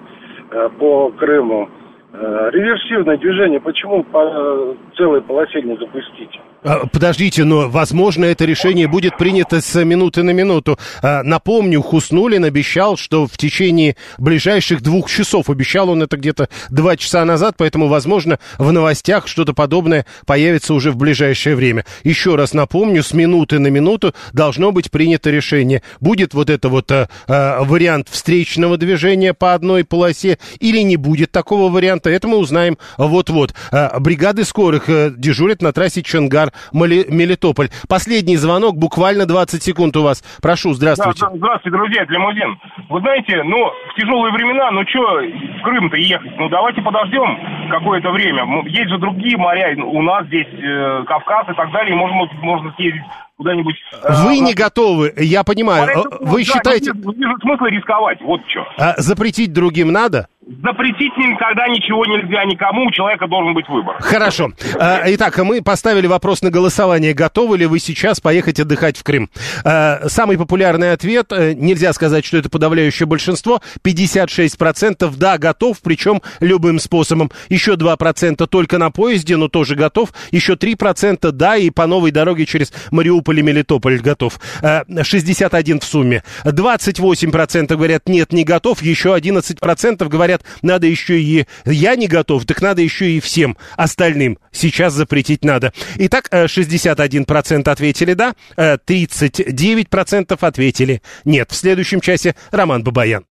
э, 0.51 0.69
по 0.79 1.09
Крыму? 1.09 1.67
Э, 2.13 2.49
Реверсивное 2.51 3.17
движение 3.17 3.59
почему 3.59 4.03
по 4.03 4.75
целой 4.95 5.21
полосе 5.21 5.61
не 5.63 5.75
запустить? 5.77 6.39
А, 6.65 6.87
Подождите, 6.87 7.43
но, 7.43 7.69
возможно, 7.69 8.25
это 8.25 8.43
решение 8.45 8.87
будет 8.87 9.17
принято 9.17 9.61
с 9.61 9.83
минуты 9.83 10.23
на 10.23 10.31
минуту. 10.31 10.79
А, 11.03 11.21
Напомню, 11.21 11.81
Хуснулин 11.83 12.43
обещал, 12.43 12.97
что 12.97 13.27
в 13.27 13.37
течение 13.37 13.95
ближайших 14.17 14.81
двух 14.81 15.09
часов, 15.09 15.51
обещал 15.51 15.89
он 15.89 16.01
это 16.01 16.17
где-то 16.17 16.49
два 16.71 16.97
часа 16.97 17.23
назад, 17.23 17.53
поэтому, 17.57 17.87
возможно, 17.87 18.39
в 18.57 18.71
новостях 18.71 19.27
что-то 19.27 19.53
подобное 19.53 20.07
появится 20.25 20.73
уже 20.73 20.91
в 20.91 20.97
ближайшее 20.97 21.55
время. 21.55 21.85
Еще 22.03 22.35
раз 22.35 22.53
напомню, 22.53 23.03
с 23.03 23.13
минуты 23.13 23.59
на 23.59 23.67
минуту 23.67 24.15
должно 24.33 24.71
быть 24.71 24.89
принято 24.89 25.29
решение. 25.29 25.83
Будет 25.99 26.33
вот 26.33 26.49
это 26.49 26.69
вот 26.69 26.91
а, 26.91 27.09
а, 27.27 27.63
вариант 27.63 28.07
встречного 28.09 28.77
движения 28.77 29.35
по 29.35 29.53
одной 29.53 29.83
полосе 29.83 30.39
или 30.59 30.79
не 30.79 30.97
будет 30.97 31.31
такого 31.31 31.71
варианта, 31.71 32.09
это 32.09 32.27
мы 32.27 32.37
узнаем 32.37 32.79
вот-вот. 32.97 33.53
А, 33.71 33.99
Бригады 33.99 34.45
скорых 34.45 34.89
э, 34.89 35.11
дежурят 35.15 35.61
на 35.61 35.71
трассе 35.71 36.01
Чонгар 36.01 36.53
Мали- 36.73 37.05
Мелитополь. 37.09 37.69
Последний 37.87 38.37
звонок, 38.37 38.75
буквально 38.77 39.25
20 39.25 39.63
секунд 39.63 39.95
у 39.97 40.03
вас. 40.03 40.23
Прошу, 40.41 40.73
здравствуйте. 40.73 41.19
Да, 41.21 41.29
да, 41.29 41.37
здравствуйте, 41.37 41.77
друзья, 41.77 42.05
Лимузин. 42.07 42.59
Вы 42.89 42.99
знаете, 43.01 43.43
ну, 43.43 43.57
в 43.91 43.99
тяжелые 43.99 44.33
времена, 44.33 44.71
ну, 44.71 44.81
что 44.87 45.01
в 45.01 45.61
Крым-то 45.63 45.97
ехать? 45.97 46.31
Ну, 46.37 46.49
давайте 46.49 46.81
подождем 46.81 47.69
какое-то 47.71 48.11
время. 48.11 48.43
Есть 48.69 48.89
же 48.89 48.97
другие 48.99 49.37
моря, 49.37 49.75
у 49.83 50.01
нас 50.01 50.25
здесь 50.27 50.47
э, 50.51 51.03
Кавказ 51.07 51.49
и 51.49 51.53
так 51.55 51.71
далее, 51.71 51.93
и 51.95 51.97
можно, 51.97 52.17
можно 52.41 52.73
съездить 52.75 53.01
куда-нибудь. 53.37 53.75
э, 54.03 54.13
Вы 54.23 54.41
на- 54.41 54.45
не 54.45 54.53
готовы, 54.53 55.13
я 55.17 55.43
понимаю. 55.43 55.85
Поэтому, 55.93 56.31
Вы 56.31 56.45
да, 56.45 56.53
считаете, 56.53 56.91
не 56.93 57.15
вижу 57.15 57.37
смысла 57.41 57.65
рисковать, 57.67 58.21
вот 58.21 58.41
что. 58.47 58.65
а, 58.77 58.93
запретить 58.97 59.51
другим 59.53 59.91
надо? 59.91 60.27
Запретить 60.47 61.17
никогда 61.17 61.67
ничего 61.67 62.05
нельзя 62.05 62.45
никому, 62.45 62.85
у 62.85 62.91
человека 62.91 63.27
должен 63.27 63.55
быть 63.55 63.67
выбор. 63.67 63.95
Хорошо. 63.99 64.51
А, 64.79 65.01
Итак, 65.07 65.39
мы 65.39 65.63
поставили 65.63 66.05
вопрос 66.05 66.43
на 66.43 66.51
голосование. 66.51 67.15
Готовы 67.15 67.57
ли 67.57 67.65
вы 67.65 67.79
сейчас 67.79 68.19
поехать 68.19 68.59
отдыхать 68.59 68.95
в 68.95 69.03
Крым? 69.03 69.31
А, 69.63 70.01
Самый 70.07 70.37
популярный 70.37 70.91
ответ, 70.91 71.31
э, 71.31 71.53
нельзя 71.53 71.93
сказать, 71.93 72.25
что 72.25 72.37
это 72.37 72.49
подавляющее 72.49 73.07
большинство, 73.07 73.59
56% 73.83 75.15
да, 75.17 75.39
готов, 75.39 75.81
причем 75.81 76.21
любым 76.39 76.77
способом. 76.77 77.31
Еще 77.49 77.73
2% 77.73 78.45
только 78.45 78.77
на 78.77 78.91
поезде, 78.91 79.37
но 79.37 79.47
тоже 79.47 79.73
готов. 79.73 80.09
Еще 80.29 80.53
3% 80.53 81.31
да, 81.31 81.57
и 81.57 81.71
по 81.71 81.87
новой 81.87 82.11
дороге 82.11 82.45
через 82.45 82.71
Мариуполь 82.91 83.39
и 83.39 83.41
Мелитополь 83.41 83.99
готов. 83.99 84.39
А, 84.61 84.83
61 85.01 85.79
в 85.79 85.83
сумме. 85.85 86.23
28% 86.43 87.75
говорят, 87.75 88.07
нет, 88.07 88.31
не 88.31 88.43
готов. 88.43 88.83
Еще 88.83 89.15
11% 89.15 90.07
говорят, 90.07 90.34
надо 90.61 90.87
еще 90.87 91.19
и 91.19 91.45
я 91.65 91.95
не 91.95 92.07
готов, 92.07 92.45
так 92.45 92.61
надо 92.61 92.81
еще 92.81 93.11
и 93.11 93.19
всем 93.19 93.57
остальным 93.77 94.37
сейчас 94.51 94.93
запретить 94.93 95.43
надо. 95.43 95.73
Итак, 95.97 96.27
э, 96.31 96.47
61% 96.47 97.67
ответили 97.67 98.13
да, 98.13 98.35
э, 98.57 98.77
39% 98.85 100.37
ответили 100.41 101.01
нет. 101.23 101.51
В 101.51 101.55
следующем 101.55 102.01
часе 102.01 102.35
Роман 102.51 102.83
Бабаян. 102.83 103.23